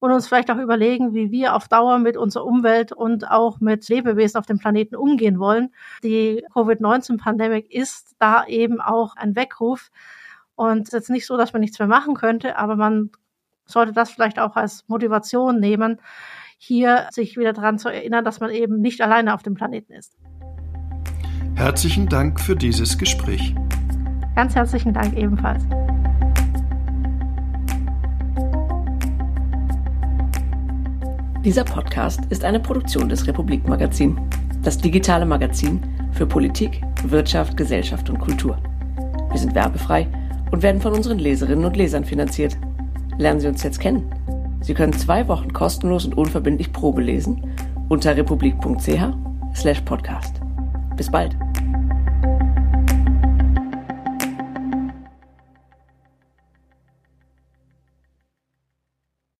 und 0.00 0.10
uns 0.10 0.26
vielleicht 0.26 0.50
auch 0.50 0.56
überlegen, 0.56 1.14
wie 1.14 1.30
wir 1.30 1.54
auf 1.54 1.68
Dauer 1.68 1.98
mit 1.98 2.16
unserer 2.16 2.46
Umwelt 2.46 2.90
und 2.90 3.30
auch 3.30 3.60
mit 3.60 3.88
Lebewesen 3.88 4.38
auf 4.38 4.46
dem 4.46 4.58
Planeten 4.58 4.96
umgehen 4.96 5.38
wollen. 5.38 5.72
Die 6.02 6.42
Covid-19-Pandemie 6.52 7.66
ist 7.68 8.16
da 8.18 8.44
eben 8.46 8.80
auch 8.80 9.14
ein 9.16 9.36
Weckruf. 9.36 9.90
Und 10.56 10.82
es 10.82 10.88
ist 10.88 10.92
jetzt 10.92 11.10
nicht 11.10 11.26
so, 11.26 11.36
dass 11.36 11.52
man 11.52 11.60
nichts 11.60 11.78
mehr 11.78 11.88
machen 11.88 12.14
könnte, 12.14 12.56
aber 12.56 12.76
man 12.76 13.10
sollte 13.66 13.92
das 13.92 14.10
vielleicht 14.10 14.38
auch 14.38 14.56
als 14.56 14.84
Motivation 14.88 15.60
nehmen, 15.60 16.00
hier 16.58 17.06
sich 17.10 17.36
wieder 17.36 17.52
daran 17.52 17.78
zu 17.78 17.88
erinnern, 17.88 18.24
dass 18.24 18.40
man 18.40 18.50
eben 18.50 18.80
nicht 18.80 19.00
alleine 19.00 19.34
auf 19.34 19.42
dem 19.42 19.54
Planeten 19.54 19.92
ist. 19.92 20.16
Herzlichen 21.54 22.08
Dank 22.08 22.40
für 22.40 22.56
dieses 22.56 22.98
Gespräch. 22.98 23.54
Ganz 24.34 24.54
herzlichen 24.54 24.92
Dank 24.94 25.16
ebenfalls. 25.16 25.62
Dieser 31.44 31.64
Podcast 31.64 32.20
ist 32.28 32.44
eine 32.44 32.60
Produktion 32.60 33.08
des 33.08 33.26
Republik 33.26 33.66
Magazin, 33.66 34.20
das 34.62 34.76
digitale 34.76 35.24
Magazin 35.24 35.80
für 36.12 36.26
Politik, 36.26 36.82
Wirtschaft, 37.04 37.56
Gesellschaft 37.56 38.10
und 38.10 38.18
Kultur. 38.18 38.58
Wir 39.30 39.38
sind 39.38 39.54
werbefrei 39.54 40.06
und 40.50 40.62
werden 40.62 40.82
von 40.82 40.92
unseren 40.92 41.18
Leserinnen 41.18 41.64
und 41.64 41.78
Lesern 41.78 42.04
finanziert. 42.04 42.58
Lernen 43.16 43.40
Sie 43.40 43.48
uns 43.48 43.62
jetzt 43.62 43.80
kennen. 43.80 44.02
Sie 44.60 44.74
können 44.74 44.92
zwei 44.92 45.26
Wochen 45.28 45.54
kostenlos 45.54 46.04
und 46.04 46.14
unverbindlich 46.14 46.74
Probe 46.74 47.00
lesen 47.00 47.42
unter 47.88 48.14
republik.ch/podcast. 48.14 50.42
Bis 50.94 51.10
bald. 51.10 51.34